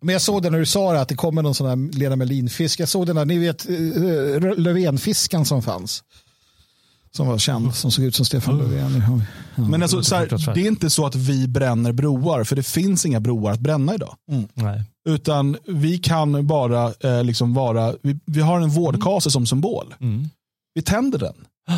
Men 0.00 0.12
jag 0.12 0.22
såg 0.22 0.42
det 0.42 0.50
när 0.50 0.58
du 0.58 0.66
sa 0.66 0.92
det, 0.92 1.00
att 1.00 1.08
det 1.08 1.14
kommer 1.14 1.42
någon 1.42 1.54
sån 1.54 1.66
här 1.66 1.98
Lena 1.98 2.16
Melin-fisk. 2.16 2.80
Jag 2.80 2.88
såg 2.88 3.06
den 3.06 3.16
där, 3.16 3.24
ni 3.24 3.38
vet, 3.38 3.68
eh, 3.68 4.56
Löfvenfiskan 4.56 5.44
som 5.46 5.62
fanns. 5.62 6.02
Som 7.16 7.26
var 7.26 7.38
känd, 7.38 7.74
som 7.74 7.90
såg 7.90 8.04
ut 8.04 8.14
som 8.14 8.26
Stefan 8.26 8.58
Löfven. 8.58 9.02
Ja, 9.56 9.68
Men 9.68 9.82
alltså, 9.82 10.02
så 10.02 10.14
här, 10.14 10.54
det 10.54 10.60
är 10.60 10.68
inte 10.68 10.90
så 10.90 11.06
att 11.06 11.14
vi 11.14 11.48
bränner 11.48 11.92
broar, 11.92 12.44
för 12.44 12.56
det 12.56 12.62
finns 12.62 13.06
inga 13.06 13.20
broar 13.20 13.52
att 13.52 13.60
bränna 13.60 13.94
idag. 13.94 14.14
Mm. 14.30 14.48
Nej. 14.54 14.84
Utan 15.08 15.56
vi 15.66 15.98
kan 15.98 16.46
bara 16.46 16.92
eh, 17.00 17.24
liksom 17.24 17.54
vara, 17.54 17.94
vi, 18.02 18.18
vi 18.26 18.40
har 18.40 18.60
en 18.60 18.70
vårdkase 18.70 19.26
mm. 19.26 19.30
som 19.30 19.46
symbol. 19.46 19.94
Mm. 20.00 20.28
Vi 20.74 20.82
tänder 20.82 21.18
den. 21.18 21.34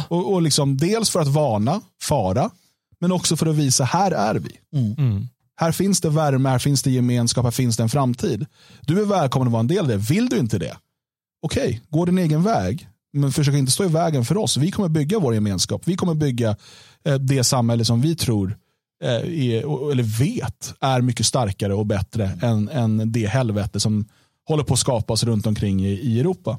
Och, 0.09 0.33
och 0.33 0.43
liksom, 0.43 0.76
dels 0.76 1.11
för 1.11 1.20
att 1.20 1.28
varna, 1.28 1.80
fara, 2.03 2.51
men 3.01 3.12
också 3.12 3.37
för 3.37 3.47
att 3.47 3.57
visa, 3.57 3.85
här 3.85 4.11
är 4.11 4.35
vi. 4.35 4.78
Mm. 4.78 4.95
mm. 4.99 5.28
Här 5.57 5.72
finns 5.72 6.01
det 6.01 6.11
värme, 6.11 6.49
här 6.49 6.59
finns 6.59 6.83
det 6.83 6.91
gemenskap, 6.91 7.45
här 7.45 7.51
finns 7.51 7.76
det 7.76 7.83
en 7.83 7.89
framtid. 7.89 8.47
Du 8.80 9.01
är 9.01 9.05
välkommen 9.05 9.49
att 9.49 9.53
vara 9.53 9.61
en 9.61 9.66
del 9.66 9.78
av 9.78 9.89
det. 9.89 9.97
Vill 9.97 10.28
du 10.28 10.39
inte 10.39 10.59
det? 10.59 10.76
Okej, 11.43 11.66
okay, 11.66 11.80
gå 11.89 12.05
din 12.05 12.18
egen 12.18 12.43
väg. 12.43 12.89
Men 13.13 13.33
försök 13.33 13.55
inte 13.55 13.73
stå 13.73 13.85
i 13.85 13.89
vägen 13.89 14.25
för 14.25 14.37
oss. 14.37 14.57
Vi 14.57 14.71
kommer 14.71 14.89
bygga 14.89 15.19
vår 15.19 15.35
gemenskap. 15.35 15.83
Vi 15.85 15.97
kommer 15.97 16.15
bygga 16.15 16.57
eh, 17.05 17.15
det 17.15 17.45
samhälle 17.45 17.85
som 17.85 18.01
vi 18.01 18.17
tror 18.17 18.57
eh, 19.05 19.11
är, 19.11 19.91
eller 19.93 20.03
vet 20.03 20.75
är 20.81 21.01
mycket 21.01 21.27
starkare 21.27 21.75
och 21.75 21.87
bättre 21.87 22.39
än, 22.43 22.69
än 22.69 23.13
det 23.13 23.27
helvete 23.27 23.81
som 23.81 24.09
håller 24.49 24.65
på 24.65 24.75
att 24.75 24.81
skapas 24.81 25.25
runt 25.25 25.47
omkring 25.47 25.85
i, 25.87 25.93
i 25.93 26.21
Europa. 26.21 26.59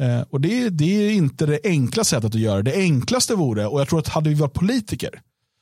Eh, 0.00 0.20
och 0.30 0.40
det, 0.40 0.68
det, 0.68 1.06
är 1.06 1.10
inte 1.10 1.46
det 1.46 1.60
enkla 1.64 2.04
sättet 2.04 2.34
att 2.34 2.40
göra 2.40 2.62
det. 2.62 2.74
enklaste 2.74 3.34
vore, 3.34 3.66
och 3.66 3.80
jag 3.80 3.88
tror 3.88 3.98
att 3.98 4.08
hade 4.08 4.28
vi 4.28 4.34
varit 4.34 4.52
politiker, 4.52 5.20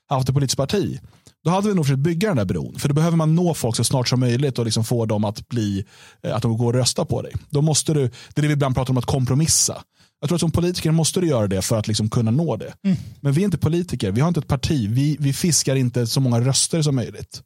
haft 0.09 0.29
ett 0.29 0.35
politiskt 0.35 0.57
parti, 0.57 1.01
då 1.45 1.51
hade 1.51 1.69
vi 1.69 1.75
nog 1.75 1.85
försökt 1.85 2.01
bygga 2.01 2.29
den 2.29 2.37
där 2.37 2.45
bron. 2.45 2.79
För 2.79 2.89
då 2.89 2.95
behöver 2.95 3.17
man 3.17 3.35
nå 3.35 3.55
folk 3.55 3.77
så 3.77 3.85
snart 3.85 4.09
som 4.09 4.21
möjligt 4.21 4.59
och 4.59 4.65
liksom 4.65 4.85
få 4.85 5.07
dem 5.07 5.25
att 5.25 5.49
bli 5.49 5.85
att 6.23 6.43
de 6.43 6.59
går 6.59 6.67
och 6.67 6.75
rösta 6.75 7.05
på 7.05 7.23
dig. 7.23 7.33
Då 7.51 7.63
måste 7.63 7.95
du, 7.95 8.01
det 8.01 8.41
är 8.41 8.43
det 8.43 8.49
vi 8.49 8.53
ibland 8.53 8.75
pratar 8.75 8.91
om 8.91 8.99
att 8.99 9.05
kompromissa. 9.05 9.83
Jag 10.23 10.29
tror 10.29 10.37
att 10.37 10.41
som 10.41 10.51
politiker 10.51 10.91
måste 10.91 11.21
du 11.21 11.27
göra 11.27 11.47
det 11.47 11.63
för 11.63 11.79
att 11.79 11.89
liksom 11.89 12.11
kunna 12.11 12.31
nå 12.31 12.57
det. 12.57 12.75
Mm. 12.85 12.97
Men 13.21 13.33
vi 13.33 13.41
är 13.41 13.45
inte 13.45 13.59
politiker, 13.59 14.13
vi 14.13 14.21
har 14.21 14.29
inte 14.29 14.41
ett 14.41 14.49
parti, 14.49 14.89
vi, 14.91 15.17
vi 15.21 15.33
fiskar 15.33 15.77
inte 15.77 16.07
så 16.07 16.21
många 16.21 16.41
röster 16.41 16.83
som 16.83 16.95
möjligt. 16.95 17.43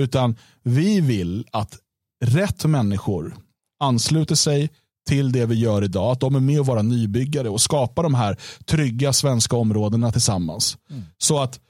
Utan 0.00 0.36
vi 0.62 1.00
vill 1.00 1.46
att 1.50 1.78
rätt 2.24 2.64
människor 2.64 3.36
ansluter 3.80 4.34
sig 4.34 4.70
till 5.08 5.32
det 5.32 5.46
vi 5.46 5.54
gör 5.54 5.84
idag. 5.84 6.12
Att 6.12 6.20
de 6.20 6.34
är 6.34 6.40
med 6.40 6.60
och 6.60 6.66
vara 6.66 6.82
nybyggare 6.82 7.48
och 7.48 7.60
skapa 7.60 8.02
de 8.02 8.14
här 8.14 8.36
trygga 8.64 9.12
svenska 9.12 9.56
områdena 9.56 10.12
tillsammans. 10.12 10.78
Mm. 10.90 11.02
Så 11.18 11.42
att 11.42 11.60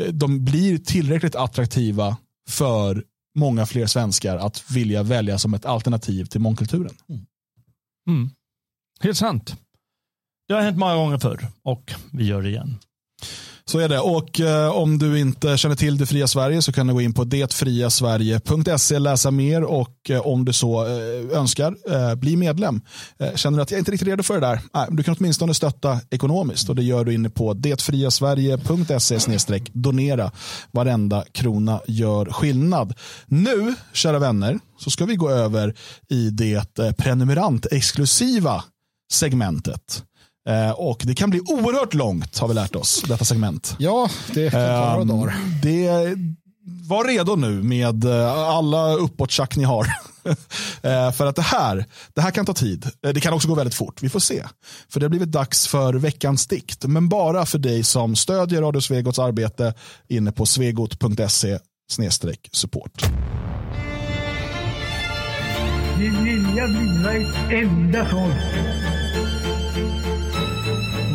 eh, 0.00 0.12
de 0.12 0.44
blir 0.44 0.78
tillräckligt 0.78 1.34
attraktiva 1.34 2.16
för 2.48 3.04
många 3.34 3.66
fler 3.66 3.86
svenskar 3.86 4.36
att 4.36 4.70
vilja 4.70 5.02
välja 5.02 5.38
som 5.38 5.54
ett 5.54 5.64
alternativ 5.64 6.24
till 6.24 6.40
mångkulturen. 6.40 6.94
Mm. 7.08 7.26
Mm. 8.08 8.30
Helt 9.00 9.18
sant. 9.18 9.56
Det 10.48 10.54
har 10.54 10.60
hänt 10.60 10.78
många 10.78 10.94
gånger 10.94 11.18
förr 11.18 11.46
och 11.64 11.92
vi 12.12 12.24
gör 12.24 12.42
det 12.42 12.48
igen. 12.48 12.78
Så 13.64 13.78
är 13.78 13.88
det. 13.88 14.00
Och 14.00 14.40
eh, 14.40 14.70
om 14.70 14.98
du 14.98 15.18
inte 15.18 15.56
känner 15.56 15.76
till 15.76 15.98
Det 15.98 16.06
fria 16.06 16.26
Sverige 16.26 16.62
så 16.62 16.72
kan 16.72 16.86
du 16.86 16.92
gå 16.94 17.00
in 17.00 17.14
på 17.14 17.24
detfriasverige.se 17.24 18.98
läsa 18.98 19.30
mer 19.30 19.64
och 19.64 20.10
eh, 20.10 20.26
om 20.26 20.44
du 20.44 20.52
så 20.52 20.86
eh, 20.86 21.38
önskar 21.38 21.76
eh, 21.90 22.14
bli 22.14 22.36
medlem. 22.36 22.80
Eh, 23.18 23.34
känner 23.34 23.58
du 23.58 23.62
att 23.62 23.70
jag 23.70 23.80
inte 23.80 23.90
är 23.90 23.92
riktigt 23.92 24.08
redo 24.08 24.22
för 24.22 24.34
det 24.34 24.46
där? 24.46 24.60
Nej, 24.74 24.86
du 24.90 25.02
kan 25.02 25.16
åtminstone 25.18 25.54
stötta 25.54 26.00
ekonomiskt 26.10 26.68
och 26.68 26.76
det 26.76 26.82
gör 26.82 27.04
du 27.04 27.14
inne 27.14 27.30
på 27.30 27.54
detfriasverige.se 27.54 29.18
donera. 29.72 30.30
Varenda 30.70 31.24
krona 31.32 31.80
gör 31.86 32.26
skillnad. 32.26 32.94
Nu, 33.26 33.74
kära 33.92 34.18
vänner, 34.18 34.58
så 34.78 34.90
ska 34.90 35.04
vi 35.04 35.16
gå 35.16 35.30
över 35.30 35.74
i 36.08 36.30
det 36.30 36.78
eh, 36.78 36.92
prenumerant-exklusiva 36.92 38.62
segmentet. 39.12 40.04
Eh, 40.48 40.70
och 40.70 41.02
det 41.04 41.14
kan 41.14 41.30
bli 41.30 41.40
oerhört 41.40 41.94
långt 41.94 42.38
har 42.38 42.48
vi 42.48 42.54
lärt 42.54 42.76
oss, 42.76 43.02
detta 43.08 43.24
segment. 43.24 43.76
Ja, 43.78 44.08
det 44.34 44.50
kan 44.50 44.60
ta 44.60 45.04
några 45.04 45.04
dagar. 45.04 45.34
Det, 45.62 46.16
var 46.64 47.04
redo 47.04 47.36
nu 47.36 47.62
med 47.62 48.04
eh, 48.04 48.32
alla 48.32 48.94
uppåttjack 48.94 49.56
ni 49.56 49.64
har. 49.64 49.86
Eh, 50.82 51.12
för 51.12 51.26
att 51.26 51.36
det 51.36 51.42
här, 51.42 51.86
det 52.14 52.20
här 52.20 52.30
kan 52.30 52.46
ta 52.46 52.54
tid. 52.54 52.86
Det 53.00 53.20
kan 53.20 53.34
också 53.34 53.48
gå 53.48 53.54
väldigt 53.54 53.74
fort. 53.74 54.02
Vi 54.02 54.08
får 54.08 54.20
se. 54.20 54.44
För 54.88 55.00
det 55.00 55.06
har 55.06 55.08
blivit 55.10 55.32
dags 55.32 55.66
för 55.66 55.94
veckans 55.94 56.46
dikt. 56.46 56.84
Men 56.84 57.08
bara 57.08 57.46
för 57.46 57.58
dig 57.58 57.84
som 57.84 58.16
stödjer 58.16 58.62
Radio 58.62 58.80
Svegots 58.80 59.18
arbete 59.18 59.74
inne 60.08 60.32
på 60.32 60.46
svegot.se 60.46 61.58
support. 62.52 63.02
Vi 65.98 66.08
vilja 66.08 66.66
bliva 66.66 67.12
ett 67.12 67.52
enda 67.52 68.04
folk 68.10 68.91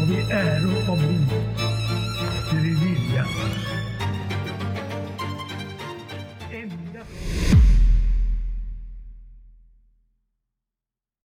the 0.07 0.21
arrow 0.33 0.93
of 0.93 1.01
the 1.01 1.26